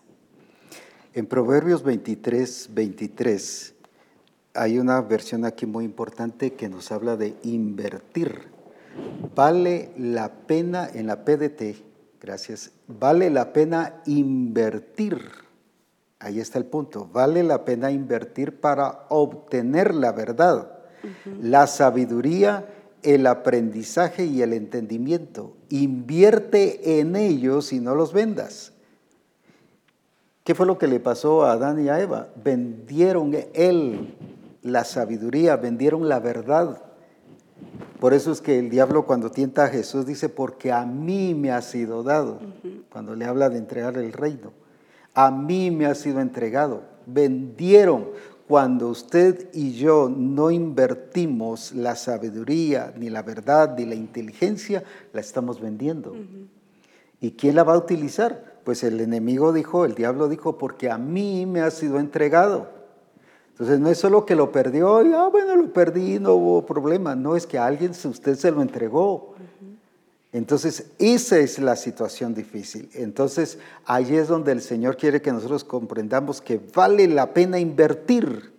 [1.14, 3.76] En Proverbios 23, 23,
[4.56, 8.48] hay una versión aquí muy importante que nos habla de invertir.
[9.36, 11.87] Vale la pena en la PDT
[12.28, 12.72] Gracias.
[12.88, 15.18] Vale la pena invertir.
[16.20, 17.08] Ahí está el punto.
[17.10, 20.74] Vale la pena invertir para obtener la verdad,
[21.42, 22.66] la sabiduría,
[23.02, 25.56] el aprendizaje y el entendimiento.
[25.70, 28.74] Invierte en ellos y no los vendas.
[30.44, 32.28] ¿Qué fue lo que le pasó a Adán y a Eva?
[32.44, 34.16] Vendieron él
[34.64, 36.87] la sabiduría, vendieron la verdad
[38.00, 41.52] por eso es que el diablo cuando tienta a Jesús dice, porque a mí me
[41.52, 42.40] ha sido dado,
[42.92, 44.52] cuando le habla de entregar el reino.
[45.14, 46.84] A mí me ha sido entregado.
[47.06, 48.10] Vendieron.
[48.48, 55.20] Cuando usted y yo no invertimos la sabiduría, ni la verdad, ni la inteligencia, la
[55.20, 56.16] estamos vendiendo.
[57.20, 58.62] ¿Y quién la va a utilizar?
[58.64, 62.77] Pues el enemigo dijo, el diablo dijo, porque a mí me ha sido entregado.
[63.58, 67.16] Entonces no es solo que lo perdió y, ah, bueno, lo perdí, no hubo problema.
[67.16, 69.34] No, es que a alguien usted se lo entregó.
[70.32, 72.88] Entonces, esa es la situación difícil.
[72.94, 78.54] Entonces, ahí es donde el Señor quiere que nosotros comprendamos que vale la pena invertir,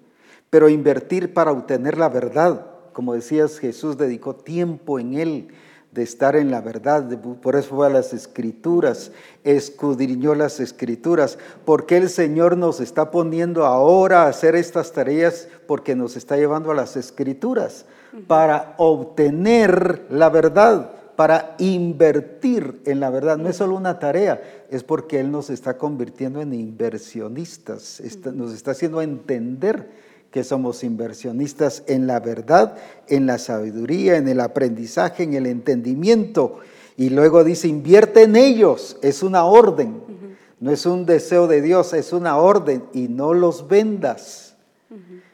[0.50, 2.66] pero invertir para obtener la verdad.
[2.92, 5.48] Como decías, Jesús dedicó tiempo en Él
[5.92, 7.08] de estar en la verdad,
[7.40, 9.10] por eso fue a las escrituras,
[9.42, 15.96] escudriñó las escrituras, porque el Señor nos está poniendo ahora a hacer estas tareas, porque
[15.96, 17.86] nos está llevando a las escrituras,
[18.26, 23.38] para obtener la verdad, para invertir en la verdad.
[23.38, 28.00] No es solo una tarea, es porque Él nos está convirtiendo en inversionistas,
[28.34, 32.76] nos está haciendo entender que somos inversionistas en la verdad,
[33.08, 36.60] en la sabiduría, en el aprendizaje, en el entendimiento.
[36.96, 40.02] Y luego dice, invierte en ellos, es una orden,
[40.60, 44.56] no es un deseo de Dios, es una orden y no los vendas.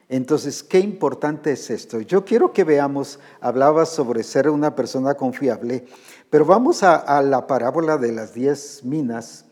[0.09, 2.01] Entonces, qué importante es esto.
[2.01, 5.87] Yo quiero que veamos, hablaba sobre ser una persona confiable,
[6.29, 9.47] pero vamos a, la parábola de las diez minas.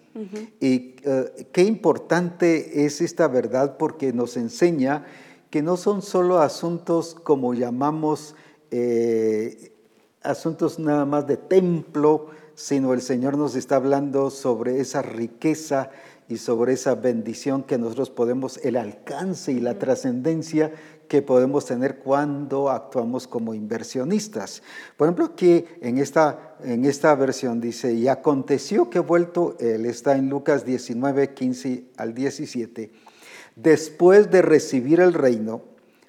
[0.60, 5.06] Y eh, qué importante es esta verdad porque nos enseña
[5.52, 8.34] que no son solo asuntos como llamamos
[8.70, 9.74] eh,
[10.22, 15.90] asuntos nada más de templo, sino el Señor nos está hablando sobre esa riqueza
[16.26, 20.72] y sobre esa bendición que nosotros podemos, el alcance y la trascendencia
[21.06, 24.62] que podemos tener cuando actuamos como inversionistas.
[24.96, 30.16] Por ejemplo, aquí en esta, en esta versión dice, y aconteció que vuelto, él está
[30.16, 33.11] en Lucas 19, 15 al 17,
[33.56, 35.62] después de recibir el reino,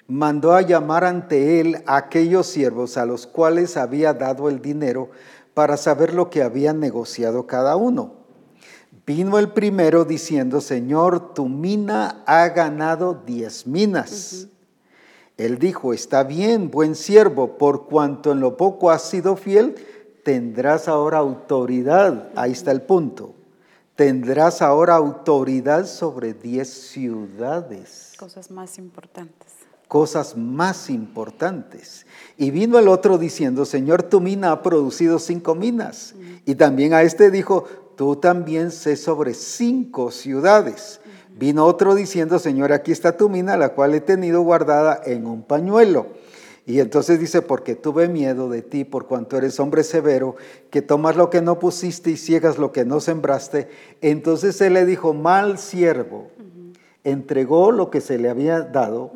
[0.06, 5.10] mandó a llamar ante él a aquellos siervos a los cuales había dado el dinero
[5.54, 8.24] para saber lo que habían negociado cada uno.
[9.06, 14.48] Vino el primero diciendo, Señor, tu mina ha ganado diez minas.
[15.36, 19.74] Él dijo, está bien, buen siervo, por cuanto en lo poco has sido fiel,
[20.24, 22.30] tendrás ahora autoridad.
[22.34, 23.34] Ahí está el punto
[23.96, 28.12] tendrás ahora autoridad sobre diez ciudades.
[28.18, 29.48] Cosas más importantes.
[29.88, 32.06] Cosas más importantes.
[32.36, 36.14] Y vino el otro diciendo, Señor, tu mina ha producido cinco minas.
[36.44, 37.64] Y también a este dijo,
[37.96, 41.00] tú también sé sobre cinco ciudades.
[41.36, 45.42] Vino otro diciendo, Señor, aquí está tu mina, la cual he tenido guardada en un
[45.42, 46.06] pañuelo.
[46.66, 50.36] Y entonces dice, porque tuve miedo de ti, por cuanto eres hombre severo,
[50.70, 53.68] que tomas lo que no pusiste y ciegas lo que no sembraste.
[54.00, 56.30] Entonces él le dijo, mal siervo,
[57.02, 59.12] entregó lo que se le había dado,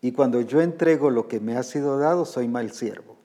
[0.00, 3.16] y cuando yo entrego lo que me ha sido dado, soy mal siervo.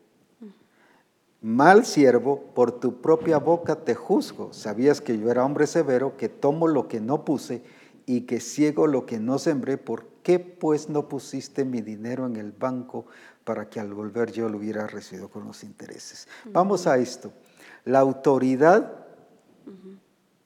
[1.42, 4.54] Mal siervo, por tu propia boca te juzgo.
[4.54, 7.62] Sabías que yo era hombre severo, que tomo lo que no puse
[8.06, 9.78] y que ciego lo que no sembré.
[9.78, 13.06] ¿Por qué pues no pusiste mi dinero en el banco
[13.44, 16.28] para que al volver yo lo hubiera recibido con los intereses?
[16.46, 17.32] Vamos a esto.
[17.86, 19.06] La autoridad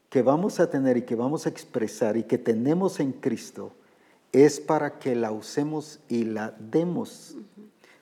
[0.10, 3.74] que vamos a tener y que vamos a expresar y que tenemos en Cristo
[4.32, 7.36] es para que la usemos y la demos,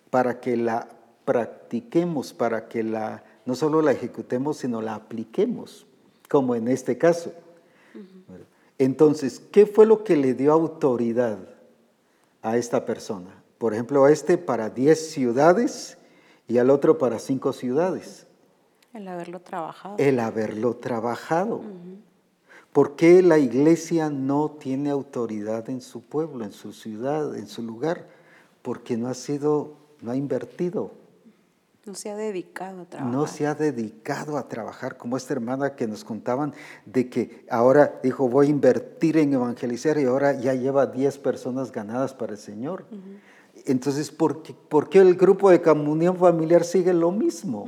[0.10, 0.90] para que la
[1.26, 5.86] practiquemos, para que la no solo la ejecutemos, sino la apliquemos,
[6.30, 7.34] como en este caso.
[8.78, 11.40] Entonces, ¿qué fue lo que le dio autoridad
[12.44, 13.44] a esta persona?
[13.58, 15.98] Por ejemplo, a este para 10 ciudades
[16.48, 18.28] y al otro para 5 ciudades.
[18.94, 19.96] El haberlo trabajado.
[19.98, 21.62] El haberlo trabajado.
[22.72, 27.64] ¿Por qué la iglesia no tiene autoridad en su pueblo, en su ciudad, en su
[27.64, 28.08] lugar?
[28.62, 30.92] Porque no ha sido, no ha invertido.
[31.86, 33.14] No se ha dedicado a trabajar.
[33.14, 36.54] No se ha dedicado a trabajar, como esta hermana que nos contaban
[36.86, 41.74] de que ahora dijo, voy a invertir en evangelizar y ahora ya lleva 10 personas
[41.74, 42.86] ganadas para el Señor.
[43.66, 47.68] Entonces, ¿por qué, el grupo de comunión familiar sigue lo mismo?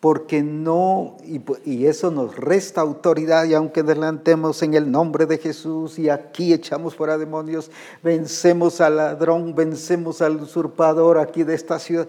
[0.00, 1.16] Porque no,
[1.64, 6.52] y, eso nos resta autoridad, y aunque adelantemos en el nombre de Jesús y aquí
[6.52, 7.70] echamos fuera demonios,
[8.02, 12.06] vencemos al ladrón, vencemos al usurpador aquí de esta ciudad,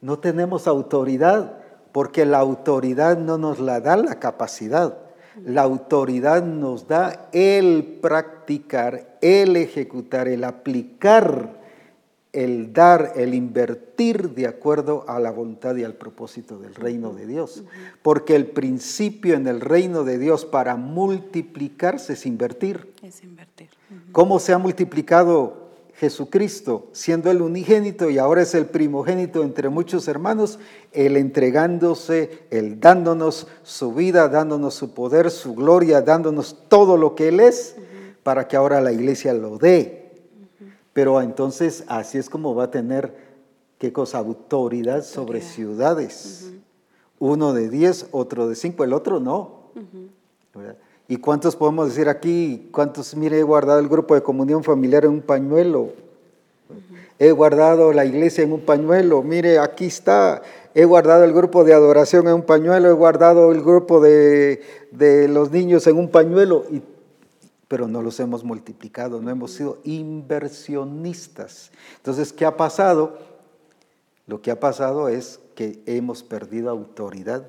[0.00, 1.58] no tenemos autoridad,
[1.90, 4.98] porque la autoridad no nos la da la capacidad,
[5.44, 11.61] la autoridad nos da el practicar, el ejecutar, el aplicar
[12.32, 17.26] el dar, el invertir de acuerdo a la voluntad y al propósito del reino de
[17.26, 17.62] Dios.
[18.02, 22.92] Porque el principio en el reino de Dios para multiplicarse es invertir.
[23.02, 23.68] Es invertir.
[24.12, 25.60] ¿Cómo se ha multiplicado
[25.94, 30.58] Jesucristo, siendo el unigénito y ahora es el primogénito entre muchos hermanos,
[30.92, 37.28] el entregándose, el dándonos su vida, dándonos su poder, su gloria, dándonos todo lo que
[37.28, 37.76] Él es,
[38.22, 40.01] para que ahora la iglesia lo dé
[40.92, 43.14] pero entonces así es como va a tener,
[43.78, 44.18] ¿qué cosa?
[44.18, 46.52] Autoridad sobre ciudades.
[47.18, 49.62] Uno de diez, otro de cinco, el otro no.
[51.08, 52.68] ¿Y cuántos podemos decir aquí?
[52.72, 55.90] ¿Cuántos, mire, he guardado el grupo de comunión familiar en un pañuelo?
[57.18, 59.22] He guardado la iglesia en un pañuelo.
[59.22, 60.42] Mire, aquí está.
[60.74, 62.88] He guardado el grupo de adoración en un pañuelo.
[62.88, 66.64] He guardado el grupo de, de los niños en un pañuelo.
[66.70, 66.82] Y
[67.72, 71.70] pero no los hemos multiplicado, no hemos sido inversionistas.
[71.96, 73.16] Entonces, ¿qué ha pasado?
[74.26, 77.46] Lo que ha pasado es que hemos perdido autoridad.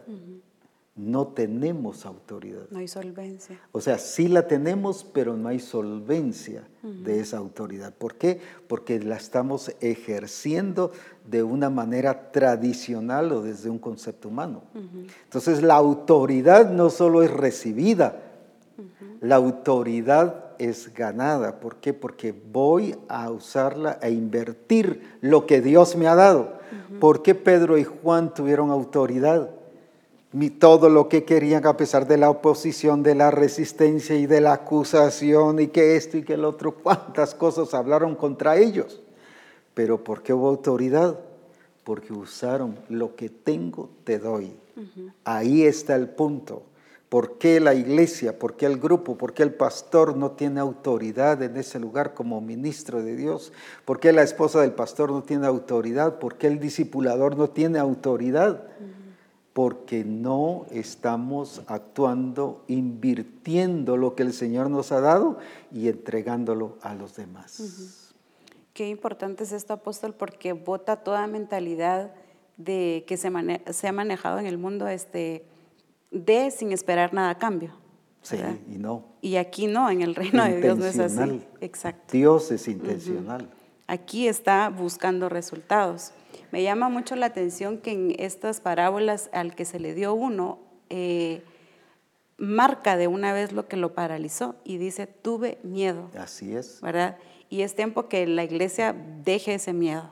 [0.95, 2.61] No tenemos autoridad.
[2.71, 3.59] No hay solvencia.
[3.73, 7.93] O sea, sí la tenemos, pero no hay solvencia de esa autoridad.
[7.93, 8.39] ¿Por qué?
[8.69, 10.93] Porque la estamos ejerciendo
[11.29, 14.63] de una manera tradicional o desde un concepto humano.
[15.25, 18.29] Entonces, la autoridad no solo es recibida,
[19.23, 21.61] la autoridad es ganada.
[21.61, 21.93] ¿Por qué?
[21.93, 26.59] Porque voy a usarla e invertir lo que Dios me ha dado.
[26.99, 29.49] ¿Por qué Pedro y Juan tuvieron autoridad?
[30.59, 34.53] todo lo que querían a pesar de la oposición, de la resistencia y de la
[34.53, 38.99] acusación y que esto y que el otro, cuántas cosas hablaron contra ellos.
[39.75, 41.19] Pero ¿por qué hubo autoridad?
[41.83, 44.53] Porque usaron lo que tengo, te doy.
[45.23, 46.63] Ahí está el punto.
[47.14, 51.44] ¿Por qué la iglesia, por qué el grupo, por qué el pastor no tiene autoridad
[51.44, 53.53] en ese lugar como ministro de Dios?
[53.85, 56.18] ¿Por qué la esposa del pastor no tiene autoridad?
[56.18, 58.64] ¿Por qué el discipulador no tiene autoridad?
[59.53, 65.38] Porque no estamos actuando, invirtiendo lo que el Señor nos ha dado
[65.72, 68.15] y entregándolo a los demás.
[68.73, 72.11] Qué importante es esto, apóstol, porque vota toda mentalidad
[72.57, 73.30] de que se,
[73.72, 75.45] se ha manejado en el mundo este
[76.14, 77.73] de sin esperar nada a cambio.
[78.22, 78.38] Sí,
[78.69, 79.03] y no.
[79.22, 81.41] Y aquí no, en el reino de Dios no es así.
[81.60, 82.14] Exacto.
[82.14, 83.49] Dios es intencional.
[83.88, 86.14] Aquí está buscando resultados.
[86.52, 90.60] Me llama mucho la atención que en estas parábolas al que se le dio uno,
[90.90, 91.44] eh,
[92.38, 96.10] marca de una vez lo que lo paralizó y dice, tuve miedo.
[96.18, 96.80] Así es.
[96.81, 97.18] ¿Verdad?
[97.49, 100.10] Y es tiempo que la iglesia deje ese miedo.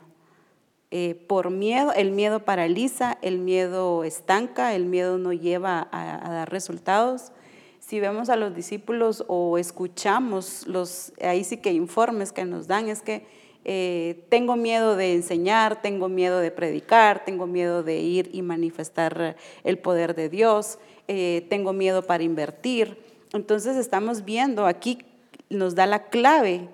[0.94, 6.50] Eh, por miedo, el miedo paraliza, el miedo estanca, el miedo no lleva a, dar
[6.50, 7.32] resultados.
[7.80, 12.90] Si vemos a los discípulos o escuchamos los, ahí sí que informes que nos dan,
[12.90, 13.24] es que
[13.64, 19.36] eh, tengo miedo de enseñar, tengo miedo de predicar, tengo miedo de ir y manifestar
[19.64, 20.78] el poder de Dios,
[21.08, 22.98] eh, tengo miedo para invertir.
[23.32, 24.98] Entonces estamos viendo aquí,
[25.48, 26.68] nos da la clave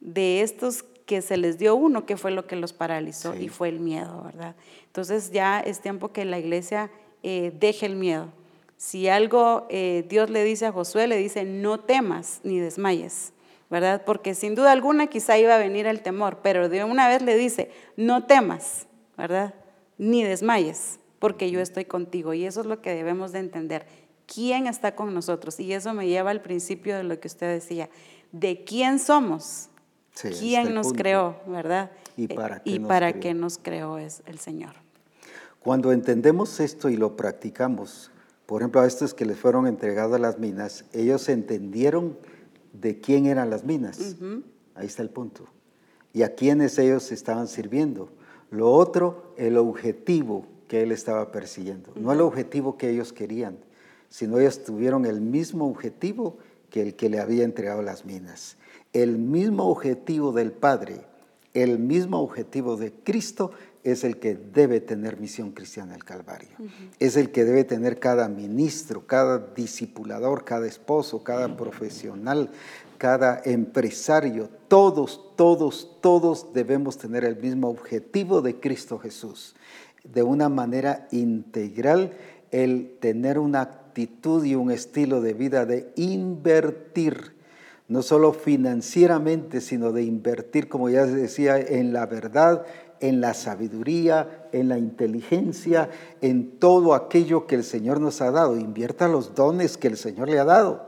[0.00, 3.68] de estos que se les dio uno, que fue lo que los paralizó y fue
[3.68, 4.54] el miedo, ¿verdad?
[4.86, 6.88] Entonces ya es tiempo que la iglesia
[7.24, 8.28] eh, deje el miedo.
[8.76, 13.32] Si algo eh, Dios le dice a Josué, le dice, no temas ni desmayes,
[13.70, 14.04] ¿verdad?
[14.06, 17.36] Porque sin duda alguna quizá iba a venir el temor, pero de una vez le
[17.36, 18.86] dice, no temas,
[19.18, 19.52] ¿verdad?
[19.98, 22.34] Ni desmayes, porque yo estoy contigo.
[22.34, 23.84] Y eso es lo que debemos de entender.
[24.32, 25.58] ¿Quién está con nosotros?
[25.58, 27.90] Y eso me lleva al principio de lo que usted decía.
[28.30, 29.69] ¿De quién somos?
[30.38, 31.90] ¿Quién nos creó, verdad?
[32.16, 34.72] ¿Y para, qué, y nos para qué nos creó es el Señor?
[35.60, 38.10] Cuando entendemos esto y lo practicamos,
[38.46, 42.18] por ejemplo, a estos que les fueron entregadas las minas, ellos entendieron
[42.72, 44.16] de quién eran las minas.
[44.74, 45.44] Ahí está el punto.
[46.12, 48.10] Y a quiénes ellos estaban sirviendo.
[48.50, 51.92] Lo otro, el objetivo que él estaba persiguiendo.
[51.94, 53.58] No el objetivo que ellos querían,
[54.08, 56.38] sino ellos tuvieron el mismo objetivo
[56.70, 58.56] que el que le había entregado las minas.
[58.92, 61.02] El mismo objetivo del Padre,
[61.54, 63.52] el mismo objetivo de Cristo
[63.82, 66.50] es el que debe tener misión cristiana el Calvario.
[66.98, 72.50] Es el que debe tener cada ministro, cada discipulador, cada esposo, cada profesional,
[72.98, 74.50] cada empresario.
[74.68, 79.54] Todos, todos, todos debemos tener el mismo objetivo de Cristo Jesús.
[80.04, 82.12] De una manera integral,
[82.50, 87.39] el tener una actitud y un estilo de vida de invertir
[87.90, 92.64] no solo financieramente, sino de invertir, como ya decía, en la verdad,
[93.00, 95.90] en la sabiduría, en la inteligencia,
[96.20, 98.56] en todo aquello que el Señor nos ha dado.
[98.56, 100.86] Invierta los dones que el Señor le ha dado.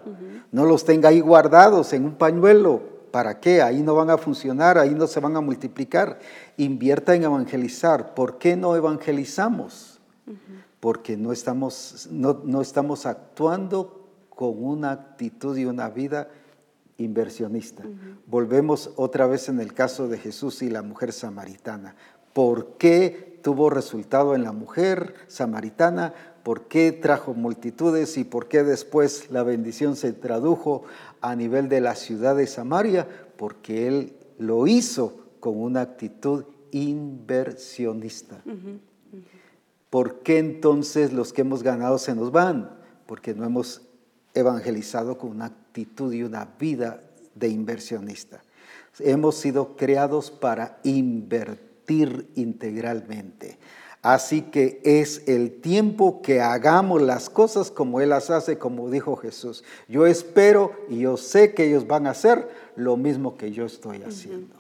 [0.53, 2.81] No los tenga ahí guardados en un pañuelo.
[3.11, 3.63] ¿Para qué?
[3.63, 6.21] Ahí no van a funcionar, ahí no se van a multiplicar.
[6.57, 8.15] Invierta en evangelizar.
[8.15, 10.01] ¿Por qué no evangelizamos?
[10.79, 16.29] Porque no estamos, no, no estamos actuando con una actitud y una vida
[16.99, 17.85] inversionista.
[18.27, 21.97] Volvemos otra vez en el caso de Jesús y la mujer samaritana.
[22.33, 26.15] ¿Por qué tuvo resultado en la mujer samaritana?
[26.43, 30.83] ¿Por qué trajo multitudes y por qué después la bendición se tradujo
[31.21, 33.07] a nivel de la ciudad de Samaria?
[33.37, 38.43] Porque él lo hizo con una actitud inversionista.
[39.91, 42.79] ¿Por qué entonces los que hemos ganado se nos van?
[43.07, 43.83] Porque no hemos
[44.35, 47.01] evangelizado con una actitud y una vida
[47.35, 48.43] de inversionista.
[48.99, 53.59] Hemos sido creados para invertir integralmente.
[54.03, 59.17] Así que es el tiempo que hagamos las cosas como Él las hace, como dijo
[59.17, 59.65] Jesús.
[59.89, 64.03] Yo espero y yo sé que ellos van a hacer lo mismo que yo estoy
[64.03, 64.55] haciendo.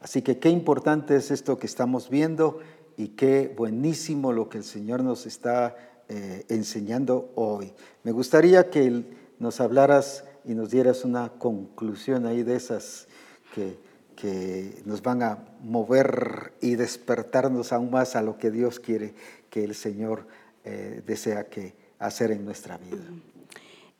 [0.00, 2.60] Así que qué importante es esto que estamos viendo
[2.96, 5.76] y qué buenísimo lo que el Señor nos está
[6.08, 7.74] eh, enseñando hoy.
[8.04, 9.04] Me gustaría que
[9.38, 13.06] nos hablaras y nos dieras una conclusión ahí de esas
[13.54, 13.78] que,
[14.16, 19.14] que nos van a mover y despertarnos aún más a lo que Dios quiere
[19.50, 20.26] que el Señor
[20.64, 23.02] eh, desea que hacer en nuestra vida.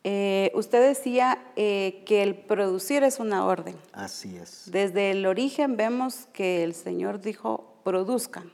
[0.03, 3.75] Eh, usted decía que el producir es una orden.
[3.93, 4.63] Así es.
[4.71, 8.51] Desde el origen vemos que el Señor dijo, produzcan.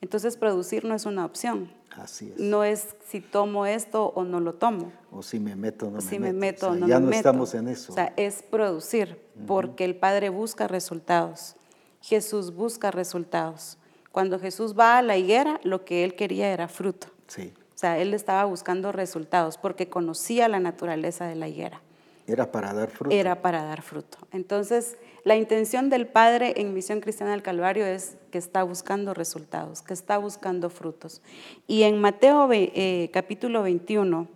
[0.00, 1.70] Entonces producir no es una opción.
[1.96, 2.40] Así es.
[2.40, 4.92] No es si tomo esto o no lo tomo.
[5.10, 6.70] O si me meto o no si me, meto.
[6.70, 7.92] o no ya no estamos en eso.
[7.92, 11.56] O sea, es producir, porque el Padre busca resultados.
[12.00, 13.76] Jesús busca resultados.
[14.12, 17.08] Cuando Jesús va a la higuera, lo que él quería era fruto.
[17.26, 17.52] Sí.
[17.74, 21.80] O sea, él estaba buscando resultados porque conocía la naturaleza de la higuera.
[22.26, 23.14] Era para dar fruto.
[23.14, 24.18] Era para dar fruto.
[24.32, 29.82] Entonces, la intención del Padre en Misión Cristiana del Calvario es que está buscando resultados,
[29.82, 31.20] que está buscando frutos.
[31.66, 34.28] Y en Mateo eh, capítulo 21,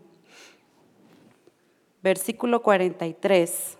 [2.03, 3.79] versículo 43,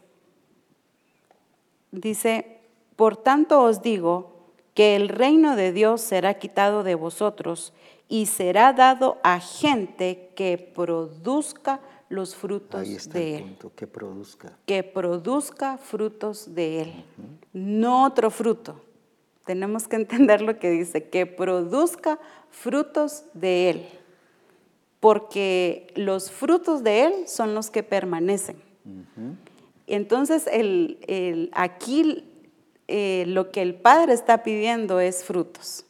[1.93, 2.59] dice,
[2.97, 4.33] por tanto os digo
[4.73, 7.75] que el reino de Dios será quitado de vosotros
[8.09, 11.81] y será dado a gente que produzca
[12.15, 13.57] los frutos de Él.
[13.75, 14.57] que produzca.
[14.67, 17.05] Que produzca frutos de Él,
[17.53, 18.81] no otro fruto.
[19.45, 22.19] Tenemos que entender lo que dice, que produzca
[22.51, 23.89] frutos de Él,
[25.01, 28.57] porque los frutos de Él son los que permanecen.
[29.87, 32.25] Entonces, el, aquí
[32.89, 35.85] eh, lo que el Padre está pidiendo es frutos.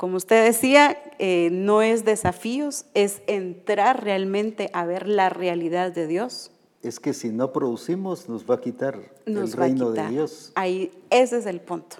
[0.00, 6.06] Como usted decía, eh, no es desafíos, es entrar realmente a ver la realidad de
[6.06, 6.52] Dios.
[6.82, 10.52] Es que si no producimos, nos va a quitar el reino de Dios.
[10.54, 11.96] Ahí, ese es el punto.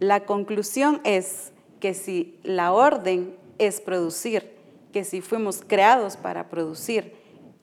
[0.00, 4.52] La conclusión es que si la orden es producir,
[4.90, 7.12] que si fuimos creados para producir,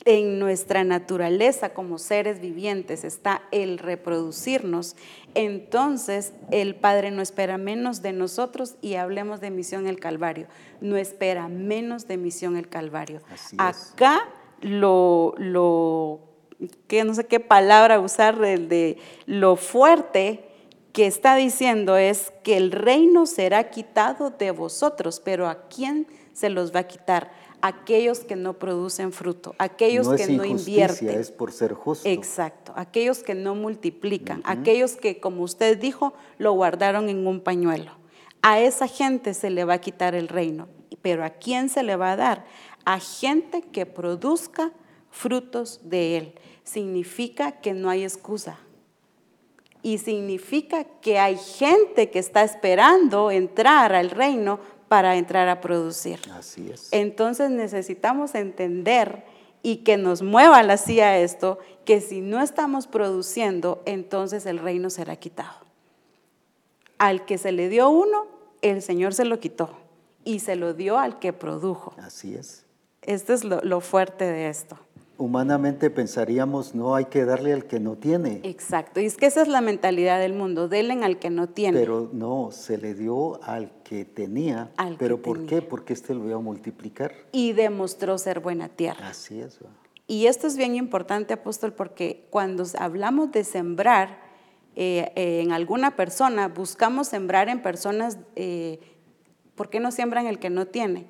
[0.05, 4.95] en nuestra naturaleza como seres vivientes está el reproducirnos,
[5.33, 10.47] entonces el Padre no espera menos de nosotros y hablemos de misión el Calvario,
[10.81, 13.21] no espera menos de misión el Calvario.
[13.57, 14.27] Acá
[14.61, 16.19] lo, lo,
[16.87, 20.49] que no sé qué palabra usar, de, de lo fuerte
[20.91, 26.49] que está diciendo es que el reino será quitado de vosotros, pero ¿a quién se
[26.49, 27.31] los va a quitar?
[27.63, 31.17] Aquellos que no producen fruto, aquellos que no invierten.
[31.17, 32.07] Es por ser justo.
[32.09, 37.93] Exacto, aquellos que no multiplican, aquellos que, como usted dijo, lo guardaron en un pañuelo.
[38.41, 40.67] A esa gente se le va a quitar el reino,
[41.01, 42.45] pero ¿a quién se le va a dar?
[42.83, 44.73] A gente que produzca
[45.09, 46.33] frutos de él.
[46.65, 48.59] Significa que no hay excusa.
[49.81, 54.59] Y significa que hay gente que está esperando entrar al reino
[54.93, 56.19] para entrar a producir.
[56.37, 56.89] Así es.
[56.91, 59.23] Entonces necesitamos entender
[59.63, 64.91] y que nos mueva la silla esto, que si no estamos produciendo, entonces el reino
[64.91, 65.55] será quitado.
[66.99, 68.27] Al que se le dio uno,
[68.61, 69.71] el Señor se lo quitó
[70.23, 71.95] y se lo dio al que produjo.
[71.97, 72.63] Así es.
[73.01, 74.77] Esto es lo, lo fuerte de esto
[75.17, 78.41] humanamente pensaríamos, no hay que darle al que no tiene.
[78.43, 81.79] Exacto, y es que esa es la mentalidad del mundo, denle al que no tiene.
[81.79, 84.71] Pero no, se le dio al que tenía.
[84.97, 85.61] ¿Pero por qué?
[85.61, 87.13] Porque este lo iba a multiplicar.
[87.31, 89.09] Y demostró ser buena tierra.
[89.09, 89.59] Así es.
[90.07, 94.19] Y esto es bien importante, apóstol, porque cuando hablamos de sembrar
[94.75, 98.79] eh, eh, en alguna persona, buscamos sembrar en personas, eh,
[99.55, 101.07] ¿por qué no siembran el que no tiene?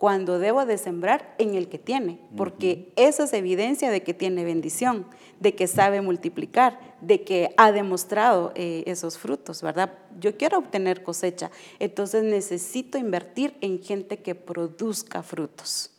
[0.00, 4.44] Cuando debo de sembrar en el que tiene, porque esa es evidencia de que tiene
[4.44, 5.04] bendición,
[5.40, 9.92] de que sabe multiplicar, de que ha demostrado eh, esos frutos, ¿verdad?
[10.18, 15.90] Yo quiero obtener cosecha, entonces necesito invertir en gente que produzca frutos.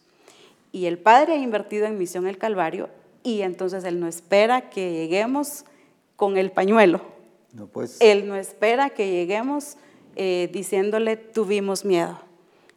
[0.71, 2.89] Y el Padre ha invertido en Misión el Calvario
[3.21, 5.63] y entonces Él no espera que lleguemos
[6.15, 7.01] con el pañuelo.
[7.53, 7.97] No, pues.
[7.99, 9.77] Él no espera que lleguemos
[10.15, 12.17] eh, diciéndole tuvimos miedo.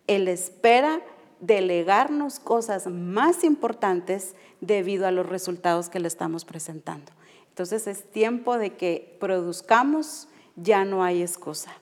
[0.07, 1.01] Él espera
[1.41, 7.13] delegarnos cosas más importantes debido a los resultados que le estamos presentando.
[7.49, 11.73] Entonces es tiempo de que produzcamos, ya no hay excusa.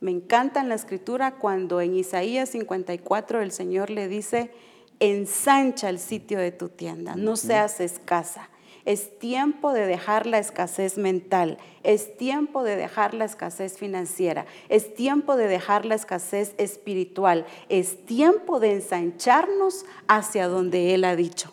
[0.00, 4.52] Me encanta en la escritura cuando en Isaías 54 el Señor le dice,
[5.00, 8.48] ensancha el sitio de tu tienda, no seas escasa.
[8.88, 14.94] Es tiempo de dejar la escasez mental, es tiempo de dejar la escasez financiera, es
[14.94, 21.52] tiempo de dejar la escasez espiritual, es tiempo de ensancharnos hacia donde Él ha dicho.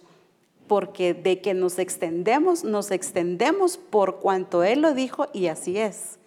[0.67, 6.19] Porque de que nos extendemos, nos extendemos por cuanto Él lo dijo y así es.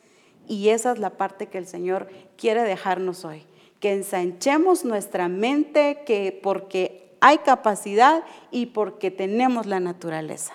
[0.47, 3.47] Y esa es la parte que el Señor quiere dejarnos hoy.
[3.81, 10.53] Que ensanchemos nuestra mente que porque hay capacidad y porque tenemos la naturaleza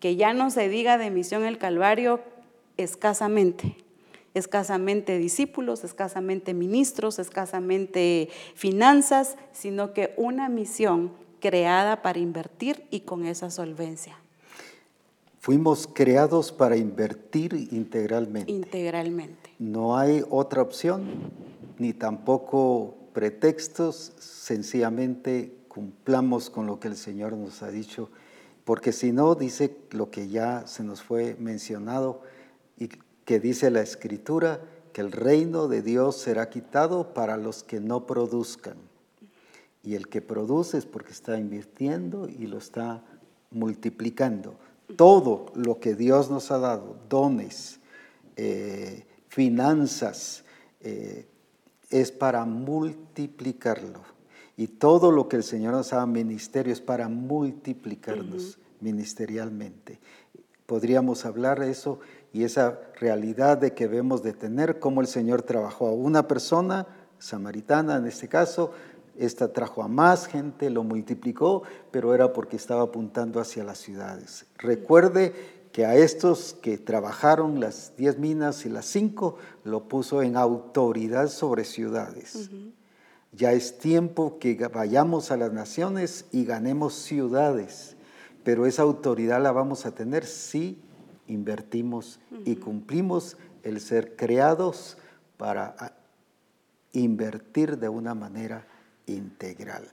[0.00, 2.20] que ya no se diga de misión el Calvario
[2.76, 3.76] escasamente,
[4.34, 13.24] escasamente discípulos, escasamente ministros, escasamente finanzas, sino que una misión creada para invertir y con
[13.24, 14.18] esa solvencia.
[15.38, 18.50] Fuimos creados para invertir integralmente.
[18.50, 19.50] Integralmente.
[19.58, 21.04] No hay otra opción,
[21.78, 28.10] ni tampoco pretextos, sencillamente cumplamos con lo que el Señor nos ha dicho
[28.66, 32.22] porque si no, dice lo que ya se nos fue mencionado
[32.76, 32.88] y
[33.24, 34.60] que dice la escritura,
[34.92, 38.74] que el reino de Dios será quitado para los que no produzcan.
[39.84, 43.04] Y el que produce es porque está invirtiendo y lo está
[43.52, 44.56] multiplicando.
[44.96, 47.78] Todo lo que Dios nos ha dado, dones,
[48.34, 50.42] eh, finanzas,
[50.80, 51.28] eh,
[51.88, 54.15] es para multiplicarlo
[54.56, 60.00] y todo lo que el Señor nos ha dado ministerio es para multiplicarnos ministerialmente.
[60.66, 62.00] Podríamos hablar de eso
[62.32, 66.86] y esa realidad de que vemos de tener cómo el Señor trabajó a una persona,
[67.18, 68.72] samaritana en este caso,
[69.18, 74.46] esta trajo a más gente, lo multiplicó, pero era porque estaba apuntando hacia las ciudades.
[74.58, 75.32] Recuerde
[75.72, 81.28] que a estos que trabajaron las diez minas y las cinco, lo puso en autoridad
[81.28, 82.50] sobre ciudades.
[83.36, 87.94] Ya es tiempo que vayamos a las naciones y ganemos ciudades,
[88.44, 90.80] pero esa autoridad la vamos a tener si
[91.26, 94.96] invertimos y cumplimos el ser creados
[95.36, 95.92] para ah,
[96.92, 98.66] invertir de una manera
[99.04, 99.86] integral.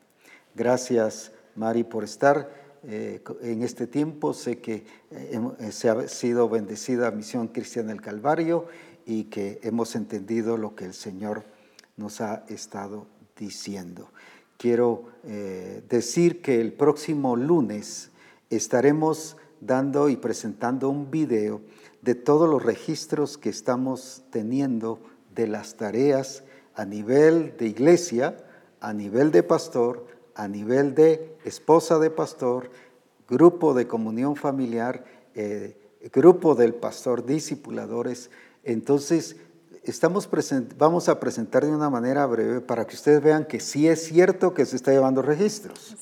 [0.55, 2.49] Gracias, Mari, por estar
[2.83, 4.33] eh, en este tiempo.
[4.33, 8.67] Sé que eh, eh, se ha sido bendecida Misión Cristiana del Calvario
[9.05, 11.43] y que hemos entendido lo que el Señor
[11.97, 13.05] nos ha estado
[13.43, 14.09] diciendo.
[14.57, 18.11] Quiero eh, decir que el próximo lunes
[18.49, 21.61] estaremos dando y presentando un video
[22.01, 24.99] de todos los registros que estamos teniendo
[25.35, 26.43] de las tareas
[26.75, 28.37] a nivel de iglesia,
[28.79, 32.69] a nivel de pastor, a nivel de esposa de pastor,
[33.27, 35.03] grupo de comunión familiar,
[35.35, 35.77] eh,
[36.13, 38.29] grupo del pastor, discipuladores.
[38.63, 39.35] Entonces,
[39.83, 40.29] estamos
[40.77, 44.53] vamos a presentar de una manera breve para que ustedes vean que sí es cierto
[44.53, 45.95] que se está llevando registros.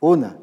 [0.00, 0.36] Una,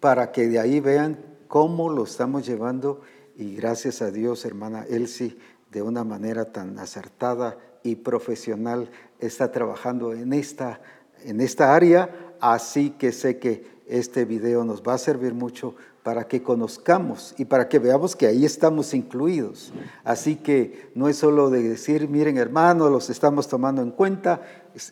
[0.00, 3.00] para que de ahí vean cómo lo estamos llevando
[3.36, 5.38] y gracias a Dios, hermana Elsie,
[5.70, 8.90] de una manera tan acertada y profesional
[9.20, 10.80] está trabajando en esta,
[11.24, 16.26] en esta área, así que sé que este video nos va a servir mucho para
[16.26, 19.72] que conozcamos y para que veamos que ahí estamos incluidos.
[20.04, 24.40] Así que no es solo de decir, miren hermanos, los estamos tomando en cuenta,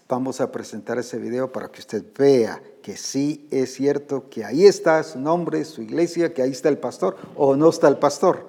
[0.08, 4.64] vamos a presentar ese video para que usted vea que sí es cierto que ahí
[4.64, 8.46] está su nombre, su iglesia, que ahí está el pastor o no está el pastor,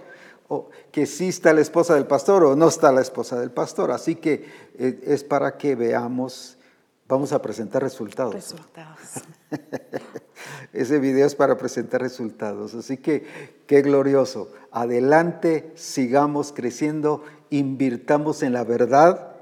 [0.47, 3.91] o que sí está la esposa del pastor o no está la esposa del pastor.
[3.91, 4.45] Así que
[4.77, 6.56] eh, es para que veamos,
[7.07, 8.33] vamos a presentar resultados.
[8.33, 8.99] Resultados.
[10.73, 12.73] Ese video es para presentar resultados.
[12.73, 13.25] Así que
[13.65, 14.51] qué glorioso.
[14.71, 19.35] Adelante, sigamos creciendo, invirtamos en la verdad,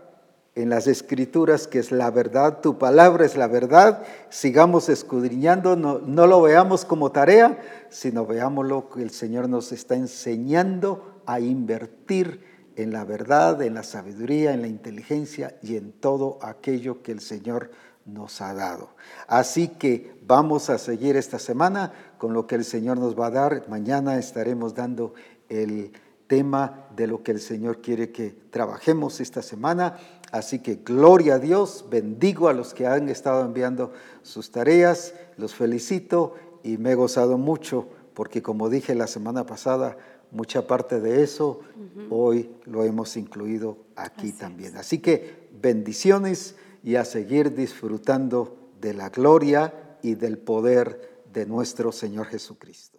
[0.54, 4.04] en las escrituras, que es la verdad, tu palabra es la verdad.
[4.30, 7.60] Sigamos escudriñando, no, no lo veamos como tarea,
[7.90, 13.74] sino veamos lo que el Señor nos está enseñando a invertir en la verdad, en
[13.74, 17.72] la sabiduría, en la inteligencia y en todo aquello que el Señor
[18.06, 18.90] nos ha dado.
[19.28, 23.32] Así que vamos a seguir esta semana con lo que el Señor nos va a
[23.32, 23.66] dar.
[23.68, 25.14] Mañana estaremos dando
[25.50, 25.92] el
[26.28, 29.98] tema de lo que el Señor quiere que trabajemos esta semana.
[30.32, 35.56] Así que gloria a Dios, bendigo a los que han estado enviando sus tareas, los
[35.56, 39.98] felicito y me he gozado mucho porque como dije la semana pasada,
[40.36, 41.62] mucha parte de eso
[42.10, 44.76] hoy lo hemos incluido aquí también.
[44.76, 51.91] Así que bendiciones y a seguir disfrutando de la gloria y del poder de nuestro
[51.91, 52.95] Señor Jesucristo.